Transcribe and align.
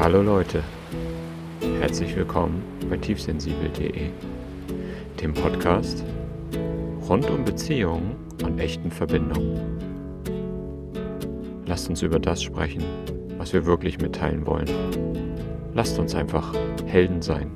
Hallo 0.00 0.22
Leute, 0.22 0.62
herzlich 1.80 2.16
willkommen 2.16 2.62
bei 2.90 2.96
tiefsensibel.de, 2.96 4.10
dem 5.20 5.34
Podcast 5.34 6.04
rund 7.08 7.28
um 7.30 7.44
Beziehungen 7.44 8.16
und 8.44 8.58
echten 8.58 8.90
Verbindungen. 8.90 9.78
Lasst 11.66 11.88
uns 11.88 12.02
über 12.02 12.18
das 12.18 12.42
sprechen, 12.42 12.82
was 13.36 13.52
wir 13.52 13.66
wirklich 13.66 14.00
mitteilen 14.00 14.46
wollen. 14.46 14.68
Lasst 15.74 15.98
uns 15.98 16.14
einfach 16.14 16.54
Helden 16.86 17.22
sein. 17.22 17.50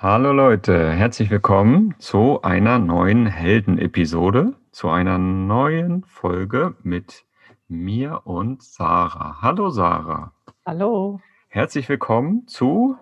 Hallo 0.00 0.32
Leute, 0.32 0.90
herzlich 0.90 1.30
willkommen 1.30 1.94
zu 1.98 2.42
einer 2.42 2.78
neuen 2.78 3.26
Helden-Episode, 3.26 4.54
zu 4.72 4.88
einer 4.88 5.18
neuen 5.18 6.02
Folge 6.04 6.74
mit 6.82 7.26
mir 7.68 8.22
und 8.26 8.62
Sarah. 8.62 9.42
Hallo 9.42 9.68
Sarah. 9.68 10.32
Hallo. 10.64 11.20
Herzlich 11.48 11.90
willkommen 11.90 12.48
zu 12.48 12.96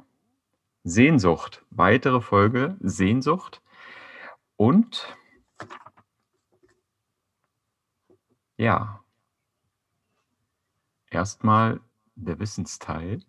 Sehnsucht. 0.82 1.64
Weitere 1.70 2.20
Folge 2.20 2.76
Sehnsucht. 2.80 3.62
Und 4.56 5.16
ja, 8.56 9.04
erstmal 11.08 11.80
der 12.16 12.40
Wissensteil. 12.40 13.22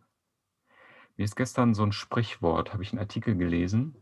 Mir 1.16 1.26
ist 1.26 1.35
gestern 1.35 1.76
so 1.76 1.84
ein 1.84 1.91
Sprichwort, 1.91 2.73
habe 2.73 2.82
ich 2.82 2.91
einen 2.91 3.02
Artikel 3.02 3.35
gelesen 3.38 3.96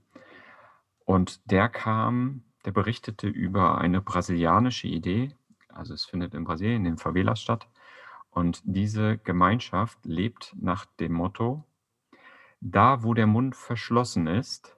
und 1.03 1.51
der 1.51 1.67
kam, 1.67 2.45
der 2.65 2.71
berichtete 2.71 3.27
über 3.27 3.77
eine 3.77 4.01
brasilianische 4.01 4.87
Idee, 4.87 5.35
also 5.69 5.93
es 5.93 6.05
findet 6.05 6.33
in 6.33 6.43
Brasilien, 6.43 6.85
in 6.85 6.91
den 6.91 6.97
Favelas 6.97 7.41
statt 7.41 7.67
und 8.31 8.61
diese 8.63 9.17
Gemeinschaft 9.17 10.05
lebt 10.05 10.55
nach 10.59 10.85
dem 10.85 11.13
Motto, 11.13 11.63
da 12.61 13.03
wo 13.03 13.13
der 13.13 13.27
Mund 13.27 13.55
verschlossen 13.55 14.27
ist, 14.27 14.77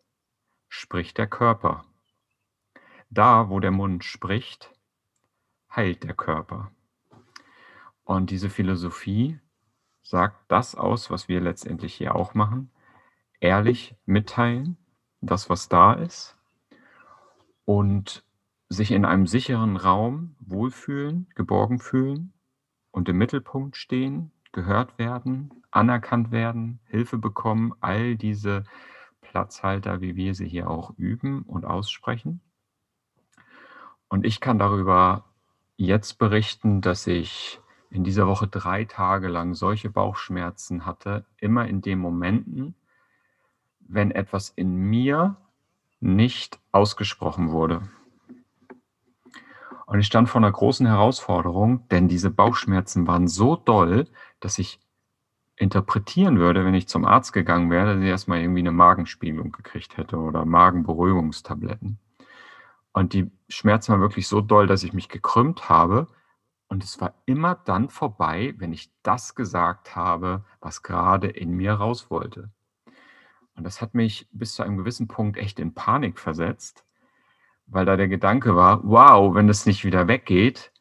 spricht 0.69 1.17
der 1.17 1.27
Körper. 1.27 1.85
Da 3.09 3.49
wo 3.49 3.59
der 3.59 3.71
Mund 3.71 4.03
spricht, 4.03 4.71
heilt 5.75 6.03
der 6.03 6.13
Körper. 6.13 6.71
Und 8.03 8.29
diese 8.29 8.49
Philosophie 8.49 9.39
sagt 10.01 10.38
das 10.47 10.75
aus, 10.75 11.09
was 11.09 11.27
wir 11.27 11.41
letztendlich 11.41 11.93
hier 11.93 12.16
auch 12.16 12.33
machen. 12.33 12.71
Ehrlich 13.39 13.95
mitteilen, 14.05 14.77
das, 15.21 15.49
was 15.49 15.69
da 15.69 15.93
ist. 15.93 16.38
Und 17.65 18.23
sich 18.69 18.91
in 18.91 19.05
einem 19.05 19.27
sicheren 19.27 19.75
Raum 19.75 20.35
wohlfühlen, 20.39 21.27
geborgen 21.35 21.79
fühlen 21.79 22.33
und 22.91 23.09
im 23.09 23.17
Mittelpunkt 23.17 23.75
stehen, 23.75 24.31
gehört 24.51 24.97
werden, 24.97 25.51
anerkannt 25.71 26.31
werden, 26.31 26.79
Hilfe 26.85 27.17
bekommen, 27.17 27.73
all 27.81 28.15
diese 28.15 28.63
Platzhalter, 29.21 30.01
wie 30.01 30.15
wir 30.15 30.35
sie 30.35 30.47
hier 30.47 30.69
auch 30.69 30.93
üben 30.97 31.43
und 31.43 31.65
aussprechen. 31.65 32.41
Und 34.07 34.25
ich 34.25 34.41
kann 34.41 34.59
darüber 34.59 35.25
jetzt 35.77 36.17
berichten, 36.17 36.81
dass 36.81 37.07
ich 37.07 37.59
in 37.89 38.03
dieser 38.03 38.27
Woche 38.27 38.47
drei 38.47 38.85
Tage 38.85 39.27
lang 39.27 39.53
solche 39.53 39.89
Bauchschmerzen 39.89 40.85
hatte, 40.85 41.25
immer 41.37 41.67
in 41.67 41.81
den 41.81 41.99
Momenten, 41.99 42.75
wenn 43.79 44.11
etwas 44.11 44.49
in 44.49 44.75
mir 44.75 45.35
nicht 46.02 46.59
ausgesprochen 46.71 47.52
wurde. 47.52 47.81
Und 49.85 49.99
ich 49.99 50.07
stand 50.07 50.30
vor 50.30 50.39
einer 50.39 50.52
großen 50.52 50.85
Herausforderung, 50.85 51.88
denn 51.89 52.07
diese 52.07 52.30
Bauchschmerzen 52.30 53.07
waren 53.07 53.27
so 53.27 53.55
doll, 53.55 54.07
dass 54.39 54.57
ich 54.57 54.79
interpretieren 55.57 56.39
würde, 56.39 56.66
wenn 56.66 56.73
ich 56.73 56.88
zum 56.88 57.06
Arzt 57.06 57.34
gegangen 57.34 57.69
wäre, 57.69 57.94
dass 57.94 58.03
ich 58.03 58.09
erstmal 58.09 58.39
irgendwie 58.39 58.62
eine 58.62 58.72
Magenspiegelung 58.72 59.51
gekriegt 59.51 59.97
hätte 59.97 60.17
oder 60.17 60.45
Magenberuhigungstabletten. 60.45 62.00
Und 62.94 63.13
die 63.13 63.29
Schmerzen 63.47 63.91
waren 63.91 64.01
wirklich 64.01 64.28
so 64.28 64.41
doll, 64.41 64.66
dass 64.66 64.83
ich 64.83 64.94
mich 64.94 65.07
gekrümmt 65.07 65.69
habe 65.69 66.07
und 66.72 66.85
es 66.85 67.01
war 67.01 67.13
immer 67.25 67.56
dann 67.56 67.89
vorbei, 67.89 68.53
wenn 68.57 68.72
ich 68.72 68.94
das 69.03 69.35
gesagt 69.35 69.95
habe, 69.97 70.45
was 70.62 70.83
gerade 70.83 71.28
in 71.28 71.51
mir 71.51 71.73
raus 71.73 72.09
wollte. 72.09 72.50
Und 73.56 73.63
das 73.63 73.81
hat 73.81 73.94
mich 73.94 74.28
bis 74.31 74.56
zu 74.56 74.63
einem 74.63 74.78
gewissen 74.78 75.07
Punkt 75.07 75.38
echt 75.38 75.59
in 75.59 75.73
Panik 75.73 76.19
versetzt, 76.19 76.84
weil 77.67 77.85
da 77.85 77.95
der 77.95 78.07
Gedanke 78.07 78.56
war, 78.56 78.81
wow, 78.84 79.34
wenn 79.35 79.47
das 79.47 79.66
nicht 79.66 79.85
wieder 79.85 80.07
weggeht, 80.07 80.72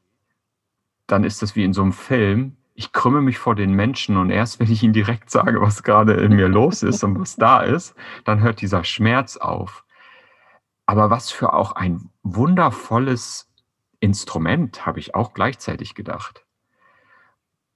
dann 1.07 1.25
ist 1.25 1.43
das 1.43 1.57
wie 1.57 1.65
in 1.65 1.73
so 1.73 1.83
einem 1.83 1.93
Film. 1.93 2.57
Ich 2.75 2.93
krümme 2.93 3.21
mich 3.21 3.39
vor 3.39 3.55
den 3.55 3.75
Menschen 3.75 4.17
und 4.17 4.31
erst 4.31 4.61
wenn 4.61 4.71
ich 4.71 4.83
ihnen 4.83 4.93
direkt 4.93 5.31
sage, 5.31 5.61
was 5.61 5.83
gerade 5.83 6.15
in 6.15 6.35
mir 6.35 6.49
los 6.49 6.83
ist 6.83 7.05
und 7.05 7.19
was 7.19 7.37
da 7.37 7.63
ist, 7.63 7.95
dann 8.25 8.41
hört 8.41 8.61
dieser 8.61 8.85
Schmerz 8.85 9.37
auf. 9.37 9.85
Aber 10.87 11.11
was 11.11 11.31
für 11.31 11.53
auch 11.53 11.73
ein 11.73 12.11
wundervolles 12.23 13.49
Instrument, 14.01 14.87
habe 14.87 14.99
ich 14.99 15.15
auch 15.15 15.35
gleichzeitig 15.35 15.95
gedacht. 15.95 16.45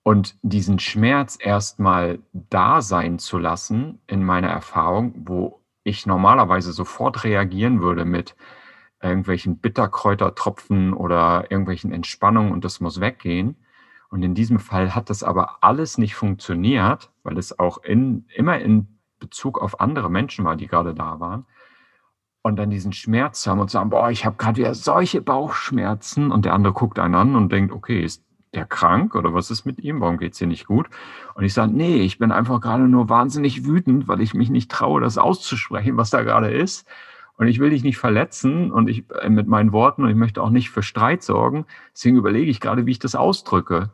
Und 0.04 0.36
diesen 0.42 0.78
Schmerz 0.78 1.38
erstmal 1.40 2.18
da 2.32 2.82
sein 2.82 3.18
zu 3.18 3.38
lassen 3.38 4.02
in 4.06 4.22
meiner 4.22 4.48
Erfahrung, 4.48 5.14
wo 5.16 5.62
ich 5.82 6.04
normalerweise 6.04 6.72
sofort 6.72 7.24
reagieren 7.24 7.80
würde 7.80 8.04
mit 8.04 8.36
irgendwelchen 9.02 9.58
Bitterkräutertropfen 9.58 10.92
oder 10.92 11.50
irgendwelchen 11.50 11.90
Entspannungen 11.90 12.52
und 12.52 12.64
das 12.66 12.80
muss 12.80 13.00
weggehen. 13.00 13.56
Und 14.10 14.22
in 14.22 14.34
diesem 14.34 14.58
Fall 14.58 14.94
hat 14.94 15.08
das 15.08 15.22
aber 15.22 15.64
alles 15.64 15.96
nicht 15.96 16.14
funktioniert, 16.14 17.10
weil 17.22 17.38
es 17.38 17.58
auch 17.58 17.82
in, 17.82 18.26
immer 18.34 18.58
in 18.58 18.98
Bezug 19.18 19.58
auf 19.58 19.80
andere 19.80 20.10
Menschen 20.10 20.44
war, 20.44 20.56
die 20.56 20.66
gerade 20.66 20.94
da 20.94 21.18
waren 21.18 21.46
und 22.44 22.56
dann 22.56 22.68
diesen 22.68 22.92
Schmerz 22.92 23.46
haben 23.46 23.58
und 23.58 23.70
sagen, 23.70 23.88
boah, 23.88 24.10
ich 24.10 24.26
habe 24.26 24.36
gerade 24.36 24.58
wieder 24.58 24.74
solche 24.74 25.22
Bauchschmerzen 25.22 26.30
und 26.30 26.44
der 26.44 26.52
andere 26.52 26.74
guckt 26.74 26.98
einen 26.98 27.14
an 27.14 27.36
und 27.36 27.50
denkt, 27.50 27.72
okay, 27.72 28.04
ist 28.04 28.23
der 28.56 28.66
krank 28.66 29.14
oder 29.14 29.34
was 29.34 29.50
ist 29.50 29.64
mit 29.64 29.78
ihm? 29.80 30.00
Warum 30.00 30.18
geht 30.18 30.32
es 30.32 30.38
hier 30.38 30.46
nicht 30.48 30.66
gut? 30.66 30.86
Und 31.34 31.44
ich 31.44 31.54
sage, 31.54 31.72
nee, 31.72 31.96
ich 31.98 32.18
bin 32.18 32.32
einfach 32.32 32.60
gerade 32.60 32.84
nur 32.84 33.08
wahnsinnig 33.08 33.64
wütend, 33.64 34.08
weil 34.08 34.20
ich 34.20 34.34
mich 34.34 34.50
nicht 34.50 34.70
traue, 34.70 35.00
das 35.00 35.18
auszusprechen, 35.18 35.96
was 35.96 36.10
da 36.10 36.22
gerade 36.22 36.50
ist. 36.52 36.86
Und 37.36 37.48
ich 37.48 37.58
will 37.58 37.70
dich 37.70 37.82
nicht 37.82 37.98
verletzen 37.98 38.70
und 38.70 38.88
ich 38.88 39.10
äh, 39.20 39.28
mit 39.28 39.48
meinen 39.48 39.72
Worten 39.72 40.04
und 40.04 40.10
ich 40.10 40.16
möchte 40.16 40.42
auch 40.42 40.50
nicht 40.50 40.70
für 40.70 40.82
Streit 40.82 41.22
sorgen. 41.22 41.66
Deswegen 41.92 42.16
überlege 42.16 42.50
ich 42.50 42.60
gerade, 42.60 42.86
wie 42.86 42.92
ich 42.92 43.00
das 43.00 43.16
ausdrücke. 43.16 43.90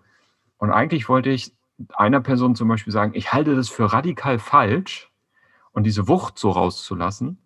Und 0.59 0.71
eigentlich 0.71 1.09
wollte 1.09 1.31
ich 1.31 1.55
einer 1.95 2.21
Person 2.21 2.55
zum 2.55 2.69
Beispiel 2.69 2.93
sagen, 2.93 3.13
ich 3.15 3.33
halte 3.33 3.57
das 3.57 3.71
für 3.71 3.93
radikal 3.93 4.39
falsch 4.39 5.11
und 5.73 5.85
diese 5.85 6.07
Wucht 6.09 6.39
so 6.39 6.51
rauszulassen. 6.51 7.39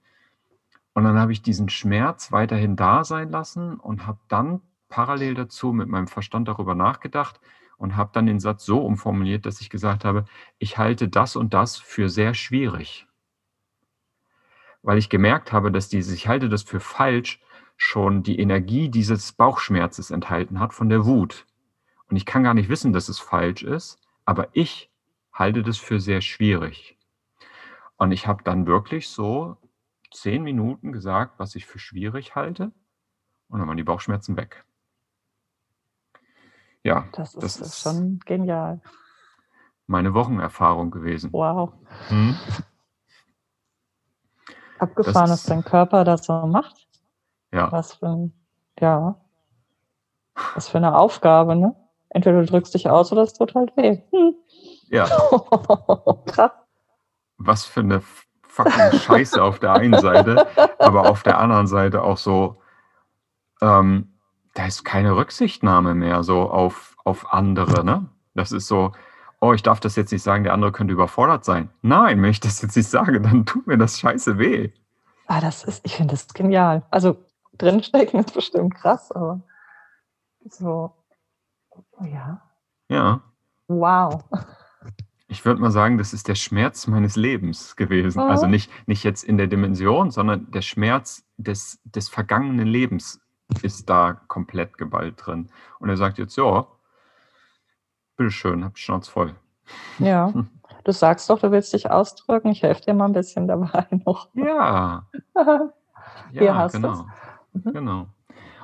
Und 0.95 1.05
dann 1.05 1.19
habe 1.19 1.33
ich 1.33 1.43
diesen 1.43 1.69
Schmerz 1.69 2.33
weiterhin 2.33 2.77
da 2.77 3.05
sein 3.05 3.31
lassen 3.31 3.75
und 3.75 4.07
habe 4.07 4.19
dann 4.29 4.61
parallel 4.95 5.35
dazu 5.35 5.73
mit 5.73 5.89
meinem 5.89 6.07
Verstand 6.07 6.47
darüber 6.47 6.77
nachgedacht 6.77 7.41
und 7.79 7.97
habe 7.97 8.11
dann 8.13 8.27
den 8.27 8.39
Satz 8.39 8.65
so 8.65 8.79
umformuliert, 8.79 9.45
dass 9.45 9.61
ich 9.61 9.69
gesagt 9.69 10.05
habe, 10.05 10.25
ich 10.59 10.79
halte 10.79 11.09
das 11.09 11.35
und 11.35 11.53
das 11.53 11.77
für 11.79 12.09
sehr 12.09 12.33
schwierig. 12.33 13.09
Weil 14.83 14.99
ich 14.99 15.09
gemerkt 15.09 15.51
habe, 15.51 15.73
dass 15.73 15.89
dieses, 15.89 16.15
ich 16.15 16.29
halte 16.29 16.49
das 16.49 16.63
für 16.63 16.79
falsch, 16.79 17.43
schon 17.77 18.23
die 18.23 18.39
Energie 18.39 18.89
dieses 18.89 19.33
Bauchschmerzes 19.33 20.13
enthalten 20.13 20.61
hat 20.61 20.73
von 20.73 20.89
der 20.89 21.05
Wut. 21.05 21.45
Und 22.09 22.15
ich 22.15 22.25
kann 22.25 22.45
gar 22.45 22.55
nicht 22.55 22.69
wissen, 22.69 22.93
dass 22.93 23.09
es 23.09 23.19
falsch 23.19 23.65
ist, 23.65 23.99
aber 24.25 24.51
ich 24.53 24.93
halte 25.33 25.65
das 25.65 25.77
für 25.77 25.99
sehr 25.99 26.21
schwierig. 26.21 26.97
Und 27.97 28.13
ich 28.13 28.29
habe 28.29 28.45
dann 28.45 28.69
wirklich 28.69 29.09
so 29.09 29.57
zehn 30.13 30.45
Minuten 30.45 30.93
gesagt, 30.93 31.41
was 31.41 31.57
ich 31.57 31.67
für 31.67 31.81
schwierig 31.81 32.37
halte. 32.37 32.71
Und 33.49 33.59
dann 33.59 33.67
waren 33.67 33.77
die 33.77 33.83
Bauchschmerzen 33.83 34.37
weg. 34.37 34.65
Ja, 36.85 37.09
das 37.13 37.35
ist, 37.35 37.43
das 37.43 37.61
ist 37.61 37.81
schon 37.81 38.21
genial. 38.27 38.81
Meine 39.87 40.15
Wochenerfahrung 40.15 40.91
gewesen. 40.91 41.33
Wow. 41.33 41.73
Hm? 42.09 42.37
Abgefahren, 44.79 45.29
dass 45.29 45.45
dein 45.45 45.65
Körper 45.65 46.05
das 46.05 46.27
so 46.27 46.47
macht. 46.47 46.87
Ja. 47.53 47.73
Was 47.73 47.95
für 47.95 48.09
ein, 48.09 48.33
ja, 48.81 49.17
was 50.55 50.69
für 50.69 50.79
eine 50.79 50.97
Aufgabe, 50.97 51.57
ne? 51.57 51.75
Entweder 52.11 52.41
du 52.41 52.47
drückst 52.47 52.75
dich 52.75 52.89
aus 52.89 53.13
oder 53.13 53.23
es 53.23 53.33
tut 53.33 53.55
halt 53.55 53.77
weh. 53.77 54.03
Hm. 54.11 54.35
Ja. 54.89 55.07
Krass. 56.27 56.53
Was 57.39 57.65
für 57.65 57.81
eine 57.81 58.03
fucking 58.47 58.99
Scheiße 59.01 59.43
auf 59.43 59.59
der 59.59 59.73
einen 59.73 59.99
Seite, 60.01 60.47
aber 60.79 61.09
auf 61.09 61.23
der 61.23 61.39
anderen 61.39 61.67
Seite 61.67 62.03
auch 62.03 62.19
so, 62.19 62.61
ähm, 63.61 64.14
da 64.55 64.67
ist 64.67 64.85
keine 64.85 65.17
Rücksichtnahme 65.17 65.95
mehr 65.95 66.23
so 66.23 66.43
auf, 66.51 66.97
auf 67.05 67.33
andere, 67.33 67.85
ne? 67.85 68.09
Das 68.35 68.51
ist 68.53 68.67
so, 68.67 68.93
oh, 69.41 69.53
ich 69.53 69.63
darf 69.63 69.81
das 69.81 69.95
jetzt 69.97 70.11
nicht 70.13 70.23
sagen, 70.23 70.45
der 70.45 70.53
andere 70.55 70.73
könnte 70.73 70.93
überfordert 70.95 71.45
sein. 71.45 71.71
Nein, 71.83 72.23
wenn 72.23 72.31
ich 72.31 72.41
das 72.41 72.63
jetzt 72.63 72.77
nicht 72.77 72.89
sage, 72.89 73.21
dann 73.21 73.47
tut 73.47 73.67
mir 73.67 73.79
das 73.79 73.99
scheiße 74.01 74.39
weh. 74.39 74.71
Ah, 75.27 75.41
das 75.41 75.65
ist, 75.65 75.85
ich 75.85 75.97
finde 75.97 76.15
das 76.15 76.29
genial. 76.29 76.83
Also 76.91 77.17
drinstecken 77.59 78.21
ist 78.21 78.35
bestimmt 78.35 78.75
krass, 78.75 79.13
aber 79.13 79.41
so 80.49 80.93
ja. 82.01 82.43
Ja. 82.89 83.21
Wow. 83.69 84.25
Ich 85.29 85.45
würde 85.45 85.61
mal 85.61 85.71
sagen, 85.71 85.99
das 85.99 86.13
ist 86.13 86.29
der 86.29 86.35
Schmerz 86.35 86.87
meines 86.87 87.17
Lebens 87.17 87.77
gewesen. 87.77 88.21
Also 88.21 88.45
Mhm. 88.45 88.51
nicht, 88.53 88.71
nicht 88.87 89.05
jetzt 89.05 89.25
in 89.25 89.37
der 89.39 89.47
Dimension, 89.47 90.11
sondern 90.11 90.51
der 90.51 90.63
Schmerz 90.63 91.25
des, 91.39 91.81
des 91.85 92.09
vergangenen 92.09 92.67
Lebens 92.69 93.21
ist 93.63 93.89
da 93.89 94.15
komplett 94.29 94.79
geballt 94.79 95.15
drin. 95.25 95.51
Und 95.79 95.89
er 95.89 95.97
sagt 95.97 96.19
jetzt, 96.19 96.37
ja, 96.37 96.67
bitteschön, 98.17 98.65
hab 98.65 98.75
die 98.75 98.81
Schnauze 98.81 99.11
voll. 99.11 99.35
Ja. 99.99 100.33
Du 100.85 100.93
sagst 100.93 101.31
doch, 101.31 101.39
du 101.39 101.51
willst 101.51 101.73
dich 101.73 101.91
ausdrücken. 101.91 102.51
Ich 102.51 102.63
helfe 102.63 102.83
dir 102.83 102.93
mal 102.93 103.07
ein 103.07 103.15
bisschen 103.15 103.49
dabei 103.49 103.87
noch. 104.05 104.29
Ja, 104.35 105.07
Hier 106.31 106.43
ja, 106.43 106.55
hast 106.55 106.75
genau. 106.75 107.07
Mhm. 107.53 107.73
Genau. 107.73 108.07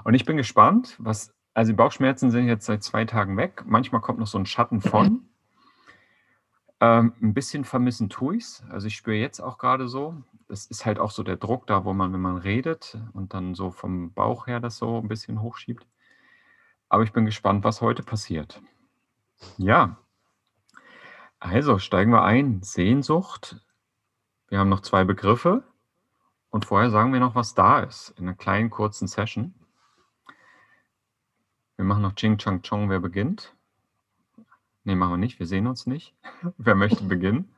Und 0.05 0.15
ich 0.15 0.25
bin 0.25 0.37
gespannt, 0.37 0.97
was, 0.99 1.33
also 1.55 1.73
die 1.73 1.77
Bauchschmerzen 1.77 2.31
sind 2.31 2.47
jetzt 2.47 2.67
seit 2.67 2.83
zwei 2.83 3.05
Tagen 3.07 3.37
weg. 3.37 3.65
Manchmal 3.67 4.01
kommt 4.01 4.19
noch 4.19 4.27
so 4.27 4.39
ein 4.39 4.45
Schatten 4.45 4.81
von. 4.81 5.30
Ähm, 6.81 7.13
ein 7.21 7.35
bisschen 7.35 7.65
vermissen 7.65 8.09
tue 8.09 8.37
ich's. 8.37 8.65
Also 8.71 8.87
ich 8.87 8.97
spüre 8.97 9.17
jetzt 9.17 9.41
auch 9.41 9.59
gerade 9.59 9.87
so, 9.87 10.17
das 10.49 10.67
ist 10.67 10.87
halt 10.87 10.99
auch 10.99 11.11
so 11.11 11.23
der 11.23 11.37
Druck 11.37 11.67
da, 11.67 11.85
wo 11.85 11.93
man, 11.93 12.13
wenn 12.13 12.21
man 12.21 12.39
redet 12.39 12.99
und 13.13 13.35
dann 13.35 13.55
so 13.55 13.71
vom 13.71 14.13
Bauch 14.13 14.47
her 14.47 14.61
das 14.61 14.79
so 14.79 14.99
ein 14.99 15.09
bisschen 15.09 15.43
hochschiebt. 15.43 15.87
Aber 16.89 17.03
ich 17.05 17.13
bin 17.13 17.27
gespannt, 17.27 17.65
was 17.65 17.83
heute 17.83 18.03
passiert. 18.03 18.61
Ja. 19.59 19.99
Also 21.39 21.79
steigen 21.79 22.13
wir 22.13 22.23
ein. 22.23 22.63
Sehnsucht. 22.63 23.61
Wir 24.49 24.59
haben 24.59 24.69
noch 24.69 24.81
zwei 24.81 25.05
Begriffe. 25.05 25.63
Und 26.51 26.65
vorher 26.65 26.91
sagen 26.91 27.13
wir 27.13 27.21
noch, 27.21 27.37
was 27.37 27.55
da 27.55 27.81
ist, 27.81 28.11
in 28.19 28.27
einer 28.27 28.37
kleinen, 28.37 28.71
kurzen 28.71 29.07
Session. 29.07 29.55
Wir 31.77 31.85
machen 31.85 32.03
noch 32.03 32.15
Ching 32.15 32.39
Chang 32.39 32.63
Chong, 32.63 32.91
wer 32.91 32.99
beginnt. 32.99 33.55
Nee, 34.85 34.95
machen 34.95 35.13
wir 35.13 35.19
nicht, 35.19 35.39
wir 35.39 35.47
sehen 35.47 35.67
uns 35.67 35.87
nicht. 35.87 36.15
wer 36.59 36.75
möchte 36.75 37.05
beginnen? 37.05 37.55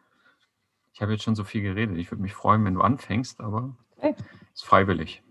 Ich 0.93 1.01
habe 1.01 1.13
jetzt 1.13 1.23
schon 1.25 1.35
so 1.35 1.45
viel 1.45 1.63
geredet. 1.63 1.97
Ich 1.97 2.11
würde 2.11 2.23
mich 2.23 2.35
freuen, 2.35 2.65
wenn 2.65 2.75
du 2.75 2.81
anfängst, 2.83 3.41
aber 3.41 3.77
Okay. 3.97 4.15
ist 4.53 4.65
freiwillig. 4.65 5.23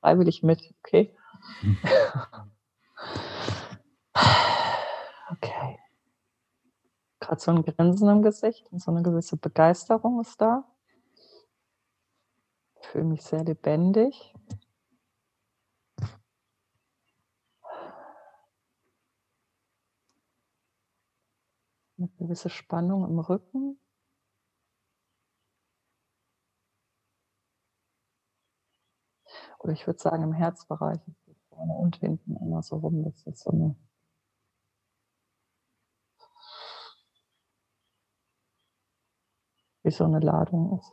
Freiwillig 0.00 0.42
mit, 0.42 0.74
okay? 0.84 1.14
Okay. 5.30 5.78
Gerade 7.20 7.40
so 7.40 7.50
ein 7.52 7.62
Grinsen 7.64 8.08
im 8.08 8.22
Gesicht 8.22 8.70
und 8.70 8.80
so 8.82 8.90
eine 8.90 9.02
gewisse 9.02 9.36
Begeisterung 9.38 10.20
ist 10.20 10.40
da. 10.40 10.64
Ich 12.80 12.88
fühle 12.88 13.04
mich 13.04 13.22
sehr 13.22 13.42
lebendig. 13.42 14.34
Eine 22.02 22.10
gewisse 22.18 22.48
Spannung 22.48 23.08
im 23.08 23.20
Rücken. 23.20 23.78
Oder 29.60 29.72
ich 29.72 29.86
würde 29.86 30.00
sagen 30.00 30.24
im 30.24 30.32
Herzbereich. 30.32 30.98
Vorne 31.50 31.74
und 31.74 31.98
hinten 31.98 32.34
immer 32.38 32.60
so 32.64 32.78
rum. 32.78 33.04
Das 33.04 33.24
ist 33.24 33.44
so 33.44 33.52
eine 33.52 33.76
wie 39.84 39.92
so 39.92 40.02
eine 40.04 40.18
Ladung 40.18 40.80
ist. 40.80 40.92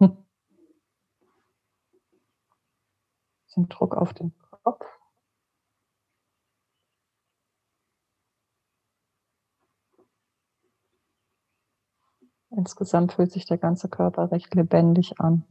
Hm. 0.00 0.24
Bisschen 3.52 3.68
Druck 3.68 3.94
auf 3.94 4.14
den 4.14 4.32
Kopf. 4.64 4.82
Insgesamt 12.48 13.12
fühlt 13.12 13.30
sich 13.30 13.44
der 13.44 13.58
ganze 13.58 13.90
Körper 13.90 14.32
recht 14.32 14.54
lebendig 14.54 15.20
an. 15.20 15.44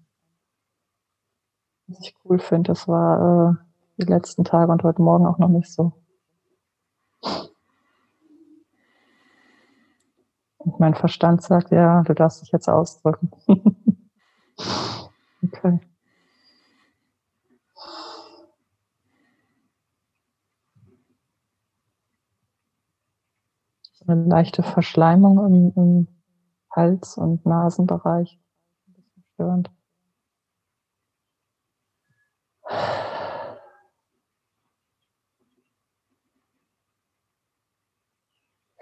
Was 1.86 2.00
ich 2.00 2.16
cool 2.26 2.40
finde, 2.40 2.70
das 2.70 2.88
war 2.88 3.52
äh, 3.52 4.02
die 4.02 4.10
letzten 4.10 4.46
Tage 4.46 4.72
und 4.72 4.82
heute 4.82 5.04
Morgen 5.04 5.28
auch 5.28 5.38
noch 5.38 5.50
nicht 5.50 5.72
so. 5.72 5.94
Und 10.58 10.80
mein 10.80 10.96
Verstand 10.96 11.44
sagt, 11.44 11.70
ja, 11.70 12.02
du 12.02 12.16
darfst 12.16 12.42
dich 12.42 12.52
jetzt 12.52 12.68
ausdrücken. 12.68 13.30
okay. 15.44 15.80
Eine 24.08 24.26
leichte 24.26 24.64
Verschleimung 24.64 25.46
im, 25.46 25.74
im 25.76 26.08
Hals- 26.76 27.18
und 27.18 27.46
Nasenbereich. 27.46 28.40
Ein 28.88 28.94
bisschen 28.94 29.24
störend. 29.34 29.72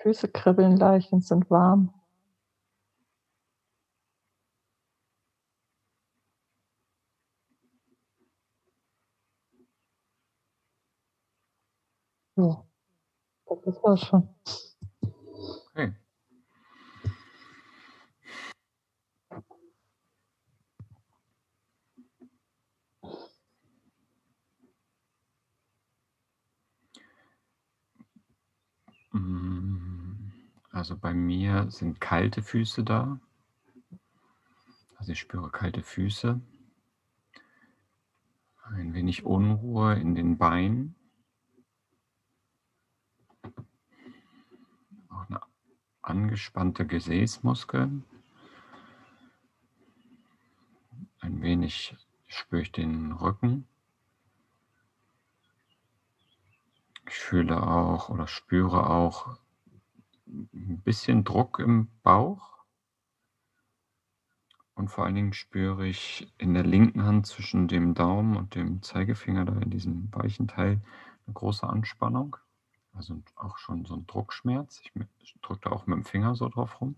Füße 0.02 0.30
kribbeln 0.30 0.78
leicht 0.78 1.12
und 1.12 1.26
sind 1.26 1.50
warm. 1.50 1.94
So, 12.36 12.66
das 13.66 13.84
war's 13.84 14.00
schon. 14.06 14.30
Okay. 15.76 15.94
Mm, 29.14 30.32
Also 30.80 30.96
bei 30.96 31.14
mir 31.14 31.70
sind 31.72 32.00
kalte 32.00 32.42
Füße 32.42 32.86
da. 32.86 33.20
Also 34.96 35.12
ich 35.12 35.20
spüre 35.20 35.52
kalte 35.52 35.84
Füße. 35.84 36.40
Ein 38.64 38.94
wenig 38.94 39.26
Unruhe 39.26 39.96
in 39.96 40.16
den 40.16 40.38
Beinen. 40.38 40.96
Auch 45.10 45.28
eine 45.28 45.42
angespannte 46.02 46.88
Gesäßmuskeln. 46.88 48.06
Ein 51.20 51.42
wenig 51.42 51.98
spüre 52.26 52.62
ich 52.62 52.72
den 52.72 53.12
Rücken. 53.12 53.68
Ich 57.06 57.16
fühle 57.16 57.68
auch 57.68 58.08
oder 58.08 58.28
spüre 58.28 58.90
auch 58.90 59.38
ein 60.30 60.82
bisschen 60.84 61.24
Druck 61.24 61.60
im 61.60 61.88
Bauch. 62.04 62.60
Und 64.76 64.90
vor 64.90 65.06
allen 65.06 65.16
Dingen 65.16 65.34
spüre 65.34 65.88
ich 65.88 66.32
in 66.38 66.54
der 66.54 66.64
linken 66.64 67.04
Hand 67.04 67.28
zwischen 67.28 67.68
dem 67.68 67.96
Daumen 67.96 68.38
und 68.38 68.56
dem 68.56 68.82
Zeigefinger, 68.82 69.46
da 69.46 69.54
in 69.60 69.70
diesem 69.70 70.08
weichen 70.14 70.48
Teil, 70.48 70.82
eine 71.26 71.34
große 71.34 71.68
Anspannung. 71.68 72.38
Also 72.94 73.22
auch 73.36 73.58
schon 73.58 73.86
so 73.86 73.96
ein 73.96 74.08
Druckschmerz. 74.08 74.82
Ich 75.20 75.36
drücke 75.42 75.62
da 75.64 75.72
auch 75.72 75.86
mit 75.86 75.98
dem 75.98 76.06
Finger 76.06 76.36
so 76.36 76.48
drauf 76.48 76.80
rum. 76.82 76.96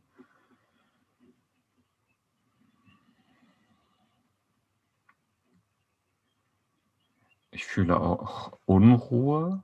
Ich 7.54 7.66
fühle 7.66 8.00
auch 8.00 8.58
Unruhe, 8.66 9.64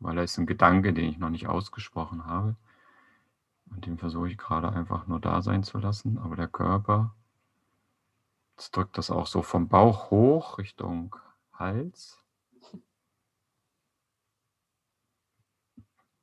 weil 0.00 0.16
da 0.16 0.22
ist 0.22 0.38
ein 0.38 0.46
Gedanke, 0.46 0.92
den 0.92 1.06
ich 1.06 1.18
noch 1.18 1.30
nicht 1.30 1.46
ausgesprochen 1.46 2.26
habe. 2.26 2.56
Und 3.70 3.86
den 3.86 3.98
versuche 3.98 4.28
ich 4.28 4.38
gerade 4.38 4.70
einfach 4.70 5.06
nur 5.06 5.20
da 5.20 5.42
sein 5.42 5.62
zu 5.62 5.78
lassen. 5.78 6.18
Aber 6.18 6.36
der 6.36 6.48
Körper, 6.48 7.14
jetzt 8.56 8.76
drückt 8.76 8.98
das 8.98 9.10
auch 9.10 9.26
so 9.26 9.42
vom 9.42 9.68
Bauch 9.68 10.10
hoch 10.10 10.58
Richtung 10.58 11.16
Hals. 11.52 12.22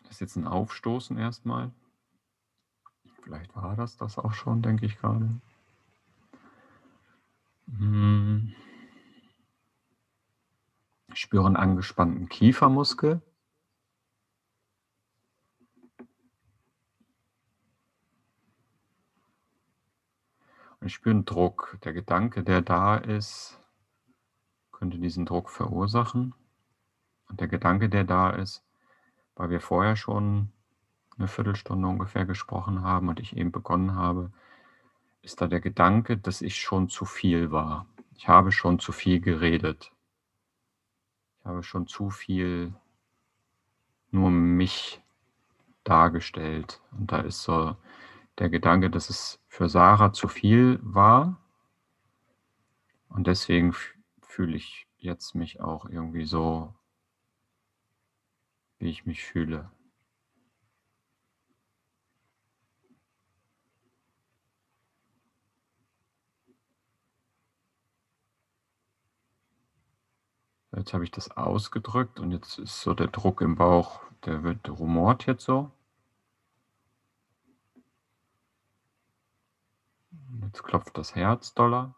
Das 0.04 0.12
ist 0.12 0.20
jetzt 0.20 0.36
ein 0.36 0.48
Aufstoßen 0.48 1.18
erstmal. 1.18 1.72
Vielleicht 3.24 3.56
war 3.56 3.76
das 3.76 3.98
das 3.98 4.18
auch 4.18 4.34
schon, 4.34 4.62
denke 4.62 4.86
ich 4.86 4.98
gerade. 4.98 5.30
Hm. 7.78 8.54
Ich 11.14 11.20
spüre 11.20 11.46
einen 11.46 11.56
angespannten 11.56 12.30
Kiefermuskel. 12.30 13.22
Ich 20.84 20.96
spüre 20.96 21.14
einen 21.14 21.26
Druck. 21.26 21.78
Der 21.84 21.94
Gedanke, 21.94 22.44
der 22.44 22.62
da 22.62 22.98
ist, 22.98 23.60
könnte 24.72 24.98
diesen 24.98 25.28
Druck 25.28 25.52
verursachen. 25.52 26.34
Und 27.30 27.40
der 27.40 27.48
Gedanke, 27.48 27.88
der 27.88 28.04
da 28.04 28.32
ist, 28.32 28.64
weil 29.36 29.52
wir 29.52 29.62
vorher 29.62 29.96
schon 29.96 30.52
eine 31.18 31.28
Viertelstunde 31.28 31.88
ungefähr 31.88 32.26
gesprochen 32.26 32.82
haben 32.82 33.10
und 33.10 33.20
ich 33.20 33.38
eben 33.38 33.52
begonnen 33.52 33.96
habe, 33.96 34.32
ist 35.22 35.40
da 35.40 35.48
der 35.48 35.60
Gedanke, 35.60 36.18
dass 36.18 36.42
ich 36.42 36.56
schon 36.56 36.90
zu 36.90 37.06
viel 37.06 37.52
war. 37.52 37.86
Ich 38.16 38.28
habe 38.28 38.52
schon 38.52 38.80
zu 38.80 38.92
viel 38.92 39.22
geredet. 39.22 39.92
Ich 41.40 41.46
habe 41.46 41.62
schon 41.62 41.86
zu 41.86 42.10
viel 42.10 42.74
nur 44.10 44.32
mich 44.32 45.00
dargestellt. 45.84 46.82
Und 46.92 47.12
da 47.12 47.20
ist 47.20 47.44
so 47.44 47.76
der 48.42 48.50
Gedanke, 48.50 48.90
dass 48.90 49.12
es 49.12 49.40
für 49.48 49.70
Sarah 49.70 50.14
zu 50.14 50.28
viel 50.28 50.80
war. 50.82 51.38
Und 53.08 53.28
deswegen 53.28 53.76
fühle 54.24 54.58
ich 54.58 54.88
jetzt 54.98 55.36
mich 55.36 55.62
auch 55.62 55.86
irgendwie 55.86 56.26
so, 56.26 56.74
wie 58.80 58.90
ich 58.90 59.06
mich 59.06 59.24
fühle. 59.24 59.70
Jetzt 70.76 70.94
habe 70.96 71.04
ich 71.04 71.12
das 71.12 71.30
ausgedrückt 71.30 72.20
und 72.20 72.32
jetzt 72.32 72.58
ist 72.58 72.82
so 72.82 72.96
der 72.96 73.08
Druck 73.08 73.42
im 73.42 73.56
Bauch, 73.56 74.02
der 74.26 74.42
wird 74.42 74.68
rumort 74.68 75.28
jetzt 75.28 75.44
so. 75.44 75.72
Jetzt 80.42 80.64
klopft 80.64 80.98
das 80.98 81.16
Herz 81.16 81.54
doller. 81.54 81.96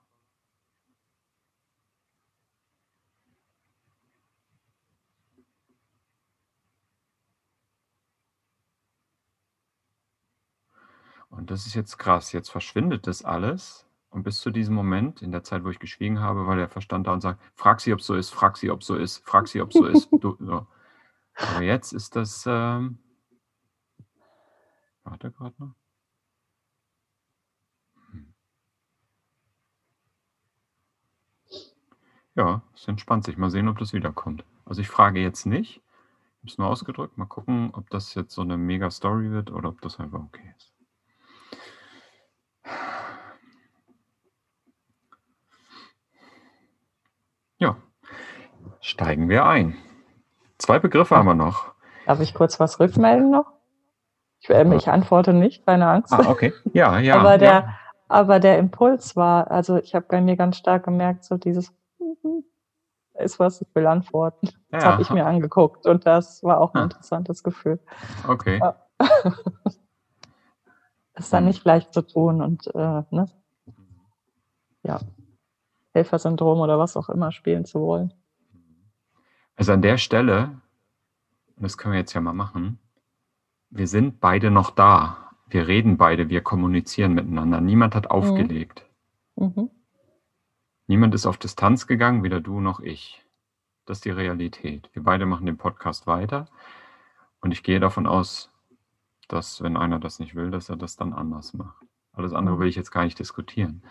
Und 11.29 11.49
das 11.49 11.65
ist 11.65 11.73
jetzt 11.73 11.97
krass. 11.97 12.31
Jetzt 12.31 12.49
verschwindet 12.49 13.07
das 13.07 13.23
alles. 13.25 13.87
Und 14.11 14.21
bis 14.23 14.39
zu 14.39 14.51
diesem 14.51 14.75
Moment, 14.75 15.23
in 15.23 15.31
der 15.31 15.43
Zeit, 15.43 15.63
wo 15.63 15.69
ich 15.71 15.79
geschwiegen 15.79 16.19
habe, 16.19 16.45
war 16.45 16.55
der 16.55 16.69
Verstand 16.69 17.07
da 17.07 17.13
und 17.13 17.21
sagt, 17.21 17.41
frag 17.55 17.81
sie, 17.81 17.91
ob 17.93 18.01
so 18.01 18.13
ist, 18.13 18.29
frag 18.29 18.55
sie, 18.57 18.69
ob 18.69 18.83
so 18.83 18.95
ist, 18.95 19.25
frag 19.25 19.47
sie, 19.47 19.59
ob 19.61 19.73
so 19.73 19.87
ist. 19.87 20.07
Du, 20.21 20.37
so. 20.39 20.67
Aber 21.33 21.63
jetzt 21.63 21.91
ist 21.91 22.15
das, 22.15 22.45
ähm, 22.47 22.99
warte 25.03 25.31
gerade 25.31 25.55
noch. 25.57 25.82
Ja, 32.35 32.61
es 32.73 32.87
entspannt 32.87 33.25
sich. 33.25 33.37
Mal 33.37 33.51
sehen, 33.51 33.67
ob 33.67 33.77
das 33.77 33.93
wiederkommt. 33.93 34.43
Also 34.65 34.81
ich 34.81 34.87
frage 34.87 35.19
jetzt 35.19 35.45
nicht. 35.45 35.77
Ich 35.77 36.39
habe 36.39 36.47
es 36.47 36.57
nur 36.57 36.67
ausgedrückt. 36.67 37.17
Mal 37.17 37.25
gucken, 37.25 37.71
ob 37.73 37.89
das 37.89 38.15
jetzt 38.15 38.33
so 38.33 38.41
eine 38.41 38.57
Mega-Story 38.57 39.31
wird 39.31 39.51
oder 39.51 39.69
ob 39.69 39.81
das 39.81 39.99
einfach 39.99 40.19
okay 40.19 40.53
ist. 40.57 40.73
Ja, 47.59 47.77
steigen 48.81 49.29
wir 49.29 49.45
ein. 49.45 49.77
Zwei 50.57 50.79
Begriffe 50.79 51.15
haben 51.15 51.27
wir 51.27 51.35
noch. 51.35 51.73
Darf 52.05 52.19
ich 52.19 52.33
kurz 52.33 52.59
was 52.59 52.79
rückmelden 52.79 53.31
noch? 53.31 53.45
Ich, 54.39 54.49
äh, 54.49 54.75
ich 54.75 54.89
antworte 54.89 55.33
nicht, 55.33 55.65
keine 55.65 55.87
Angst. 55.87 56.11
Ah, 56.11 56.29
okay. 56.29 56.51
Ja, 56.73 56.99
ja. 56.99 57.15
aber, 57.19 57.37
der, 57.37 57.49
ja. 57.51 57.79
aber 58.07 58.39
der 58.39 58.57
Impuls 58.57 59.15
war, 59.15 59.51
also 59.51 59.77
ich 59.77 59.95
habe 59.95 60.05
bei 60.09 60.19
mir 60.19 60.35
ganz 60.35 60.57
stark 60.57 60.83
gemerkt, 60.83 61.23
so 61.23 61.37
dieses 61.37 61.73
ist 63.19 63.39
was, 63.39 63.61
ich 63.61 63.67
will 63.75 63.85
antworten. 63.87 64.49
Das 64.69 64.83
Ja. 64.83 64.91
habe 64.93 65.01
ich 65.01 65.09
mir 65.11 65.25
angeguckt 65.25 65.85
und 65.85 66.05
das 66.05 66.43
war 66.43 66.59
auch 66.59 66.73
ein 66.73 66.81
Ah. 66.81 66.83
interessantes 66.85 67.43
Gefühl. 67.43 67.79
Okay. 68.27 68.59
Ja. 68.59 68.75
ist 71.15 71.31
dann 71.31 71.45
nicht 71.45 71.63
leicht 71.65 71.93
zu 71.93 72.01
tun 72.01 72.41
und 72.41 72.67
äh, 72.73 73.03
ne? 73.11 73.25
ja, 74.83 74.99
Helfersyndrom 75.93 76.59
oder 76.59 76.79
was 76.79 76.97
auch 76.97 77.09
immer 77.09 77.31
spielen 77.31 77.65
zu 77.65 77.81
wollen. 77.81 78.13
Also 79.55 79.73
an 79.73 79.81
der 79.83 79.97
Stelle, 79.97 80.59
das 81.57 81.77
können 81.77 81.93
wir 81.93 81.99
jetzt 81.99 82.13
ja 82.13 82.21
mal 82.21 82.33
machen, 82.33 82.79
wir 83.69 83.87
sind 83.87 84.19
beide 84.19 84.49
noch 84.51 84.71
da. 84.71 85.17
Wir 85.47 85.67
reden 85.67 85.97
beide, 85.97 86.29
wir 86.29 86.41
kommunizieren 86.41 87.13
miteinander. 87.13 87.61
Niemand 87.61 87.93
hat 87.95 88.09
aufgelegt. 88.09 88.85
Mhm. 89.35 89.69
Niemand 90.87 91.15
ist 91.15 91.25
auf 91.25 91.37
Distanz 91.37 91.87
gegangen, 91.87 92.23
weder 92.23 92.41
du 92.41 92.59
noch 92.59 92.79
ich. 92.79 93.23
Das 93.85 93.97
ist 93.97 94.05
die 94.05 94.11
Realität. 94.11 94.89
Wir 94.93 95.03
beide 95.03 95.25
machen 95.25 95.45
den 95.45 95.57
Podcast 95.57 96.07
weiter. 96.07 96.47
Und 97.41 97.51
ich 97.51 97.63
gehe 97.63 97.79
davon 97.79 98.07
aus, 98.07 98.49
dass, 99.27 99.61
wenn 99.61 99.77
einer 99.77 99.99
das 99.99 100.19
nicht 100.19 100.35
will, 100.35 100.51
dass 100.51 100.69
er 100.69 100.75
das 100.77 100.95
dann 100.95 101.13
anders 101.13 101.53
macht. 101.53 101.85
Alles 102.13 102.33
andere 102.33 102.59
will 102.59 102.67
ich 102.67 102.75
jetzt 102.75 102.91
gar 102.91 103.03
nicht 103.03 103.19
diskutieren 103.19 103.81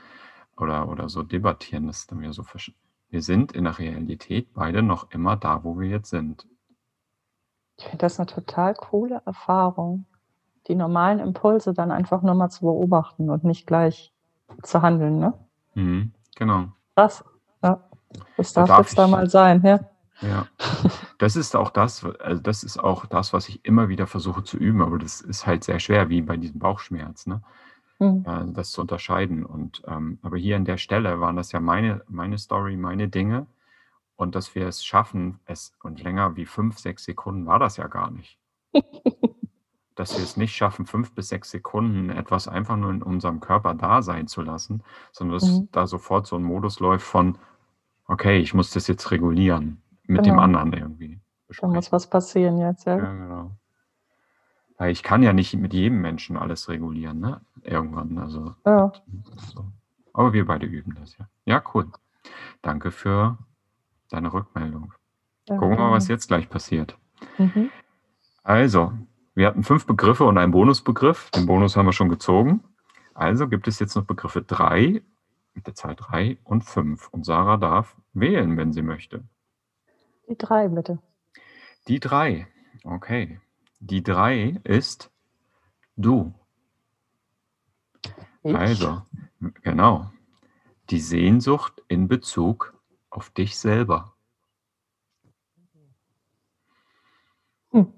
oder, 0.57 0.89
oder 0.89 1.09
so 1.09 1.23
debattieren. 1.23 1.87
Das 1.87 2.01
ist 2.01 2.13
dann 2.13 2.21
wieder 2.21 2.33
so 2.33 2.43
versch- 2.43 2.75
Wir 3.11 3.23
sind 3.23 3.53
in 3.53 3.65
der 3.65 3.79
Realität 3.79 4.53
beide 4.55 4.83
noch 4.83 5.11
immer 5.11 5.37
da, 5.37 5.65
wo 5.65 5.79
wir 5.79 5.89
jetzt 5.89 6.11
sind. 6.11 6.47
Ich 7.79 7.85
finde 7.85 7.99
das 7.99 8.21
eine 8.21 8.27
total 8.27 8.75
coole 8.75 9.23
Erfahrung, 9.27 10.07
die 10.69 10.75
normalen 10.75 11.19
Impulse 11.19 11.75
dann 11.75 11.91
einfach 11.91 12.23
nur 12.23 12.35
mal 12.35 12.51
zu 12.51 12.61
beobachten 12.61 13.29
und 13.29 13.45
nicht 13.45 13.67
gleich 13.67 14.13
zu 14.63 14.83
handeln. 14.83 15.19
Ne? 15.19 15.35
Mhm, 15.75 16.13
genau. 16.37 16.69
Krass. 16.95 17.25
Ja. 17.63 17.83
Das 18.37 18.53
Da 18.53 18.63
darf, 18.63 18.69
darf 18.69 18.87
jetzt 18.87 18.99
da 18.99 19.05
ich- 19.07 19.11
mal 19.11 19.29
sein. 19.31 19.63
Ja. 19.65 19.81
Ja, 20.21 20.47
das 21.19 21.35
ist 21.35 21.57
auch 21.57 21.71
das, 21.71 22.05
also 22.05 22.41
das 22.41 22.63
ist 22.63 22.79
auch 22.79 23.07
das, 23.07 23.33
was 23.33 23.49
ich 23.49 23.65
immer 23.65 23.89
wieder 23.89 24.07
versuche 24.07 24.45
zu 24.45 24.57
üben, 24.57 24.81
aber 24.81 24.99
das 25.01 25.21
ist 25.21 25.47
halt 25.49 25.65
sehr 25.65 25.81
schwer, 25.81 26.11
wie 26.11 26.23
bei 26.23 26.37
diesem 26.37 26.61
Bauchschmerz, 26.61 27.27
ne? 27.27 27.43
Mhm. 27.99 28.23
Ja, 28.25 28.45
das 28.45 28.71
zu 28.71 28.83
unterscheiden. 28.83 29.45
Und 29.45 29.83
ähm, 29.89 30.21
aber 30.23 30.37
hier 30.37 30.55
an 30.55 30.65
der 30.65 30.77
Stelle 30.77 31.19
waren 31.21 31.35
das 31.35 31.51
ja 31.51 31.59
meine, 31.59 32.03
meine 32.09 32.39
Story, 32.39 32.77
meine 32.77 33.09
Dinge. 33.09 33.47
Und 34.15 34.37
dass 34.37 34.55
wir 34.55 34.69
es 34.69 34.85
schaffen, 34.85 35.41
es 35.47 35.75
und 35.83 36.01
länger 36.05 36.37
wie 36.37 36.47
fünf, 36.47 36.79
sechs 36.79 37.03
Sekunden 37.05 37.47
war 37.47 37.59
das 37.59 37.77
ja 37.77 37.89
gar 37.89 38.13
nicht. 38.13 38.39
dass 40.03 40.17
wir 40.17 40.25
es 40.25 40.37
nicht 40.37 40.53
schaffen, 40.57 40.85
fünf 40.85 41.13
bis 41.15 41.29
sechs 41.29 41.51
Sekunden 41.51 42.11
etwas 42.11 42.49
einfach 42.49 42.77
nur 42.77 42.91
in 42.91 43.03
unserem 43.05 43.39
Körper 43.39 43.73
da 43.75 44.03
sein 44.03 44.27
zu 44.27 44.43
lassen, 44.43 44.83
sondern 45.13 45.39
dass 45.39 45.49
Mhm. 45.49 45.69
da 45.71 45.87
sofort 45.87 46.27
so 46.27 46.35
ein 46.35 46.43
Modus 46.43 46.81
läuft 46.81 47.07
von, 47.07 47.39
okay, 48.07 48.39
ich 48.41 48.53
muss 48.53 48.73
das 48.73 48.89
jetzt 48.89 49.13
regulieren 49.13 49.81
mit 50.09 50.27
dem 50.27 50.33
Genau. 50.35 50.43
anderen 50.43 50.73
irgendwie. 50.73 51.15
Da 51.15 51.21
besprechen. 51.47 51.75
muss 51.75 51.93
was 51.93 52.11
passieren 52.11 52.59
jetzt. 52.59 52.85
Ja. 52.85 52.97
Ja, 52.99 53.13
genau. 53.13 53.51
Weil 54.77 54.91
ich 54.91 55.05
kann 55.05 55.23
ja 55.23 55.33
nicht 55.33 55.55
mit 55.55 55.73
jedem 55.73 56.01
Menschen 56.01 56.37
alles 56.37 56.69
regulieren, 56.69 57.21
ne? 57.21 57.41
Irgendwann. 57.63 58.19
Also, 58.19 58.57
Ja. 58.67 58.91
so. 59.37 59.67
Aber 60.15 60.33
wir 60.33 60.45
beide 60.47 60.67
üben 60.67 60.97
das, 60.99 61.17
ja. 61.17 61.29
Ja, 61.45 61.63
cool. 61.75 61.87
Danke 62.61 62.91
für 62.91 63.39
deine 64.11 64.33
Rückmeldung. 64.33 64.93
Ja, 65.49 65.57
Gucken 65.59 65.77
wir 65.79 65.85
mal, 65.85 65.93
was 65.93 66.09
jetzt 66.09 66.27
gleich 66.27 66.49
passiert. 66.51 66.99
Mhm. 67.39 67.71
Also, 68.43 68.93
wir 69.35 69.47
hatten 69.47 69.63
fünf 69.63 69.87
Begriffe 69.87 70.25
und 70.25 70.39
einen 70.39 70.53
Bonusbegriff. 70.53 71.31
Den 71.31 71.47
Bonus 71.47 71.77
haben 71.77 71.87
wir 71.87 71.93
schon 71.93 72.09
gezogen. 72.09 72.63
Also 73.15 73.49
gibt 73.49 73.67
es 73.69 73.79
jetzt 73.79 73.95
noch 73.95 74.05
Begriffe 74.05 74.43
drei 74.43 75.03
mit 75.55 75.67
der 75.67 75.75
Zahl 75.75 75.95
drei 75.95 76.39
und 76.45 76.65
fünf. 76.65 77.09
Und 77.09 77.25
Sarah 77.25 77.57
darf 77.57 77.97
wählen, 78.13 78.57
wenn 78.57 78.73
sie 78.73 78.83
möchte. 78.83 79.25
Die 80.29 80.37
drei, 80.37 80.69
bitte. 80.69 80.99
Die 81.89 82.01
drei. 82.01 82.47
Okay. 82.85 83.41
Die 83.81 84.03
drei 84.03 84.61
ist 84.65 85.11
du. 85.97 86.35
Ich. 88.43 88.55
Also, 88.55 89.03
genau. 89.63 90.11
Die 90.91 91.01
Sehnsucht 91.01 91.83
in 91.89 92.09
Bezug 92.09 92.75
auf 93.11 93.31
dich 93.31 93.59
selber. 93.59 94.15
Hm. 97.71 97.93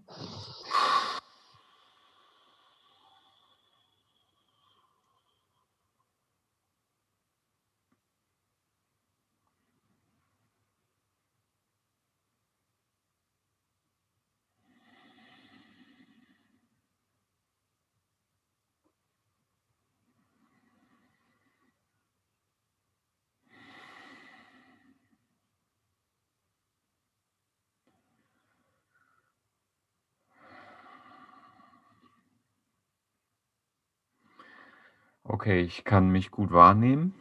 Okay, 35.44 35.60
ich 35.60 35.84
kann 35.84 36.08
mich 36.08 36.30
gut 36.30 36.52
wahrnehmen. 36.52 37.12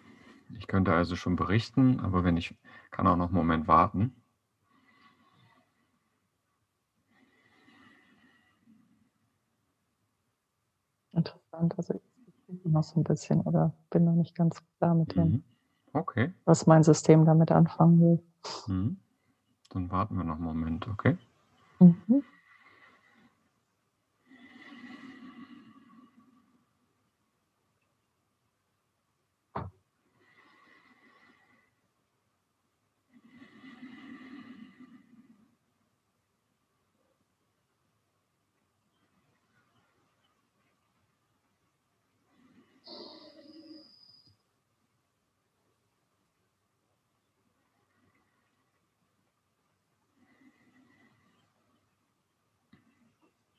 Ich 0.58 0.68
könnte 0.68 0.94
also 0.94 1.18
schon 1.18 1.36
berichten, 1.36 2.00
aber 2.00 2.24
wenn 2.24 2.38
ich 2.38 2.56
kann 2.90 3.06
auch 3.06 3.18
noch 3.18 3.30
'n 3.32 3.34
Moment 3.34 3.68
warten. 3.68 4.16
Interessant, 11.14 11.78
also 11.78 11.94
ich 12.48 12.66
noch 12.66 12.84
so 12.84 13.00
'n 13.00 13.04
bisschen 13.04 13.42
oder 13.42 13.74
bin 13.92 14.04
noch 14.06 14.16
nicht 14.16 14.36
ganz 14.36 14.60
klar 14.80 14.96
mit 14.96 15.16
dem 15.16 15.34
Mhm. 15.34 15.44
Okay. 15.94 16.34
was 16.46 16.66
mein 16.68 16.84
System 16.84 17.26
damit 17.26 17.52
anfangen 17.52 18.00
will. 18.02 18.20
Mhm. 18.68 18.98
Dann 19.72 19.92
warten 19.92 20.18
wir 20.18 20.24
noch 20.26 20.38
'n 20.38 20.44
Moment, 20.44 20.88
okay? 20.88 21.18
Mhm. 21.82 22.24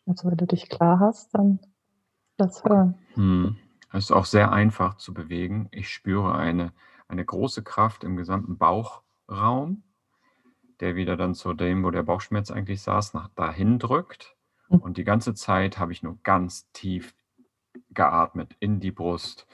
Also, 0.07 0.31
wenn 0.31 0.37
du 0.37 0.47
dich 0.47 0.69
klar 0.69 1.01
hast, 1.01 1.35
dann 1.35 1.61
lass 2.39 2.65
hören. 2.65 2.97
Mhm. 3.17 3.57
Es 3.93 4.05
ist 4.07 4.13
auch 4.13 4.25
sehr 4.25 4.53
einfach 4.53 4.97
zu 4.97 5.15
bewegen. 5.15 5.69
Ich 5.71 5.89
spüre 5.91 6.35
eine 6.35 6.73
eine 7.07 7.25
große 7.25 7.63
Kraft 7.63 8.03
im 8.03 8.17
gesamten 8.17 8.57
Bauchraum, 8.57 9.83
der 10.81 10.97
wieder 10.97 11.17
dann 11.17 11.35
zu 11.35 11.55
dem, 11.55 11.85
wo 11.85 11.91
der 11.91 12.03
Bauchschmerz 12.03 12.51
eigentlich 12.51 12.83
saß, 12.83 13.15
nach 13.15 13.29
dahin 13.37 13.79
drückt. 13.79 14.37
Hm. 14.69 14.81
Und 14.81 14.97
die 14.99 15.05
ganze 15.05 15.35
Zeit 15.35 15.79
habe 15.79 15.93
ich 15.93 16.03
nur 16.03 16.19
ganz 16.23 16.71
tief 16.73 17.15
geatmet 17.91 18.57
in 18.61 18.81
die 18.81 18.93
Brust. 18.93 19.47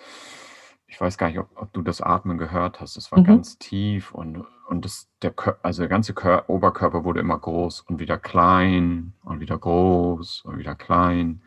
Ich 0.87 1.01
weiß 1.01 1.19
gar 1.19 1.29
nicht, 1.29 1.39
ob 1.39 1.51
ob 1.57 1.73
du 1.73 1.83
das 1.83 2.01
Atmen 2.01 2.39
gehört 2.39 2.81
hast. 2.81 2.97
Es 2.97 3.13
war 3.13 3.21
Mhm. 3.21 3.25
ganz 3.25 3.59
tief 3.59 4.13
und 4.15 4.45
und 4.71 4.85
das 4.85 5.09
der 5.23 5.35
also, 5.63 5.83
der 5.83 5.89
ganze 5.89 6.15
Kör 6.15 6.49
Oberkörper 6.49 7.05
wurde 7.05 7.21
immer 7.21 7.39
groß 7.39 7.83
und 7.83 7.99
wieder 7.99 8.19
klein 8.19 9.15
und 9.25 9.41
wieder 9.41 9.59
groß 9.59 10.43
und 10.43 10.59
wieder 10.59 10.75
klein. 10.77 11.43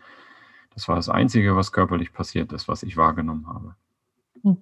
Das 0.75 0.87
war 0.87 0.95
das 0.97 1.09
Einzige, 1.09 1.55
was 1.55 1.71
körperlich 1.71 2.13
passiert 2.13 2.51
ist, 2.53 2.67
was 2.67 2.83
ich 2.83 2.97
wahrgenommen 2.97 3.47
habe. 3.47 3.75
Hm. 4.43 4.57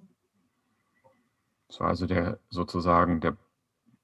Das 1.68 1.80
war 1.80 1.88
also 1.88 2.06
der 2.06 2.38
sozusagen 2.50 3.20
der 3.20 3.36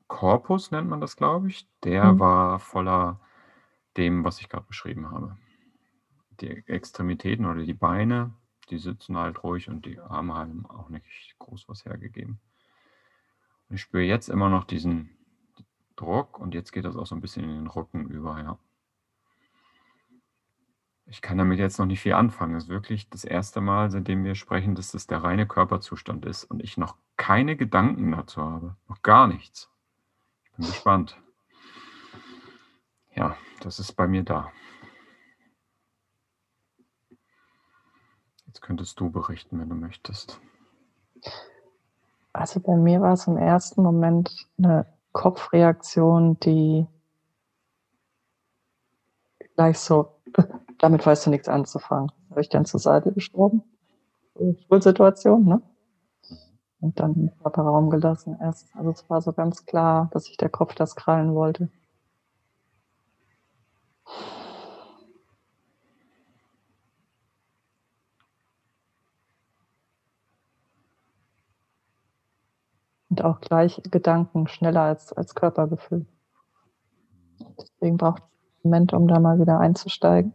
Korpus 0.09 0.71
nennt 0.71 0.89
man 0.89 1.01
das, 1.01 1.17
glaube 1.17 1.49
ich, 1.49 1.69
der 1.85 2.15
Mhm. 2.15 2.21
war 2.21 2.59
voller 2.59 3.21
dem, 3.97 4.25
was 4.25 4.41
ich 4.41 4.49
grad 4.49 4.67
beschrieben 4.67 5.11
habe. 5.11 5.37
Die 6.41 6.65
Extremitäten 6.69 7.47
oder 7.47 7.63
die 7.65 7.75
Beine, 7.75 8.33
die 8.71 8.79
sitzen 8.79 9.17
halt 9.19 9.43
ruhig 9.45 9.69
und 9.69 9.87
die 9.87 10.01
Arme 10.01 10.35
haben 10.35 10.67
auch 10.67 10.89
nicht 10.89 11.37
groß 11.39 11.69
was 11.69 11.85
hergegeben. 11.85 12.41
Ich 13.71 13.83
spüre 13.83 14.03
jetzt 14.03 14.29
immer 14.29 14.49
noch 14.49 14.65
diesen 14.65 15.11
Druck 15.97 16.39
und 16.39 16.55
jetzt 16.55 16.73
geht 16.73 16.85
das 16.85 16.97
auch 16.97 17.07
so 17.07 17.15
'n 17.15 17.21
bisschen 17.21 17.45
in 17.45 17.51
den 17.51 17.67
Rücken 17.67 18.09
über, 18.09 18.39
ja. 18.41 18.59
Ich 21.07 21.23
kann 21.23 21.39
damit 21.39 21.59
jetzt 21.59 21.79
noch 21.79 21.87
nicht 21.87 22.01
viel 22.01 22.13
anfangen. 22.13 22.55
Das 22.55 22.65
ist 22.65 22.69
wirklich 22.69 23.09
das 23.09 23.25
1. 23.25 23.61
Mal, 23.61 23.91
seitdem 23.91 24.25
wir 24.25 24.35
sprechen, 24.35 24.75
dass 24.75 24.93
das 24.93 25.07
der 25.07 25.23
reine 25.23 25.47
Körperzustand 25.47 26.27
ist 26.27 26.45
und 26.45 26.63
ich 26.63 26.77
noch 26.77 26.97
keine 27.17 27.57
Gedanken 27.57 28.13
dazu 28.13 28.43
habe, 28.43 28.77
noch 28.89 29.03
gar 29.03 29.27
nichts. 29.27 29.71
Ich 30.45 30.53
bin 30.53 30.67
gespannt. 30.67 31.21
Ja, 33.15 33.37
das 33.61 33.79
ist 33.79 33.93
bei 33.95 34.07
mir 34.07 34.23
da. 34.23 34.53
Jetzt 38.47 38.61
könntest 38.63 39.01
du 39.01 39.11
berichten, 39.11 39.59
wenn 39.61 39.69
du 39.69 39.75
möchtest. 39.75 40.41
Also, 42.39 42.61
bei 42.61 42.77
mir 42.77 43.01
war's 43.01 43.27
im 43.27 43.37
1. 43.37 43.83
Moment 43.83 44.31
'ne 44.59 44.87
Kopfreaktion, 45.13 46.39
die 46.39 46.87
gleich 49.57 49.79
so: 49.79 50.15
„Damit 50.79 51.07
weißt 51.07 51.27
du 51.27 51.31
nix 51.31 51.49
anzufangen.“ 51.49 52.11
Habe 52.31 52.41
ich 52.41 52.49
dann 52.49 52.65
zur 52.65 52.81
Seite 52.81 53.13
geschoben. 53.13 53.63
Situation, 54.81 55.45
ne? 55.45 55.63
Und 56.81 57.01
dann 57.01 57.15
den 57.15 57.31
Körper 57.43 57.63
Raum 57.63 57.91
gelassen 57.91 58.37
erst. 58.41 58.69
Also, 58.77 58.91
es 58.91 59.09
war 59.11 59.21
so 59.21 59.33
ganz 59.33 59.67
klar, 59.67 60.09
dass 60.13 60.25
sich 60.25 60.37
der 60.37 60.49
Kopf 60.49 60.75
das 60.75 60.95
krallen 60.95 61.35
wollte. 61.35 61.71
Und 73.19 73.25
auch 73.25 73.41
gleich 73.41 73.83
Gedanken 73.91 74.47
schneller 74.47 74.83
als 74.83 75.13
als 75.13 75.35
Körpergefühl. 75.35 76.07
Deswegen 77.59 77.97
braucht's 77.97 78.23
'n 78.25 78.69
Moment, 78.71 78.93
um 78.93 79.07
da 79.09 79.21
mal 79.21 79.39
wieder 79.41 79.59
einzusteigen. 79.61 80.35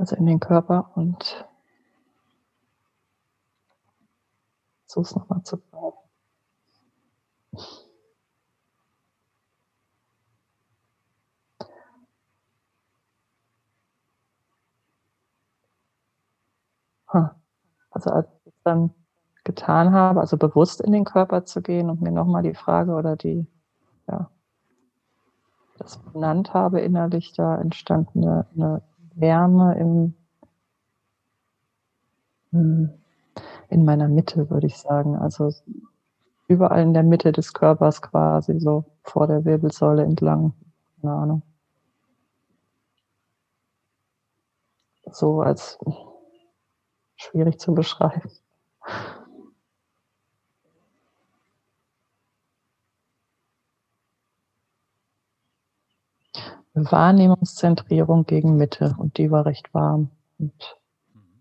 Also, 0.00 0.14
in 0.14 0.26
den 0.26 0.38
Körper 0.38 0.92
und 0.94 1.44
versuche 4.90 5.02
es 5.10 5.14
noch 5.16 5.28
mal 5.28 5.42
zu. 5.44 5.62
Ha. 17.12 17.36
Also, 17.90 18.10
als 18.10 18.28
ich 18.46 18.54
dann 18.64 18.94
getan 19.48 19.92
habe, 19.94 20.20
also, 20.20 20.38
bewusst 20.38 20.82
in 20.82 20.92
den 20.92 21.04
Körper 21.06 21.44
zu 21.46 21.62
gehen 21.62 21.90
und 21.90 22.02
mir 22.02 22.12
noch 22.12 22.26
mal 22.28 22.42
die 22.44 22.54
Frage 22.54 22.92
oder 22.94 23.16
die 23.16 23.46
ja 24.10 24.30
das 25.76 25.98
benannt 25.98 26.54
habe 26.54 26.80
innerlich, 26.80 27.32
da 27.34 27.56
entstand 27.60 28.14
'ne 28.16 28.46
'ne 28.54 28.80
Wärme 29.14 29.74
im 29.78 30.14
hm, 32.52 32.88
in 33.70 33.84
meiner 33.84 34.08
Mitte, 34.08 34.50
würde 34.50 34.66
ich 34.68 34.78
sagen. 34.78 35.16
Also, 35.16 35.52
überall 36.48 36.82
in 36.82 36.94
der 36.94 37.04
Mitte 37.04 37.32
des 37.32 37.54
Körpers 37.54 38.02
quasi 38.02 38.60
so 38.60 38.84
vor 39.04 39.26
der 39.28 39.44
Wirbelsäule 39.46 40.04
entlang. 40.04 40.54
Keine 41.02 41.14
Ahnung. 41.14 41.42
So 45.12 45.40
als 45.42 45.78
schwierig 47.16 47.58
zu 47.58 47.74
beschreiben. 47.74 48.30
Wahrnehmungszentrierung 56.84 58.26
gegen 58.26 58.56
Mitte 58.56 58.94
und 58.98 59.18
die 59.18 59.30
war 59.30 59.46
recht 59.46 59.72
warm 59.74 60.10
und. 60.38 60.78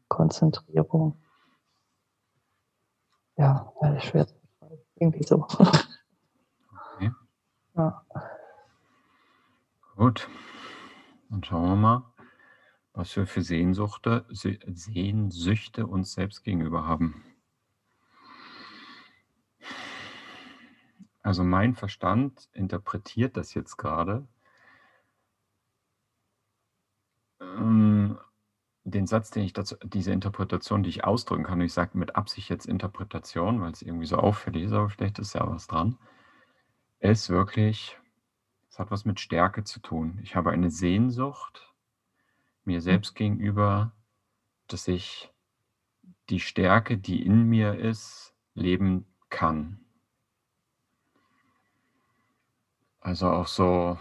Konzentrierung. 0.08 1.15
Ja, 3.36 3.71
äh, 3.82 4.00
schwer 4.00 4.28
zu 4.28 4.36
beschreiben. 4.39 4.82
Irgendwie 4.95 5.23
so. 5.23 5.47
Okay. 6.95 7.12
Ja. 7.76 8.04
Gut. 9.95 10.28
Dann 11.30 11.43
schauen 11.43 11.69
wir 11.69 11.76
mal, 11.76 12.13
was 12.93 13.15
wir 13.15 13.28
für 13.28 13.41
Sehnsuchte 13.41 14.26
Se 14.30 14.58
Sehnsüchte 14.65 15.86
uns 15.86 16.13
selbst 16.13 16.43
gegenüber 16.43 16.88
haben. 16.88 17.23
Also, 21.21 21.43
mein 21.43 21.76
Verstand 21.76 22.50
interpretiert 22.54 23.36
das 23.36 23.54
jetzt 23.54 23.76
grade 23.78 24.26
ähm, 27.41 27.47
den 27.58 29.08
Satz, 29.08 29.32
den 29.32 29.43
ich 29.43 29.54
dazu 29.54 29.76
diese 29.84 30.12
Interpretation, 30.12 30.84
die 30.84 30.89
ich 30.89 31.04
ausdrücken 31.04 31.43
kann 31.43 31.60
und 31.60 31.65
ich 31.65 31.74
sage 31.74 31.98
mit 31.98 32.15
Absicht 32.15 32.50
jetzt 32.50 32.65
Interpretation, 32.65 33.62
weil's 33.62 33.82
irgendwie 33.82 34.06
so 34.06 34.17
auffällig 34.17 34.63
ist, 34.63 34.74
aber 34.74 34.89
vielleicht 34.89 35.20
ist 35.20 35.34
ja 35.34 35.48
was 35.48 35.67
dran, 35.67 35.98
ist 37.00 37.30
wirklich 37.30 37.98
es 38.78 38.80
hat 38.80 38.91
was 38.91 39.06
mit 39.06 39.20
Stärke 39.20 39.63
zu 39.63 39.80
tun. 39.80 40.20
Ich 40.22 40.36
habe 40.36 40.52
eine 40.52 40.70
Sehnsucht 40.70 41.74
mir 42.63 42.76
Hm. 42.76 42.82
selbst 42.82 43.15
gegenüber, 43.15 43.91
dass 44.67 44.88
ich 44.88 45.32
die 46.30 46.39
Stärke, 46.39 47.00
die 47.00 47.26
in 47.26 47.43
mir 47.43 47.74
ist, 47.80 48.36
leben 48.54 49.08
kann. 49.30 49.80
Also, 53.00 53.32
auch 53.32 53.48
so 53.48 53.98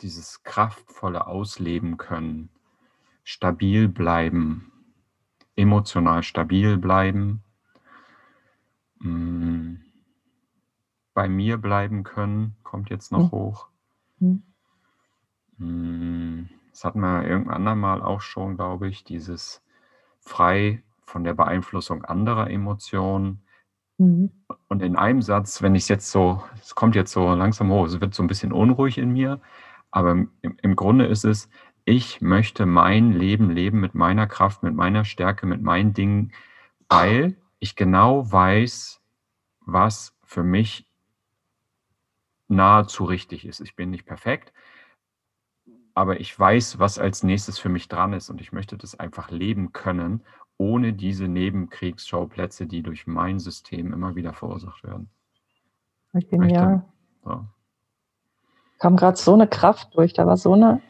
dieses 0.00 0.44
kraftvolle 0.44 1.26
Ausleben 1.26 1.96
können, 1.96 2.50
stabil 3.28 3.88
bleiben 3.88 4.72
emotional 5.58 6.22
stabil 6.22 6.76
bleiben, 6.78 7.42
mm, 9.00 9.74
bei 11.14 11.28
mir 11.28 11.58
bleiben 11.58 12.04
können, 12.04 12.54
kommt 12.62 12.90
jetzt 12.90 13.10
noch 13.10 13.24
Mhm. 13.24 13.30
hoch. 13.32 13.66
Mhm. 14.20 14.42
Mm, 15.58 16.48
Das 16.70 16.84
hatten 16.84 17.00
wir 17.00 17.24
irgendwann 17.26 17.56
andermal 17.56 18.02
auch 18.02 18.20
schon, 18.20 18.54
glaube 18.56 18.86
ich, 18.86 19.02
dieses 19.02 19.60
frei 20.20 20.84
von 21.04 21.24
der 21.24 21.34
Beeinflussung 21.34 22.04
anderer 22.04 22.50
Emotionen. 22.50 23.42
Mhm. 23.98 24.30
Und 24.68 24.80
in 24.82 24.94
einem 24.94 25.20
Satz, 25.20 25.60
wenn 25.60 25.74
ich 25.74 25.82
es 25.84 25.88
jetzt 25.88 26.12
so, 26.12 26.44
es 26.62 26.76
kommt 26.76 26.94
jetzt 26.94 27.10
so 27.12 27.34
langsam 27.34 27.70
hoch, 27.70 27.86
es 27.86 28.00
wird 28.00 28.14
so 28.14 28.22
ein 28.22 28.28
bisschen 28.28 28.52
unruhig 28.52 28.96
in 28.98 29.10
mir, 29.10 29.40
aber 29.90 30.12
im, 30.12 30.30
im 30.62 30.76
Grunde 30.76 31.06
ist 31.06 31.24
es, 31.24 31.48
ich 31.88 32.20
möchte 32.20 32.66
mein 32.66 33.12
Leben 33.12 33.48
leben 33.48 33.80
mit 33.80 33.94
meiner 33.94 34.26
Kraft, 34.26 34.62
mit 34.62 34.74
meiner 34.74 35.06
Stärke, 35.06 35.46
mit 35.46 35.62
meinen 35.62 35.94
Dingen, 35.94 36.32
weil 36.90 37.38
ich 37.60 37.76
genau 37.76 38.30
weiß, 38.30 39.00
was 39.60 40.14
für 40.22 40.44
mich 40.44 40.86
nahezu 42.46 43.04
richtig 43.04 43.46
ist. 43.46 43.60
Ich 43.60 43.74
bin 43.74 43.88
nicht 43.88 44.04
perfekt, 44.04 44.52
aber 45.94 46.20
ich 46.20 46.38
weiß, 46.38 46.78
was 46.78 46.98
als 46.98 47.22
nächstes 47.22 47.58
für 47.58 47.70
mich 47.70 47.88
dran 47.88 48.12
ist 48.12 48.28
und 48.28 48.42
ich 48.42 48.52
möchte 48.52 48.76
das 48.76 49.00
einfach 49.00 49.30
leben 49.30 49.72
können, 49.72 50.22
ohne 50.58 50.92
diese 50.92 51.26
Nebenkriegsschauplätze, 51.26 52.66
die 52.66 52.82
durch 52.82 53.06
mein 53.06 53.38
System 53.38 53.94
immer 53.94 54.14
wieder 54.14 54.34
verursacht 54.34 54.84
werden. 54.84 55.08
Genial. 56.12 56.84
So. 57.24 57.46
Kam 58.78 58.96
gerade 58.96 59.16
so 59.16 59.32
eine 59.32 59.48
Kraft 59.48 59.96
durch. 59.96 60.12
Da 60.12 60.26
war 60.26 60.36
so 60.36 60.52
eine, 60.52 60.82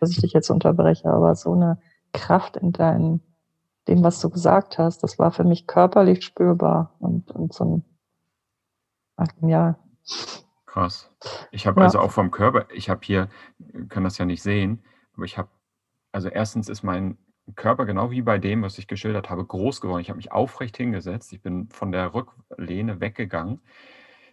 dass 0.00 0.10
ich 0.10 0.20
dich 0.20 0.32
jetzt 0.32 0.50
unterbreche, 0.50 1.08
aber 1.10 1.34
so 1.34 1.52
eine 1.52 1.78
Kraft 2.12 2.56
in 2.56 2.72
deinem, 2.72 3.20
dem, 3.86 4.02
was 4.02 4.20
du 4.20 4.30
gesagt 4.30 4.78
hast. 4.78 5.02
Das 5.02 5.18
war 5.18 5.30
für 5.30 5.44
mich 5.44 5.66
körperlich 5.66 6.24
spürbar 6.24 6.94
und, 6.98 7.30
und 7.30 7.52
so 7.52 7.64
ein, 7.64 7.84
ach, 9.16 9.28
genial. 9.40 9.76
Krass. 10.66 11.10
Ich 11.50 11.66
habe 11.66 11.80
Ja. 11.80 11.86
also 11.86 12.00
auch 12.00 12.12
vom 12.12 12.30
Körper, 12.30 12.66
ich 12.72 12.88
habe 12.90 13.00
hier, 13.02 13.28
könnt 13.88 14.06
das 14.06 14.18
ja 14.18 14.24
nicht 14.24 14.42
sehen, 14.42 14.82
aber 15.14 15.24
ich 15.24 15.38
habe, 15.38 15.48
also 16.12 16.28
erstens 16.28 16.68
ist 16.68 16.82
mein 16.82 17.18
Körper 17.56 17.86
genau 17.86 18.10
wie 18.10 18.22
bei 18.22 18.38
dem, 18.38 18.62
was 18.62 18.78
ich 18.78 18.86
geschildert 18.86 19.30
habe, 19.30 19.44
groß 19.44 19.80
geworden. 19.80 20.00
Ich 20.00 20.10
habe 20.10 20.18
mich 20.18 20.32
aufrecht 20.32 20.76
hingesetzt. 20.76 21.32
Ich 21.32 21.42
bin 21.42 21.68
von 21.70 21.92
der 21.92 22.12
Rücklehne 22.14 23.00
weggegangen. 23.00 23.60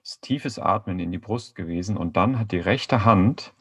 Es 0.03 0.11
ist 0.11 0.21
tiefes 0.21 0.59
Atmen 0.59 0.99
in 0.99 1.11
die 1.11 1.17
Brust 1.17 1.55
gewesen 1.55 1.97
und 1.97 2.17
dann 2.17 2.37
hat 2.37 2.51
die 2.51 2.59
rechte 2.59 3.05
Hand 3.05 3.53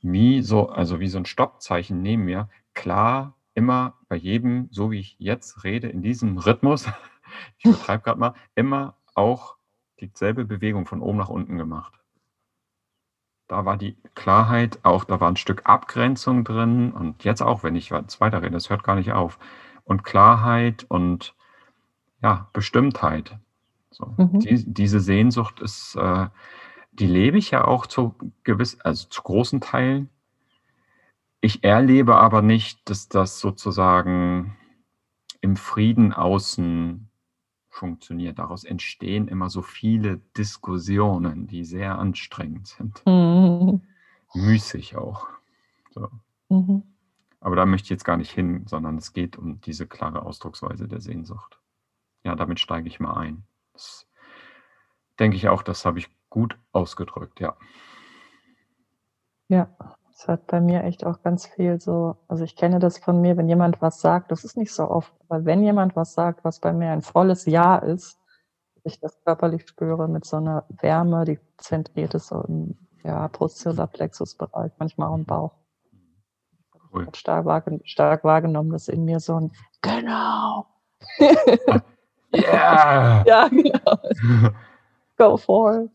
wie 0.00 0.42
so, 0.42 0.68
also 0.68 1.00
wie 1.00 1.08
so 1.08 1.18
ein 1.18 1.26
Stoppzeichen 1.26 2.02
neben 2.02 2.24
mir, 2.24 2.48
klar 2.74 3.34
immer 3.54 3.94
bei 4.08 4.16
jedem, 4.16 4.68
so 4.70 4.90
wie 4.90 5.00
ich 5.00 5.16
jetzt 5.18 5.64
rede, 5.64 5.88
in 5.88 6.02
diesem 6.02 6.38
Rhythmus, 6.38 6.86
ich 7.58 7.64
übertreibe 7.64 8.04
gerade 8.04 8.20
mal, 8.20 8.34
immer 8.54 8.94
auch 9.14 9.56
dieselbe 10.00 10.44
Bewegung 10.44 10.86
von 10.86 11.02
oben 11.02 11.18
nach 11.18 11.28
unten 11.28 11.58
gemacht. 11.58 11.92
Da 13.48 13.64
war 13.64 13.76
die 13.76 13.96
Klarheit, 14.14 14.78
auch 14.84 15.04
da 15.04 15.20
war 15.20 15.28
ein 15.28 15.36
Stück 15.36 15.62
Abgrenzung 15.64 16.44
drin 16.44 16.92
und 16.92 17.24
jetzt 17.24 17.42
auch, 17.42 17.62
wenn 17.64 17.74
ich 17.76 17.90
jetzt 17.90 18.20
weiterrede, 18.20 18.52
das 18.52 18.70
hört 18.70 18.84
gar 18.84 18.94
nicht 18.94 19.12
auf. 19.12 19.38
Und 19.84 20.04
Klarheit 20.04 20.84
und 20.88 21.34
ja, 22.22 22.48
Bestimmtheit. 22.52 23.38
So. 23.90 24.14
Mhm. 24.16 24.40
Die, 24.40 24.72
diese 24.72 25.00
Sehnsucht 25.00 25.60
ist, 25.60 25.96
äh, 25.96 26.26
die 26.98 27.06
lebe 27.06 27.38
ich 27.38 27.50
ja 27.50 27.64
auch 27.64 27.86
zu 27.86 28.14
gewiss, 28.44 28.80
also 28.80 29.08
zu 29.08 29.22
großen 29.22 29.60
Teilen. 29.60 30.10
Ich 31.40 31.62
erlebe 31.62 32.16
aber 32.16 32.42
nicht, 32.42 32.90
dass 32.90 33.08
das 33.08 33.38
sozusagen 33.38 34.56
im 35.40 35.56
Frieden 35.56 36.12
außen 36.12 37.08
funktioniert. 37.68 38.38
Daraus 38.38 38.64
entstehen 38.64 39.28
immer 39.28 39.48
so 39.48 39.62
viele 39.62 40.18
Diskussionen, 40.36 41.46
die 41.46 41.64
sehr 41.64 41.98
anstrengend 41.98 42.66
sind. 42.66 43.02
Mhm. 43.06 43.82
Müßig 44.34 44.96
auch. 44.96 45.28
So. 45.90 46.08
Mhm. 46.48 46.82
Aber 47.40 47.54
da 47.54 47.66
möchte 47.66 47.86
ich 47.86 47.90
jetzt 47.90 48.04
gar 48.04 48.16
nicht 48.16 48.32
hin, 48.32 48.66
sondern 48.66 48.98
es 48.98 49.12
geht 49.12 49.36
um 49.36 49.60
diese 49.60 49.86
klare 49.86 50.22
Ausdrucksweise 50.22 50.88
der 50.88 51.00
Sehnsucht. 51.00 51.60
Ja, 52.24 52.34
damit 52.34 52.58
steige 52.58 52.88
ich 52.88 52.98
mal 52.98 53.14
ein. 53.14 53.44
Das 53.72 54.06
denke 55.20 55.36
ich 55.36 55.48
auch, 55.48 55.62
das 55.62 55.84
habe 55.84 56.00
ich 56.00 56.10
gut 56.30 56.58
ausgedrückt, 56.72 57.40
ja. 57.40 57.56
Ja, 59.48 59.68
es 60.12 60.28
hat 60.28 60.46
bei 60.46 60.60
mir 60.60 60.84
echt 60.84 61.06
auch 61.06 61.22
ganz 61.22 61.46
viel 61.46 61.80
so, 61.80 62.16
also 62.28 62.44
ich 62.44 62.56
kenne 62.56 62.78
das 62.80 62.98
von 62.98 63.20
mir, 63.20 63.36
wenn 63.36 63.48
jemand 63.48 63.80
was 63.80 64.00
sagt, 64.00 64.30
das 64.30 64.44
ist 64.44 64.56
nicht 64.56 64.72
so 64.72 64.90
oft, 64.90 65.12
aber 65.28 65.44
wenn 65.44 65.62
jemand 65.62 65.96
was 65.96 66.14
sagt, 66.14 66.44
was 66.44 66.60
bei 66.60 66.72
mir 66.72 66.90
ein 66.90 67.02
volles 67.02 67.46
Ja 67.46 67.76
ist, 67.76 68.18
ich 68.84 69.00
das 69.00 69.18
körperlich 69.24 69.66
spüre 69.68 70.08
mit 70.08 70.24
so 70.24 70.36
einer 70.36 70.64
Wärme, 70.68 71.24
die 71.24 71.38
zentriert 71.58 72.14
ist 72.14 72.28
so 72.28 72.42
im 72.42 72.76
ja, 73.04 73.28
Brustzeller-Plexus-Bereich, 73.28 74.72
manchmal 74.78 75.08
auch 75.08 75.14
im 75.14 75.24
Bauch. 75.24 75.52
Cool. 76.92 77.08
Ich 77.12 77.18
stark, 77.18 77.44
wahrgen 77.44 77.80
stark 77.84 78.24
wahrgenommen, 78.24 78.70
dass 78.70 78.88
in 78.88 79.04
mir 79.04 79.20
so 79.20 79.36
ein 79.36 79.52
Genau. 79.82 80.66
Yeah! 82.34 83.24
ja, 83.26 83.48
genau. 83.48 84.52
Go 85.18 85.36
for. 85.36 85.88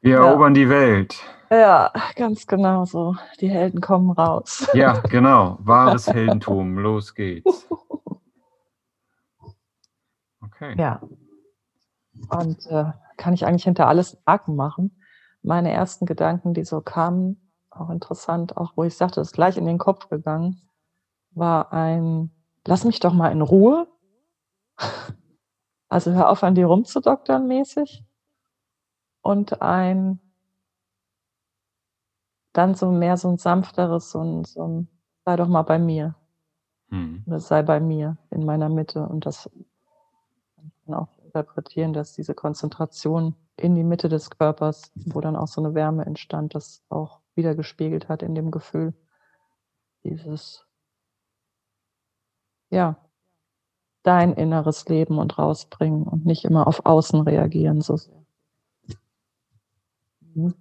Wir 0.00 0.16
Ja. 0.16 0.26
erobern 0.26 0.54
die 0.54 0.68
Welt. 0.68 1.16
Ja, 1.50 1.92
ganz 2.16 2.46
genau 2.46 2.84
so. 2.84 3.14
Die 3.40 3.48
Helden 3.48 3.80
kommen 3.80 4.10
raus. 4.10 4.68
Ja, 4.74 4.94
genau. 5.00 5.58
Wahres 5.60 6.08
Heldentum. 6.08 6.76
Los 6.78 7.14
geht's. 7.14 7.68
Okay. 10.42 10.74
Ja. 10.76 11.00
Und 12.30 12.66
äh, 12.66 12.92
kann 13.16 13.34
ich 13.34 13.46
eigentlich 13.46 13.64
hinter 13.64 13.86
alles 13.86 14.18
Haken 14.26 14.56
machen. 14.56 15.00
Meine 15.42 15.70
ersten 15.70 16.06
Gedanken, 16.06 16.54
die 16.54 16.64
so 16.64 16.80
kamen, 16.80 17.52
auch 17.70 17.90
interessant, 17.90 18.56
auch 18.56 18.72
wo 18.74 18.82
ich 18.84 18.96
sagte, 18.96 19.20
das 19.20 19.28
ist 19.28 19.34
gleich 19.34 19.56
in 19.56 19.66
den 19.66 19.78
Kopf 19.78 20.08
gegangen, 20.08 20.60
war 21.32 21.72
ein, 21.72 22.30
lass 22.66 22.84
mich 22.84 22.98
doch 23.00 23.12
mal 23.12 23.30
in 23.30 23.42
Ruhe. 23.42 23.86
Also 25.88 26.10
hör 26.10 26.30
auf, 26.30 26.42
an 26.42 26.56
dir 26.56 26.66
rumzudoktern 26.66 27.46
mäßig. 27.46 28.02
Und 29.26 29.60
ein, 29.60 30.20
dann 32.52 32.76
so 32.76 32.92
mehr 32.92 33.16
so 33.16 33.28
ein 33.28 33.38
sanfteres, 33.38 34.12
so 34.12 34.20
ein, 34.20 34.44
so 34.44 34.68
ein, 34.68 34.88
sei 35.24 35.34
doch 35.34 35.48
mal 35.48 35.62
bei 35.62 35.80
mir. 35.80 36.14
Hm. 36.90 37.24
Oder 37.26 37.40
sei 37.40 37.62
bei 37.62 37.80
mir 37.80 38.18
in 38.30 38.44
meiner 38.44 38.68
Mitte. 38.68 39.04
Und 39.04 39.26
das 39.26 39.50
kann 40.54 40.70
man 40.84 40.98
auch 41.00 41.18
interpretieren, 41.24 41.92
dass 41.92 42.12
diese 42.12 42.36
Konzentration 42.36 43.34
in 43.56 43.74
die 43.74 43.82
Mitte 43.82 44.08
des 44.08 44.30
Körpers, 44.30 44.92
wo 44.94 45.20
dann 45.20 45.34
auch 45.34 45.48
so 45.48 45.60
eine 45.60 45.74
Wärme 45.74 46.06
entstand, 46.06 46.54
das 46.54 46.84
auch 46.88 47.18
wieder 47.34 47.56
gespiegelt 47.56 48.08
hat 48.08 48.22
in 48.22 48.36
dem 48.36 48.52
Gefühl. 48.52 48.94
Dieses, 50.04 50.64
ja, 52.70 52.94
dein 54.04 54.34
inneres 54.34 54.88
Leben 54.88 55.18
und 55.18 55.36
rausbringen 55.36 56.04
und 56.04 56.24
nicht 56.26 56.44
immer 56.44 56.68
auf 56.68 56.86
Außen 56.86 57.22
reagieren 57.22 57.80
so 57.80 57.96
sehr. 57.96 58.25
Mhm. 60.36 60.54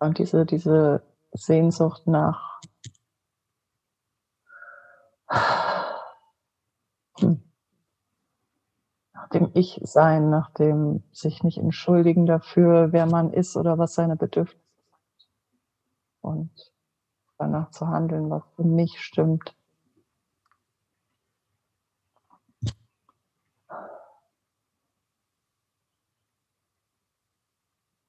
Und 0.00 0.18
diese, 0.18 0.44
diese 0.46 1.02
Sehnsucht 1.32 2.06
nach 2.06 2.60
hm, 7.18 7.42
nach 9.12 9.28
dem 9.30 9.50
Ich-Sein, 9.54 10.30
nach 10.30 10.50
dem 10.54 11.04
sich 11.12 11.42
nicht 11.42 11.58
entschuldigen 11.58 12.26
dafür, 12.26 12.92
wer 12.92 13.06
man 13.06 13.32
ist 13.32 13.56
oder 13.56 13.78
was 13.78 13.94
seine 13.94 14.16
Bedürfnisse 14.16 14.58
sind. 15.18 15.28
Und 16.20 16.72
danach 17.36 17.70
zu 17.70 17.86
handeln, 17.88 18.30
was 18.30 18.42
für 18.56 18.64
mich 18.64 19.00
stimmt. 19.00 19.57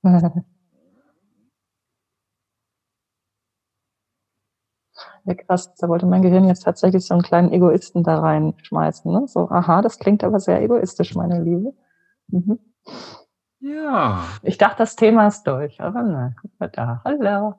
Ja, 5.25 5.33
krass, 5.33 5.73
da 5.75 5.87
wollte 5.87 6.05
mein 6.05 6.21
Gehirn 6.21 6.45
jetzt 6.45 6.63
tatsächlich 6.63 7.05
so 7.05 7.13
einen 7.13 7.23
kleinen 7.23 7.51
Egoisten 7.51 8.03
da 8.03 8.19
reinschmeißen. 8.19 9.11
Ne? 9.11 9.27
So, 9.27 9.49
aha, 9.49 9.81
das 9.81 9.99
klingt 9.99 10.23
aber 10.23 10.39
sehr 10.39 10.61
egoistisch, 10.61 11.15
meine 11.15 11.41
Liebe. 11.41 11.73
Mhm. 12.27 12.59
Ja. 13.59 14.23
Ich 14.41 14.57
dachte, 14.57 14.77
das 14.77 14.95
Thema 14.95 15.27
ist 15.27 15.43
durch, 15.43 15.79
aber 15.81 16.01
nein, 16.03 16.35
guck 16.41 16.51
mal 16.59 16.69
da. 16.69 17.01
Hallo. 17.03 17.55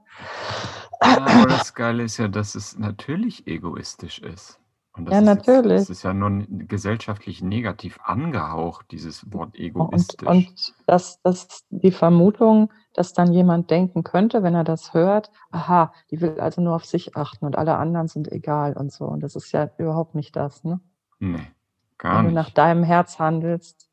Aber 1.01 1.47
das 1.49 1.75
Geile 1.75 2.05
ist 2.05 2.19
ja, 2.19 2.29
dass 2.29 2.55
es 2.55 2.79
natürlich 2.79 3.47
egoistisch 3.47 4.19
ist. 4.19 4.59
Und 4.95 5.05
Ja, 5.13 5.21
das 5.21 5.21
ist 5.21 5.35
jetzt 5.35 5.61
natürlich. 5.61 5.89
das 5.89 5.89
ist 5.89 6.03
ja 6.03 6.13
nun 6.13 6.67
gesellschaftlich 6.67 7.43
negativ 7.43 7.99
angehaucht, 8.03 8.91
dieses 8.91 9.33
Wort 9.33 9.55
Und 9.79 10.19
egoistisch. 10.23 10.25
und 10.25 10.75
dass 10.87 11.21
dass 11.23 11.65
die 11.71 11.91
Vermutung, 11.93 12.73
dass 12.95 13.13
dann 13.13 13.33
jemand 13.33 13.71
denken 13.71 14.03
könnte, 14.05 14.43
wenn 14.43 14.55
er 14.55 14.65
das 14.65 14.93
hört: 14.95 15.31
„Aha, 15.51 15.93
die 16.11 16.21
will 16.21 16.39
also 16.41 16.61
nur 16.61 16.75
auf 16.77 16.85
sich 16.85 17.17
achten 17.17 17.47
und 17.47 17.57
alle 17.57 17.77
anderen 17.77 18.09
sind 18.09 18.31
egal“ 18.31 18.77
und 18.77 18.93
so. 18.93 19.05
Und 19.07 19.21
das 19.23 19.37
ist 19.37 19.53
ja 19.53 19.71
überhaupt 19.79 20.15
nicht 20.15 20.37
das, 20.37 20.65
ne? 20.65 20.81
Ne, 21.21 21.55
gar 21.99 22.23
Wenn 22.23 22.25
du 22.25 22.33
nach 22.33 22.51
nicht. 22.51 22.51
deinem 22.51 22.83
Herz 22.83 23.19
handelst, 23.21 23.89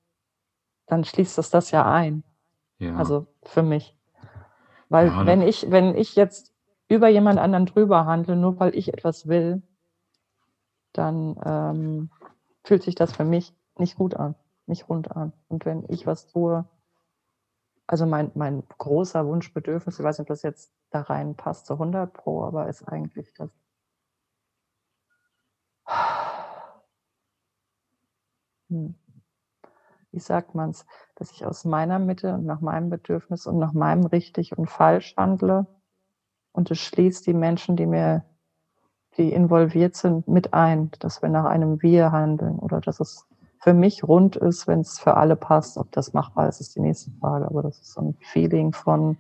dann 0.88 1.04
schließt 1.06 1.38
das 1.38 1.50
das 1.52 1.72
ja 1.72 1.86
ein. 1.92 2.24
Ja. 2.80 2.94
Also, 2.94 3.28
für 3.44 3.64
mich. 3.64 3.98
Weil 4.90 5.16
Ja, 5.16 5.24
wenn 5.26 5.42
da 5.42 5.44
ich 5.44 5.72
wenn 5.72 5.96
ich 5.96 6.16
jetzt 6.16 6.54
über 6.90 7.10
jemand 7.10 7.40
anderen 7.40 7.66
drüber 7.68 8.06
handle, 8.06 8.36
nur 8.38 8.60
weil 8.60 8.76
ich 8.76 8.94
etwas 8.94 9.28
will 9.28 9.64
dann, 10.98 11.36
ähm, 11.46 12.10
fühlt 12.64 12.84
sich 12.84 12.96
das 12.96 13.14
für 13.14 13.26
mich 13.26 13.54
nicht 13.78 13.98
gut 13.98 14.16
an, 14.16 14.36
nicht 14.66 14.90
rund 14.90 15.16
an. 15.16 15.34
Und 15.48 15.66
wenn 15.66 15.86
ich 15.90 16.08
was 16.08 16.28
tue 16.28 16.66
also, 17.90 18.06
mein 18.06 18.32
mein 18.36 18.64
großer 18.78 19.26
Wunsch, 19.26 19.54
Bedürfnis, 19.54 19.98
ich 19.98 20.04
weiß 20.04 20.20
nicht, 20.20 20.26
ob 20.26 20.28
das 20.28 20.42
jetzt 20.44 20.74
da 20.90 21.02
reinpasst 21.02 21.66
zu 21.66 21.78
100 21.80 22.12
Pro, 22.14 22.44
aber 22.44 22.68
ist 22.68 22.84
eigentlich 22.84 23.34
das 23.34 23.50
Hm. 28.70 28.96
Wie 30.12 30.20
sagt 30.20 30.56
man's? 30.56 30.86
Dass 31.16 31.32
ich 31.32 31.46
aus 31.46 31.66
meiner 31.66 32.00
Mitte 32.00 32.34
und 32.34 32.46
nach 32.46 32.62
meinem 32.62 32.90
Bedürfnis 32.90 33.46
und 33.48 33.58
nach 33.58 33.74
meinem 33.74 34.06
richtig 34.06 34.58
und 34.58 34.68
falsch 34.70 35.16
handle 35.18 35.68
und 36.54 36.72
es 36.72 36.80
schließt 36.80 37.28
die 37.28 37.34
Menschen, 37.34 37.78
die 37.78 37.86
mir 37.86 38.26
die 39.18 39.32
involviert 39.34 39.96
sind, 39.96 40.28
mit 40.28 40.54
ein, 40.54 40.92
dass 41.00 41.22
wir 41.22 41.30
nach 41.30 41.46
einem 41.46 41.82
Wir 41.82 42.12
handeln 42.12 42.60
oder 42.60 42.82
dass 42.82 43.00
es 43.00 43.26
für 43.60 43.74
mich 43.74 44.04
rund 44.08 44.36
ist, 44.36 44.68
wenn's 44.68 45.00
für 45.00 45.16
alle 45.18 45.36
passt. 45.36 45.78
Ob 45.78 45.92
das 45.92 46.14
machbar 46.14 46.48
ist, 46.50 46.62
ist 46.62 46.76
die 46.76 46.82
nächste 46.82 47.12
Frage, 47.20 47.46
aber 47.48 47.64
das 47.64 47.80
ist 47.80 47.94
so 47.94 48.02
'n 48.02 48.16
Feeling 48.22 48.74
von 48.74 49.18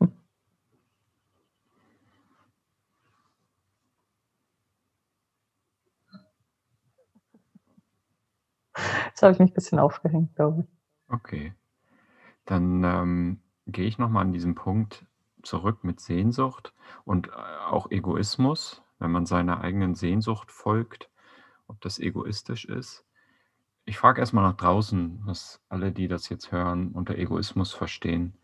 Hm. 0.00 0.14
Jetzt 9.16 9.22
habe 9.22 9.32
ich 9.32 9.38
mich 9.38 9.54
bisschen 9.54 9.78
aufgehängt, 9.78 10.34
glaube 10.34 10.62
ich. 10.62 10.66
Okay. 11.14 11.54
Dann, 12.46 12.84
ähm, 12.84 13.40
gehe 13.66 13.86
ich 13.86 13.98
noch 13.98 14.10
mal 14.10 14.20
an 14.20 14.32
diesen 14.32 14.54
Punkt 14.54 15.06
zurück 15.42 15.84
mit 15.84 16.00
Sehnsucht 16.00 16.74
und, 17.04 17.28
äh, 17.28 17.30
auch 17.68 17.90
Egoismus, 17.90 18.82
wenn 18.98 19.10
man 19.10 19.26
seiner 19.26 19.60
eigenen 19.60 19.94
Sehnsucht 19.94 20.50
folgt, 20.52 21.10
ob 21.68 21.80
das 21.82 21.98
egoistisch 21.98 22.64
ist. 22.66 23.04
Ich 23.86 23.98
frage 23.98 24.20
erst 24.20 24.34
mal 24.34 24.42
nach 24.42 24.56
draußen, 24.56 25.22
was 25.26 25.62
alle, 25.70 25.92
die 25.92 26.08
das 26.08 26.28
jetzt 26.30 26.52
hören, 26.52 26.92
unter 26.92 27.16
Egoismus 27.16 27.72
verstehen. 27.74 28.34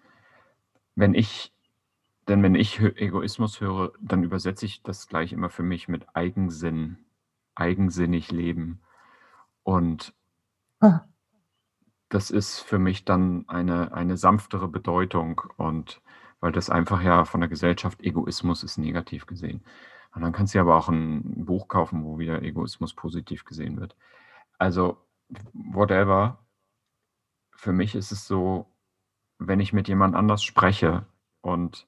Wenn 0.97 1.15
ich 1.15 1.53
denn 2.29 2.43
wenn 2.43 2.55
ich 2.55 2.81
Egoismus 2.81 3.61
höre, 3.61 3.93
dann 4.01 4.25
übersetze 4.25 4.67
ich 4.67 4.83
das 4.83 5.09
gleich 5.09 5.33
immer 5.33 5.51
für 5.51 5.63
mich 5.65 5.89
mit 5.89 6.15
Eigensinn, 6.17 6.99
eigensinnig 7.57 8.31
leben. 8.33 8.81
Und 9.65 10.15
Ah. 10.83 11.10
Das 12.11 12.31
ist 12.31 12.61
für 12.61 12.79
mich 12.79 13.05
dann 13.07 13.44
eine 13.49 13.92
eine 13.94 14.16
sanftere 14.18 14.68
Bedeutung 14.68 15.42
und 15.57 16.03
weil 16.40 16.53
das 16.53 16.70
einfach 16.70 17.03
ja 17.03 17.25
von 17.25 17.40
der 17.40 17.49
Gesellschaft 17.51 18.03
Egoismus 18.03 18.62
ist 18.64 18.79
negativ 18.79 19.27
gesehen. 19.27 19.62
Und 20.14 20.23
dann 20.23 20.33
kannst 20.33 20.55
du 20.55 20.61
aber 20.61 20.77
auch 20.77 20.88
'n 20.88 21.44
Buch 21.46 21.68
kaufen, 21.68 22.05
wo 22.05 22.18
wieder 22.18 22.42
Egoismus 22.42 22.94
positiv 22.94 23.44
gesehen 23.44 23.81
wird. 23.81 23.96
Also, 24.59 24.99
whatever. 25.55 26.38
Für 27.57 27.73
mich 27.73 27.94
ist 27.94 28.12
es 28.12 28.27
so, 28.27 28.66
wenn 29.38 29.61
ich 29.61 29.73
mit 29.73 29.88
jemand 29.88 30.14
anders 30.16 30.42
spreche 30.42 31.07
und 31.42 31.87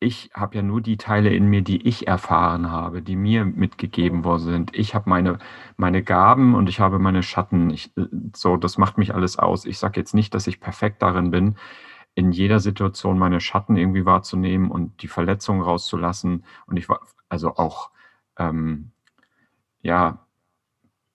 ich 0.00 0.30
habe 0.34 0.56
ja 0.56 0.62
nur 0.62 0.80
die 0.80 0.96
Teile 0.96 1.30
in 1.34 1.46
mir, 1.48 1.62
die 1.62 1.86
ich 1.88 2.06
erfahren 2.06 2.70
habe, 2.70 3.02
die 3.02 3.16
mir 3.16 3.44
mitgegeben 3.44 4.24
worden 4.24 4.42
sind. 4.42 4.76
Ich 4.76 4.94
habe 4.94 5.10
meine 5.10 5.38
meine 5.76 6.02
Gaben 6.04 6.54
und 6.54 6.68
ich 6.68 6.78
habe 6.80 6.98
meine 7.00 7.22
Schatten. 7.22 7.70
Ich 7.70 7.96
äh, 7.96 8.06
so, 8.34 8.56
das 8.56 8.78
macht 8.78 8.98
mich 8.98 9.14
alles 9.14 9.38
aus. 9.38 9.64
Ich 9.64 9.78
sage 9.78 10.00
jetzt 10.00 10.14
nicht, 10.14 10.34
dass 10.34 10.46
ich 10.46 10.60
perfekt 10.60 11.02
darin 11.02 11.30
bin, 11.32 11.56
in 12.14 12.32
jeder 12.32 12.60
Situation 12.60 13.18
meine 13.18 13.40
Schatten 13.40 13.76
irgendwie 13.76 14.06
wahrzunehmen 14.06 14.70
und 14.70 15.02
die 15.02 15.08
Verletzungen 15.08 15.62
rauszulassen. 15.62 16.44
Und 16.66 16.76
ich 16.76 16.88
wa 16.88 17.00
also 17.28 17.56
auch, 17.56 17.90
ähm, 18.38 18.92
ja, 19.82 20.26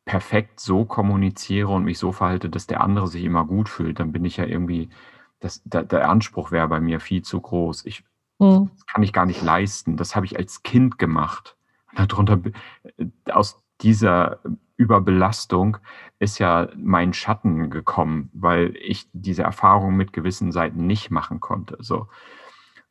perfekt 0.05 0.59
so 0.59 0.85
kommuniziere 0.85 1.69
und 1.69 1.85
mich 1.85 1.97
so 1.99 2.11
verhalte, 2.11 2.49
dass 2.49 2.67
der 2.67 2.81
andere 2.81 3.07
sich 3.07 3.23
immer 3.23 3.45
gut 3.45 3.69
fühlt, 3.69 3.99
dann 3.99 4.11
bin 4.11 4.25
ich 4.25 4.37
ja 4.37 4.45
irgendwie 4.45 4.89
das 5.39 5.61
der 5.65 5.83
der 5.83 6.09
Anspruch 6.09 6.51
wäre 6.51 6.67
bei 6.67 6.79
mir 6.81 6.99
viel 6.99 7.21
zu 7.23 7.39
groß. 7.41 7.85
Ich 7.85 8.03
Mhm. 8.43 8.69
das 8.75 8.85
kann 8.87 9.03
ich 9.03 9.13
gar 9.13 9.25
nicht 9.25 9.41
leisten. 9.41 9.97
Das 9.97 10.15
habe 10.15 10.25
ich 10.25 10.37
als 10.37 10.63
Kind 10.63 10.97
gemacht. 10.99 11.55
Dadrunter 11.95 12.37
b 12.37 12.51
äh, 12.97 13.07
aus 13.31 13.63
dieser 13.81 14.39
Überbelastung 14.77 15.77
ist 16.19 16.39
ja 16.39 16.67
mein 16.75 17.13
Schatten 17.13 17.69
gekommen, 17.69 18.29
weil 18.33 18.75
ich 18.81 19.07
diese 19.13 19.43
Erfahrung 19.43 19.95
mit 19.95 20.13
gewissen 20.13 20.51
Seiten 20.51 20.87
nicht 20.87 21.11
machen 21.11 21.39
konnte, 21.39 21.77
so. 21.79 22.07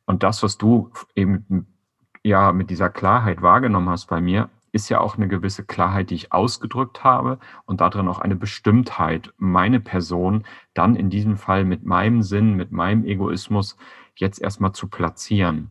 Und 0.05 0.23
das, 0.23 0.43
was 0.43 0.57
du 0.57 0.91
eben, 1.15 1.45
hm, 1.49 1.67
ja, 2.23 2.53
mit 2.53 2.69
dieser 2.71 2.89
Klarheit 2.89 3.41
wahrgenommen 3.41 3.89
hast 3.89 4.07
bei 4.07 4.21
mir, 4.21 4.49
ist 4.73 4.89
ja 4.89 4.99
auch 5.01 5.17
'ne 5.17 5.27
gewisse 5.29 5.65
Klarheit, 5.65 6.09
die 6.11 6.15
ich 6.15 6.33
ausgedrückt 6.33 7.03
habe 7.03 7.39
und 7.65 7.81
dadrin 7.81 8.07
auch 8.09 8.19
eine 8.19 8.35
Bestimmtheit, 8.37 9.33
meine 9.37 9.79
Person 9.81 10.45
dann 10.75 10.95
in 10.97 11.09
diesem 11.11 11.37
Fall 11.37 11.65
mit 11.65 11.85
meinem 11.85 12.23
Sinn, 12.23 12.55
mit 12.55 12.71
meinem 12.73 13.05
Egoismus 13.05 13.77
jetzt 14.15 14.41
erst 14.41 14.61
mal 14.61 14.73
zu 14.73 14.87
platzieren. 14.87 15.57
Mhm. 15.57 15.69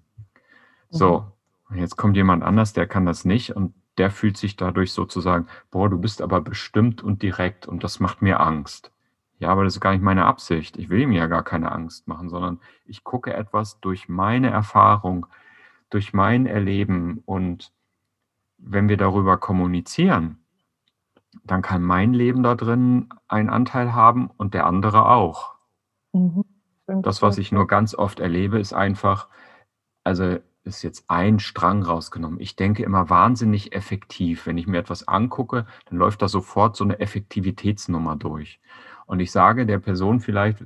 So, 0.90 1.26
jetzt 1.74 1.96
kommt 1.96 2.16
jemand 2.16 2.42
anders, 2.42 2.72
der 2.72 2.86
kann 2.86 3.06
das 3.06 3.24
nicht 3.24 3.54
und 3.56 3.74
der 3.98 4.10
fühlt 4.10 4.36
sich 4.36 4.56
dadurch 4.56 4.92
sozusagen: 4.92 5.46
„Boah, 5.70 5.88
du 5.90 5.98
bist 5.98 6.22
aber 6.22 6.40
bestimmt 6.40 7.02
und 7.02 7.22
direkt 7.22 7.66
und 7.66 7.84
das 7.84 8.00
macht 8.00 8.22
mir 8.22 8.40
Angst.“ 8.40 8.92
Ja, 9.38 9.50
aber 9.50 9.64
das 9.64 9.74
ist 9.74 9.80
gar 9.80 9.92
nicht 9.92 10.02
meine 10.02 10.24
Absicht. 10.26 10.76
Ich 10.78 10.88
will 10.88 11.06
mir 11.06 11.18
ja 11.18 11.26
gar 11.26 11.42
keine 11.42 11.72
Angst 11.72 12.06
machen, 12.08 12.28
sondern 12.28 12.60
ich 12.86 13.04
gucke 13.04 13.34
etwas 13.34 13.80
durch 13.80 14.08
meine 14.08 14.50
Erfahrung, 14.50 15.26
durch 15.90 16.12
mein 16.12 16.46
Erleben. 16.46 17.22
Und 17.26 17.72
wenn 18.58 18.88
wir 18.88 18.96
darüber 18.96 19.38
kommunizieren, 19.38 20.38
dann 21.44 21.62
kann 21.62 21.82
mein 21.82 22.14
Leben 22.14 22.42
da 22.42 22.54
drin 22.54 23.08
einen 23.28 23.50
Anteil 23.50 23.94
haben 23.94 24.30
und 24.30 24.54
der 24.54 24.66
andere 24.66 25.06
auch. 25.08 25.54
Mhm. 26.14 26.51
Das, 26.88 27.22
was 27.22 27.38
ich 27.38 27.52
nur 27.52 27.66
ganz 27.66 27.94
oft 27.94 28.20
erlebe, 28.20 28.58
ist 28.58 28.72
einfach 28.72 29.28
also, 30.04 30.38
ist 30.64 30.82
jetzt 30.82 31.04
ein 31.08 31.40
Strang 31.40 31.82
rausgenommen. 31.84 32.40
Ich 32.40 32.56
denke 32.56 32.82
immer 32.84 33.10
wahnsinnig 33.10 33.74
effektiv. 33.74 34.46
Wenn 34.46 34.58
ich 34.58 34.66
mir 34.68 34.78
etwas 34.78 35.08
angucke, 35.08 35.66
dann 35.86 35.98
läuft 35.98 36.22
da 36.22 36.28
sofort 36.28 36.76
so 36.76 36.84
'ne 36.84 37.00
Effektivitätsnummer 37.00 38.16
durch. 38.16 38.60
Und 39.06 39.20
ich 39.20 39.32
sage 39.32 39.66
der 39.66 39.78
Person 39.80 40.20
vielleicht: 40.20 40.64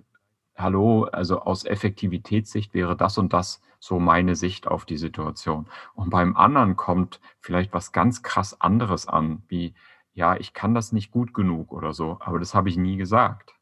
„Hallo, 0.57 1.05
also, 1.05 1.41
aus 1.43 1.65
Effektivitätssicht 1.67 2.75
wäre 2.75 2.97
das 2.97 3.19
und 3.19 3.33
das 3.35 3.63
so 3.81 4.01
meine 4.01 4.37
Sicht 4.37 4.69
auf 4.69 4.87
die 4.87 4.99
Situation.“ 4.99 5.67
Und 5.95 6.11
beim 6.11 6.37
anderen 6.37 6.77
kommt 6.77 7.21
vielleicht 7.41 7.73
was 7.75 7.93
ganz 7.93 8.23
krass 8.23 8.61
anderes 8.61 9.09
an, 9.09 9.43
wie: 9.49 9.75
„Ja, 10.15 10.37
ich 10.37 10.55
kann 10.55 10.75
das 10.75 10.93
nicht 10.93 11.11
gut 11.13 11.35
genug“ 11.35 11.73
oder 11.73 11.95
so, 11.95 12.19
aber 12.21 12.39
das 12.41 12.55
habe 12.55 12.69
ich 12.71 12.77
nie 12.79 12.97
gesagt. 12.99 13.56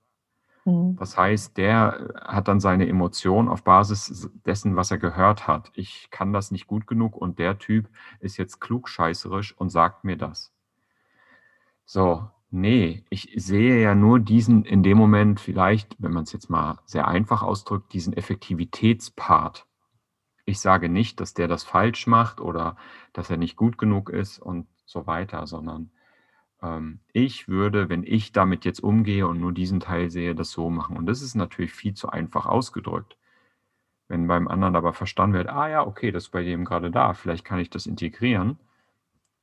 Mhm. 0.64 0.96
Das 0.96 1.16
heißt, 1.16 1.56
der 1.56 2.14
hat 2.22 2.48
dann 2.48 2.60
seine 2.60 2.88
Emotionen 2.88 3.48
auf 3.48 3.64
Basis 3.64 4.30
dessen, 4.46 4.76
was 4.76 4.90
er 4.90 4.98
gehört 4.98 5.46
hat. 5.46 5.70
Ich 5.74 6.08
kann 6.10 6.32
das 6.32 6.50
nicht 6.50 6.66
gut 6.66 6.86
genug 6.86 7.16
und 7.16 7.38
der 7.38 7.58
Typ 7.58 7.88
ist 8.20 8.36
jetzt 8.36 8.60
klugscheißerisch 8.60 9.56
und 9.58 9.70
sagt 9.70 10.04
mir 10.04 10.16
das. 10.16 10.52
So, 11.86 12.28
ne, 12.50 13.04
ich 13.10 13.32
sehe 13.36 13.82
ja 13.82 13.94
nur 13.94 14.20
diesen 14.20 14.64
in 14.64 14.82
dem 14.82 14.96
Moment 14.96 15.40
vielleicht, 15.40 15.96
wenn 15.98 16.12
man's 16.12 16.32
jetzt 16.32 16.48
mal 16.48 16.78
sehr 16.86 17.08
einfach 17.08 17.42
ausdrückt, 17.42 17.92
diesen 17.92 18.14
Effektivitätspart. 18.14 19.66
Ich 20.46 20.60
sage 20.60 20.88
nicht, 20.88 21.20
dass 21.20 21.34
der 21.34 21.48
das 21.48 21.64
falsch 21.64 22.06
macht 22.06 22.40
oder 22.40 22.76
dass 23.12 23.30
er 23.30 23.36
nicht 23.36 23.56
gut 23.56 23.78
genug 23.78 24.10
ist 24.10 24.38
und 24.38 24.66
so 24.86 25.06
weiter, 25.06 25.46
sondern, 25.46 25.90
ich 27.12 27.48
würde, 27.48 27.88
wenn 27.88 28.04
ich 28.04 28.32
damit 28.32 28.64
jetzt 28.64 28.80
umgehe 28.82 29.26
und 29.26 29.40
nur 29.40 29.52
diesen 29.52 29.80
Teil 29.80 30.10
sehe, 30.10 30.34
das 30.34 30.50
so 30.50 30.70
machen. 30.70 30.96
Und 30.96 31.06
das 31.06 31.22
ist 31.22 31.34
natürlich 31.34 31.72
viel 31.72 31.94
zu 31.94 32.08
einfach 32.10 32.46
ausgedrückt. 32.46 33.16
Wenn 34.08 34.26
beim 34.28 34.48
anderen 34.48 34.76
aber 34.76 34.92
verstanden 34.94 35.36
wird: 35.36 35.48
„Ah 35.48 35.68
ja, 35.68 35.86
okay, 35.86 36.10
das 36.12 36.24
ist 36.24 36.30
bei 36.30 36.42
dem 36.44 36.64
grade 36.64 36.90
da, 36.90 37.14
vielleicht 37.14 37.44
kann 37.44 37.58
ich 37.60 37.70
das 37.70 37.86
integrieren“, 37.86 38.58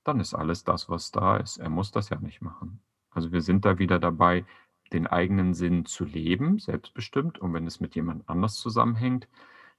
dann 0.03 0.19
ist 0.19 0.33
alles 0.35 0.63
das, 0.63 0.89
was 0.89 1.11
da 1.11 1.37
ist. 1.37 1.57
Er 1.57 1.69
muss 1.69 1.91
das 1.91 2.09
ja 2.09 2.19
nicht 2.19 2.41
machen. 2.41 2.81
Also, 3.11 3.31
wir 3.31 3.41
sind 3.41 3.65
da 3.65 3.79
wieder 3.79 3.99
dabei, 3.99 4.45
den 4.93 5.07
eigenen 5.07 5.53
Sinn 5.53 5.85
zu 5.85 6.05
leben, 6.05 6.59
selbstbestimmt 6.59 7.39
und 7.39 7.53
wenn 7.53 7.67
es 7.67 7.79
mit 7.81 7.95
jemand 7.95 8.27
anders 8.29 8.55
zusammenhängt, 8.55 9.27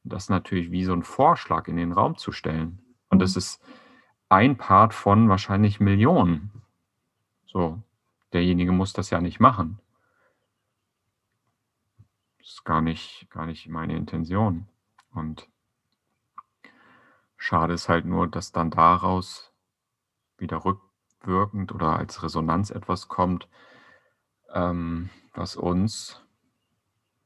das 0.05 0.31
natürlich 0.31 0.71
wie 0.73 0.85
so 0.85 0.95
ein 0.95 1.05
Vorschlag 1.05 1.69
in 1.69 1.77
den 1.77 1.93
Raum 1.93 2.17
zu 2.17 2.33
stellen. 2.33 2.81
Und 3.11 3.21
das 3.21 3.37
ist 3.37 3.63
ein 4.31 4.57
Part 4.57 4.95
von 4.95 5.29
wahrscheinlich 5.29 5.81
Millionen. 5.81 6.62
So, 7.53 7.83
derjenige 8.33 8.73
muss 8.73 8.95
das 8.95 9.11
ja 9.11 9.21
nicht 9.21 9.39
machen. 9.39 9.79
Das 12.39 12.49
ist 12.49 12.65
gar 12.65 12.81
nicht, 12.81 13.29
gar 13.31 13.45
nicht 13.45 13.69
meine 13.69 13.95
Intention. 13.95 14.69
Und 15.13 15.51
schade 17.37 17.75
ist 17.75 17.91
halt 17.91 18.07
nur, 18.07 18.27
dass 18.27 18.53
dann 18.53 18.71
daraus 18.71 19.53
wieder 20.39 20.65
rückwirkend 20.65 21.73
oder 21.73 21.99
als 21.99 22.23
Resonanz 22.23 22.71
etwas 22.71 23.09
kommt, 23.09 23.49
ähm, 24.55 25.11
was 25.35 25.55
uns 25.55 26.23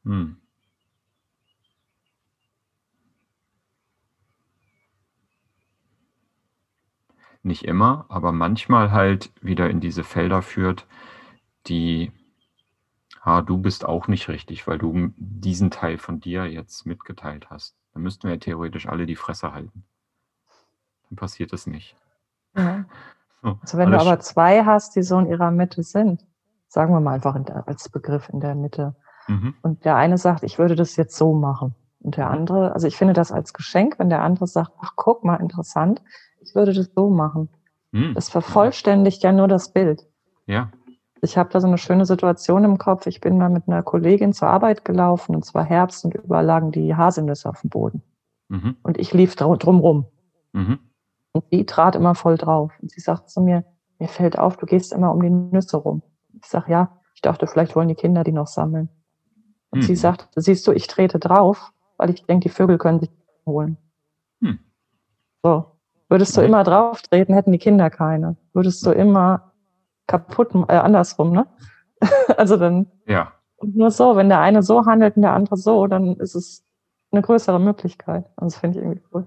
hm, 0.03 0.43
nicht 7.47 7.65
immer, 7.65 8.05
aber 8.09 8.33
manchmal 8.33 8.93
halt 8.93 9.33
wieder 9.41 9.71
in 9.71 9.81
diese 9.81 10.05
Felder 10.05 10.43
führt, 10.43 10.87
die, 11.67 12.13
ah, 13.23 13.43
du 13.43 13.59
bist 13.59 13.85
auch 13.85 14.09
nicht 14.09 14.29
richtig, 14.29 14.67
weil 14.67 14.79
du 14.79 15.13
diesen 15.17 15.71
Teil 15.71 15.99
von 15.99 16.21
dir 16.21 16.47
jetzt 16.47 16.87
mitgeteilt 16.87 17.49
hast. 17.51 17.77
Dann 17.95 18.03
müssten 18.03 18.25
wir 18.25 18.33
ja 18.33 18.41
theoretisch 18.41 18.89
alle 18.89 19.07
die 19.07 19.17
Fresse 19.17 19.53
halten. 19.53 19.85
Dann 21.09 21.17
passiert 21.17 21.53
es 21.53 21.67
nicht. 21.67 21.97
Ja. 22.57 22.85
So, 23.43 23.59
also 23.61 23.79
wenn 23.79 23.91
du 23.93 24.01
aber 24.01 24.19
zwei 24.19 24.65
hast, 24.65 24.97
die 24.97 25.03
so 25.03 25.19
in 25.19 25.27
ihrer 25.27 25.51
Mitte 25.51 25.83
sind, 25.83 26.27
sagen 26.69 26.93
wir 26.93 27.01
mal 27.01 27.13
einfach 27.13 27.39
der, 27.45 27.69
als 27.69 27.89
Begriff 27.89 28.29
in 28.31 28.41
der 28.41 28.55
Mitte, 28.55 28.97
mhm. 29.29 29.55
und 29.63 29.85
der 29.85 29.95
eine 29.95 30.19
sagt, 30.19 30.43
ich 30.43 30.59
würde 30.59 30.75
das 30.75 30.97
jetzt 30.97 31.17
so 31.17 31.33
machen. 31.33 31.75
Und 32.01 32.17
der 32.17 32.27
mhm. 32.27 32.33
andere, 32.33 32.73
also 32.73 32.89
ich 32.89 32.97
finde 32.97 33.13
das 33.13 33.31
als 33.31 33.53
Geschenk, 33.53 33.99
wenn 33.99 34.09
der 34.09 34.23
andere 34.23 34.47
sagt, 34.47 34.73
ach 34.81 34.93
guck 34.97 35.23
mal, 35.23 35.37
interessant, 35.37 36.03
ich 36.47 36.55
würde 36.55 36.73
das 36.73 36.91
so 36.95 37.11
machen. 37.11 37.49
Mhm. 37.93 38.15
Das 38.15 38.29
vervollständigt 38.29 39.23
ja 39.23 39.33
nur 39.33 39.49
das 39.49 39.73
Bild. 39.73 40.07
Ja. 40.47 40.71
Ich 41.23 41.37
habe 41.37 41.51
da 41.51 41.61
so 41.61 41.67
eine 41.67 41.79
schöne 41.79 42.07
Situation 42.07 42.65
im 42.65 42.79
Kopf. 42.79 43.07
Ich 43.07 43.21
bin 43.21 43.39
mal 43.39 43.51
mit 43.51 43.67
einer 43.67 43.83
Kollegin 43.83 44.33
zur 44.33 44.49
Arbeit 44.49 44.85
gelaufen 44.85 45.35
und 45.35 45.45
zwar 45.45 45.65
Herbst 45.65 46.05
und 46.05 46.15
überall 46.15 46.45
lagen 46.45 46.71
die 46.73 46.95
Haselnüsse 46.95 47.49
auf 47.49 47.63
dem 47.63 47.71
Boden. 47.71 48.03
Mhm. 48.49 48.77
Und 48.83 48.99
ich 48.99 49.13
lief 49.13 49.35
drumrum. 49.35 50.07
Mhm. 50.53 50.79
Und 51.33 51.45
die 51.53 51.67
trat 51.67 51.97
immer 51.97 52.15
voll 52.15 52.37
drauf. 52.37 52.73
Und 52.81 52.91
sie 52.91 53.01
sagt 53.01 53.31
zu 53.31 53.41
mir, 53.41 53.65
mir 53.99 54.09
fällt 54.09 54.39
auf, 54.39 54.57
du 54.57 54.67
gehst 54.67 54.93
immer 54.93 55.13
um 55.13 55.21
die 55.21 55.31
Nüsse 55.31 55.79
rum. 55.79 56.03
Ich 56.35 56.47
sag 56.47 56.69
ja, 56.69 57.01
ich 57.15 57.23
dachte, 57.23 57.47
vielleicht 57.47 57.75
wollen 57.75 57.89
die 57.89 57.95
Kinder 57.95 58.25
die 58.25 58.33
noch 58.33 58.47
sammeln. 58.47 58.89
Und 59.71 59.81
mhm. 59.81 59.85
sie 59.85 59.97
sagt, 59.97 60.29
siehst 60.37 60.67
du, 60.67 60.73
ich 60.73 60.87
trete 60.87 61.19
drauf, 61.19 61.73
weil 61.97 62.11
ich 62.11 62.25
denke, 62.25 62.49
die 62.49 62.55
Vögel 62.55 62.79
können 62.79 63.01
sich 63.01 63.11
holen. 63.47 63.79
Mhm. 64.41 64.61
So. 65.43 65.76
Würdest 66.09 66.37
du 66.37 66.41
immer 66.41 66.63
drauf 66.63 67.03
treten, 67.03 67.35
hätten 67.35 67.53
die 67.53 67.59
Kinder 67.59 67.91
keine. 67.91 68.37
Würdest 68.53 68.85
du 68.87 68.91
immer 68.93 69.53
kaputt, 70.07 70.55
äh, 70.69 70.77
andersrum, 70.77 71.33
ne? 71.33 71.47
also 72.37 72.57
dann. 72.57 72.87
Ja. 73.07 73.33
Und 73.57 73.77
nur 73.77 73.91
so, 73.91 74.17
wenn 74.17 74.29
der 74.29 74.41
eine 74.41 74.63
so 74.63 74.85
handelt 74.87 75.17
und 75.17 75.23
der 75.23 75.33
andere 75.33 75.57
so, 75.57 75.87
dann 75.87 76.17
ist 76.17 76.35
es 76.35 76.65
eine 77.11 77.23
größere 77.23 77.59
Möglichkeit. 77.59 78.27
Und 78.37 78.53
das 78.53 78.57
finde 78.57 78.79
ich 78.79 78.85
irgendwie 78.85 79.03
cool. 79.13 79.27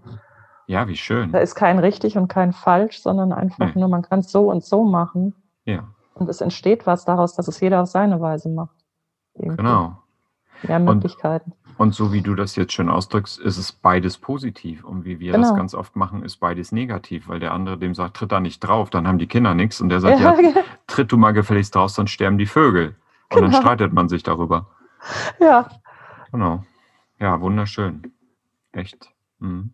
Ja, 0.68 0.88
wie 0.88 0.96
schön. 0.96 1.32
Da 1.32 1.39
ist 1.39 1.56
kein 1.56 1.80
richtig 1.80 2.15
und 2.15 2.28
kein 2.28 2.54
falsch, 2.54 3.02
sondern 3.02 3.34
einfach 3.34 3.74
nee. 3.74 3.80
nur, 3.80 3.89
man 3.89 4.04
kann 4.04 4.20
es 4.20 4.32
so 4.32 4.52
und 4.52 4.63
so 4.63 4.84
machen. 4.84 5.34
Ja. 5.65 5.88
Und 6.13 6.30
es 6.30 6.42
entsteht 6.42 6.86
was 6.86 7.06
daraus, 7.06 7.34
dass 7.36 7.48
es 7.48 7.60
jeder 7.60 7.82
auf 7.82 7.88
seine 7.88 8.22
Weise 8.22 8.50
macht. 8.50 8.76
Irgendwie. 9.34 9.58
Genau. 9.58 9.98
Mehr 10.62 10.80
Möglichkeiten. 10.80 11.52
Und, 11.52 11.59
und, 11.80 11.96
so 11.96 12.12
wie 12.12 12.22
du 12.22 12.36
das 12.36 12.58
jetzt 12.58 12.74
schön 12.74 12.89
ausdrückst, 12.89 13.39
ist 13.39 13.58
es 13.58 13.72
beides 13.72 14.18
positiv. 14.18 14.84
Und 14.84 15.06
wie 15.06 15.20
wir 15.20 15.32
genau. 15.32 15.48
das 15.48 15.56
ganz 15.56 15.74
oft 15.74 15.96
machen, 15.96 16.24
ist 16.24 16.38
beides 16.38 16.74
negativ, 16.74 17.30
weil 17.30 17.39
der 17.39 17.54
andere 17.54 17.78
dem 17.78 17.96
sagt, 17.96 18.18
tritt 18.18 18.34
da 18.34 18.42
nicht 18.42 18.60
drauf, 18.60 18.89
dann 18.89 19.08
haben 19.08 19.18
die 19.18 19.28
Kinder 19.28 19.56
nichts. 19.56 19.80
Und 19.80 19.88
der 19.88 20.02
sagt, 20.02 20.20
ja, 20.20 20.39
ja 20.39 20.54
tritt 20.88 21.12
du 21.12 21.18
mal 21.18 21.32
gefälligst 21.32 21.74
drauf, 21.74 21.92
sonst 21.92 22.12
sterben 22.12 22.38
die 22.38 22.48
Vögel. 22.48 22.96
Und 23.30 23.38
genau. 23.38 23.42
dann 23.50 23.62
streitet 23.62 23.94
man 23.94 24.10
sich 24.10 24.24
darüber. 24.24 24.68
Ja. 25.39 25.70
Genau. 26.34 26.65
Ja, 27.18 27.39
wunderschön. 27.39 28.12
Echt. 28.74 29.10
Mhm. 29.39 29.72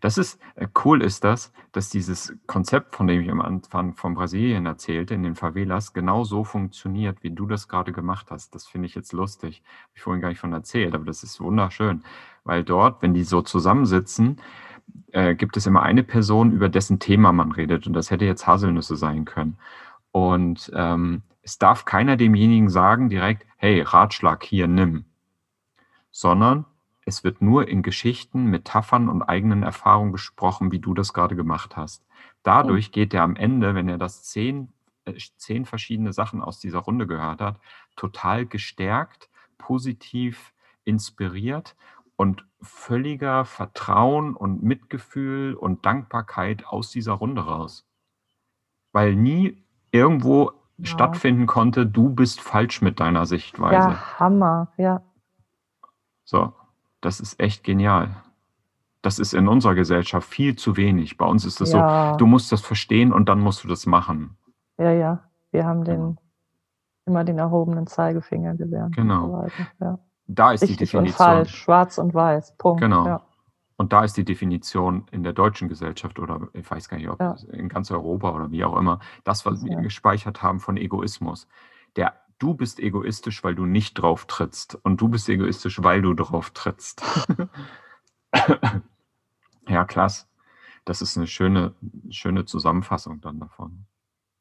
Das 0.00 0.18
ist 0.18 0.40
äh, 0.54 0.68
cool 0.84 1.02
ist 1.02 1.24
das, 1.24 1.52
dass 1.72 1.90
dieses 1.90 2.34
Konzept, 2.46 2.94
von 2.94 3.06
dem 3.06 3.20
ich 3.20 3.30
am 3.30 3.40
Anfang 3.40 3.94
von 3.94 4.14
Brasilien 4.14 4.66
erzählte, 4.66 5.14
in 5.14 5.22
den 5.22 5.34
Favelas, 5.34 5.92
genau 5.92 6.24
so 6.24 6.44
funktioniert, 6.44 7.22
wie 7.22 7.30
du 7.30 7.46
das 7.46 7.68
gerade 7.68 7.92
gemacht 7.92 8.30
hast. 8.30 8.54
Das 8.54 8.66
finde 8.66 8.86
ich 8.86 8.94
jetzt 8.94 9.12
lustig. 9.12 9.62
Habe 9.82 9.92
ich 9.94 10.02
vorhin 10.02 10.20
gar 10.20 10.28
nicht 10.28 10.40
von 10.40 10.52
erzählt, 10.52 10.94
aber 10.94 11.04
das 11.04 11.22
ist 11.22 11.40
wunderschön. 11.40 12.02
Weil 12.44 12.64
dort, 12.64 13.02
wenn 13.02 13.14
die 13.14 13.24
so 13.24 13.42
zusammensitzen, 13.42 14.40
äh, 15.12 15.34
gibt 15.34 15.56
es 15.56 15.66
immer 15.66 15.82
eine 15.82 16.02
Person, 16.02 16.52
über 16.52 16.68
dessen 16.68 16.98
Thema 16.98 17.32
man 17.32 17.52
redet. 17.52 17.86
Und 17.86 17.92
das 17.92 18.10
hätte 18.10 18.24
jetzt 18.24 18.46
Haselnüsse 18.46 18.96
sein 18.96 19.24
können. 19.24 19.58
Und 20.12 20.70
ähm, 20.74 21.22
es 21.42 21.58
darf 21.58 21.84
keiner 21.84 22.16
demjenigen 22.16 22.70
sagen 22.70 23.08
direkt, 23.08 23.46
hey, 23.56 23.80
Ratschlag 23.82 24.44
hier, 24.44 24.66
nimm. 24.66 25.04
Sondern 26.10 26.64
es 27.06 27.22
wird 27.22 27.40
nur 27.40 27.68
in 27.68 27.82
Geschichten, 27.82 28.46
Metaphern 28.46 29.08
und 29.08 29.22
eigenen 29.22 29.62
Erfahrungen 29.62 30.10
gesprochen, 30.10 30.72
wie 30.72 30.80
du 30.80 30.92
das 30.92 31.12
gerade 31.12 31.36
gemacht 31.36 31.76
hast. 31.76 32.04
Dadurch 32.42 32.90
geht 32.90 33.14
er 33.14 33.22
am 33.22 33.36
Ende, 33.36 33.76
wenn 33.76 33.88
er 33.88 33.96
das 33.96 34.24
zehn, 34.24 34.72
äh, 35.04 35.14
zehn 35.36 35.66
verschiedene 35.66 36.12
Sachen 36.12 36.42
aus 36.42 36.58
dieser 36.58 36.80
Runde 36.80 37.06
gehört 37.06 37.40
hat, 37.40 37.60
total 37.94 38.44
gestärkt, 38.44 39.30
positiv 39.56 40.52
inspiriert 40.84 41.76
und 42.16 42.44
völliger 42.60 43.44
Vertrauen 43.44 44.34
und 44.34 44.64
Mitgefühl 44.64 45.54
und 45.54 45.86
Dankbarkeit 45.86 46.66
aus 46.66 46.90
dieser 46.90 47.12
Runde 47.12 47.42
raus. 47.42 47.86
Weil 48.92 49.14
nie 49.14 49.64
irgendwo 49.92 50.50
ja. 50.78 50.86
stattfinden 50.86 51.46
konnte, 51.46 51.86
du 51.86 52.08
bist 52.08 52.40
falsch 52.40 52.82
mit 52.82 52.98
deiner 52.98 53.26
Sichtweise. 53.26 53.90
Ja, 53.90 54.18
Hammer, 54.18 54.72
ja. 54.76 55.02
So, 56.24 56.52
das 57.00 57.20
ist 57.20 57.40
echt 57.40 57.64
genial. 57.64 58.16
Das 59.02 59.18
ist 59.18 59.34
in 59.34 59.46
unserer 59.46 59.74
Gesellschaft 59.74 60.28
viel 60.28 60.56
zu 60.56 60.76
wenig. 60.76 61.16
Bei 61.16 61.26
uns 61.26 61.44
ist 61.44 61.60
es 61.60 61.72
ja. 61.72 62.12
so, 62.12 62.16
du 62.18 62.26
musst 62.26 62.50
das 62.50 62.60
verstehen 62.60 63.12
und 63.12 63.28
dann 63.28 63.40
musst 63.40 63.62
du 63.62 63.68
das 63.68 63.86
machen. 63.86 64.36
Ja, 64.78 64.90
ja. 64.90 65.22
Wir 65.52 65.64
haben 65.64 65.84
den, 65.84 66.18
immer 67.06 67.24
den 67.24 67.38
erhobenen 67.38 67.86
Zeigefinger 67.86 68.54
gelernt. 68.54 68.96
Genau. 68.96 69.48
So 69.48 69.84
ja. 69.84 69.98
Da 70.26 70.52
ist 70.52 70.62
Richtig 70.62 70.78
die 70.78 70.84
Definition. 70.84 71.26
Und 71.26 71.34
falsch, 71.34 71.54
schwarz 71.54 71.98
und 71.98 72.14
weiß. 72.14 72.56
Punkt. 72.58 72.80
Genau. 72.80 73.06
Ja. 73.06 73.22
Und 73.76 73.92
da 73.92 74.04
ist 74.04 74.16
die 74.16 74.24
Definition 74.24 75.06
in 75.10 75.22
der 75.22 75.34
deutschen 75.34 75.68
Gesellschaft 75.68 76.18
oder 76.18 76.48
ich 76.54 76.68
weiß 76.68 76.88
gar 76.88 76.96
nicht, 76.96 77.08
ob 77.08 77.20
ja. 77.20 77.36
in 77.52 77.68
ganz 77.68 77.90
Europa 77.90 78.34
oder 78.34 78.50
wie 78.50 78.64
auch 78.64 78.76
immer, 78.76 79.00
das, 79.24 79.44
was 79.44 79.64
wir 79.64 79.76
gespeichert 79.76 80.42
haben 80.42 80.60
von 80.60 80.76
Egoismus. 80.76 81.46
Der 81.94 82.14
du 82.38 82.54
bist 82.54 82.80
egoistisch, 82.80 83.42
weil 83.44 83.54
du 83.54 83.64
nicht 83.66 83.94
drauf 83.94 84.26
trittst. 84.26 84.76
Und 84.82 85.00
du 85.00 85.08
bist 85.08 85.28
egoistisch, 85.28 85.82
weil 85.82 86.02
du 86.02 86.14
drauf 86.14 86.50
trittst. 86.50 87.02
ja, 89.68 89.84
klasse. 89.84 90.26
Das 90.84 91.02
ist 91.02 91.16
eine 91.16 91.26
schöne, 91.26 91.74
schöne 92.10 92.44
Zusammenfassung 92.44 93.20
dann 93.20 93.40
davon. 93.40 93.86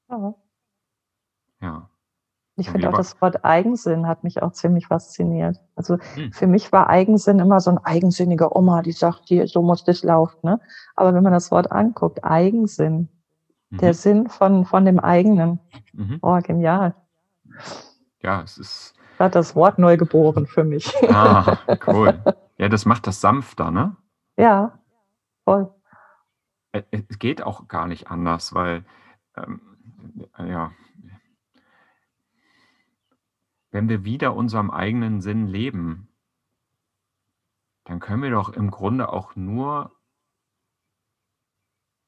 Ja. 0.09 0.35
ja. 1.61 1.89
Ich 2.57 2.69
finde 2.69 2.87
auch 2.89 2.93
das 2.93 3.19
Wort 3.21 3.43
Eigensinn 3.43 4.07
hat 4.07 4.23
mich 4.23 4.41
auch 4.41 4.53
ziemlich 4.53 4.87
fasziniert. 4.87 5.61
Also 5.75 5.97
hm. 6.13 6.31
für 6.31 6.47
mich 6.47 6.71
war 6.71 6.87
Eigensinn 6.87 7.39
immer 7.39 7.59
so 7.59 7.71
ein 7.71 7.79
eigensinniger 7.79 8.55
Oma, 8.55 8.81
die 8.81 8.93
sagt, 8.93 9.23
hier, 9.25 9.47
so 9.47 9.61
muss 9.61 9.83
das 9.83 10.03
laufen. 10.03 10.39
Ne? 10.43 10.61
Aber 10.95 11.13
wenn 11.13 11.23
man 11.23 11.33
das 11.33 11.51
Wort 11.51 11.71
anguckt, 11.71 12.23
Eigensinn, 12.23 13.09
mhm. 13.71 13.77
der 13.77 13.93
Sinn 13.93 14.29
von, 14.29 14.65
von 14.65 14.85
dem 14.85 14.99
eigenen. 14.99 15.59
Mhm. 15.93 16.19
Oh, 16.21 16.39
genial. 16.41 16.95
Ja, 18.21 18.41
es 18.41 18.57
ist. 18.57 18.93
Hat 19.19 19.35
das 19.35 19.55
Wort 19.55 19.79
neu 19.79 19.97
geboren 19.97 20.45
für 20.47 20.63
mich. 20.63 20.93
Ah, 21.09 21.57
cool. 21.87 22.21
Ja, 22.57 22.69
das 22.69 22.85
macht 22.85 23.07
das 23.07 23.21
sanfter, 23.21 23.71
ne? 23.71 23.95
Ja, 24.37 24.79
voll. 25.43 25.73
Es 26.91 27.19
geht 27.19 27.41
auch 27.41 27.67
gar 27.67 27.87
nicht 27.87 28.09
anders, 28.09 28.53
weil, 28.53 28.83
ähm, 29.37 29.61
ja, 30.37 30.71
wenn 33.71 33.87
wir 33.87 34.03
wieder 34.03 34.35
unserem 34.35 34.71
eigenen 34.71 35.21
Sinn 35.21 35.47
leben, 35.47 36.09
dann 37.85 37.99
können 37.99 38.23
wir 38.23 38.31
doch 38.31 38.49
im 38.49 38.71
Grunde 38.71 39.09
auch 39.11 39.35
nur 39.35 39.94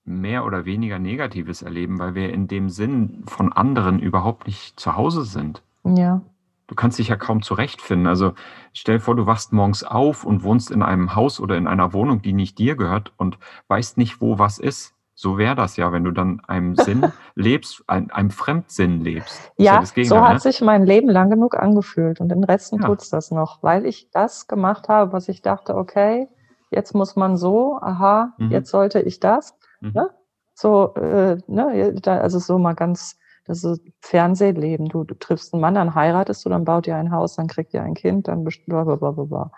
mehr 0.08 0.46
oder 0.46 0.66
weniger 0.66 1.00
Negatives 1.00 1.62
erleben, 1.62 2.00
weil 2.00 2.16
wir 2.16 2.34
in 2.34 2.48
dem 2.48 2.70
Sinn 2.70 3.24
von 3.28 3.52
anderen 3.52 4.00
überhaupt 4.00 4.48
nicht 4.48 4.80
zu 4.80 4.96
Hause 4.96 5.24
sind. 5.24 5.62
Ja. 5.84 6.22
Du 6.68 6.76
kannst 6.76 7.00
dich 7.00 7.10
ja 7.10 7.16
kaum 7.16 7.42
zurechtfinden. 7.42 8.08
Also 8.08 8.34
stell 8.74 8.98
dir 8.98 9.04
vor, 9.04 9.16
du 9.16 9.26
wachst 9.26 9.54
morgens 9.54 9.84
auf 9.84 10.24
und 10.24 10.44
wohnst 10.44 10.72
in 10.72 10.82
einem 10.82 11.16
Haus 11.16 11.40
oder 11.40 11.58
in 11.58 11.68
einer 11.68 11.94
Wohnung, 11.94 12.22
die 12.22 12.34
nicht 12.34 12.58
dir 12.58 12.76
gehört 12.76 13.14
und 13.18 13.38
weißt 13.68 13.98
nicht, 13.98 14.22
wo 14.22 14.40
was 14.40 14.60
ist. 14.60 14.94
So 15.14 15.38
wäre 15.38 15.56
das 15.56 15.78
ja, 15.78 15.92
wenn 15.92 16.04
du 16.04 16.12
dann 16.12 16.42
einem 16.48 16.76
Sinn 16.78 17.12
lebst, 17.36 17.84
ein, 17.88 18.12
einem 18.12 18.30
Fremdsinn 18.30 19.02
lebst. 19.02 19.52
Ja, 19.58 19.82
ja 19.82 20.06
so 20.06 20.22
hat 20.22 20.34
ne? 20.34 20.40
sich 20.40 20.62
mein 20.62 20.86
Leben 20.86 21.10
lang 21.10 21.30
genug 21.30 21.58
angefühlt 21.58 22.22
und 22.22 22.30
den 22.30 22.44
Resten 22.44 22.82
ja. 22.82 22.88
tut's 22.88 23.10
das 23.10 23.32
noch, 23.32 23.64
weil 23.64 23.86
ich 23.86 24.10
das 24.12 24.48
gemacht 24.48 24.90
habe, 24.90 25.14
was 25.14 25.28
ich 25.28 25.42
dachte, 25.42 25.76
okay, 25.76 26.28
jetzt 26.70 26.94
muss 26.94 27.16
man 27.16 27.38
so, 27.38 27.80
aha, 27.82 28.34
mhm. 28.38 28.52
jetzt 28.52 28.70
sollte 28.70 29.02
ich 29.02 29.20
das. 29.20 29.58
Mhm. 29.82 29.92
Ne? 29.94 30.10
So, 30.54 30.94
äh, 30.96 31.38
ne, 31.48 31.94
also 32.06 32.40
so 32.40 32.58
mal 32.58 32.74
ganz, 32.74 33.18
das 33.46 33.64
ist 33.64 33.82
Fernsehleben. 34.02 34.90
Du, 34.90 35.04
du 35.04 35.14
triffst 35.16 35.54
einen 35.54 35.62
Mann, 35.62 35.76
dann 35.76 35.94
heiratest 35.96 36.44
du, 36.46 36.50
dann 36.50 36.66
baut 36.66 36.88
ihr 36.88 36.96
ein 36.96 37.12
Haus, 37.12 37.36
dann 37.36 37.48
kriegt 37.48 37.74
ihr 37.74 37.84
ein 37.84 37.94
Kind, 37.94 38.28
dann 38.28 38.44
blablabla. 38.44 39.52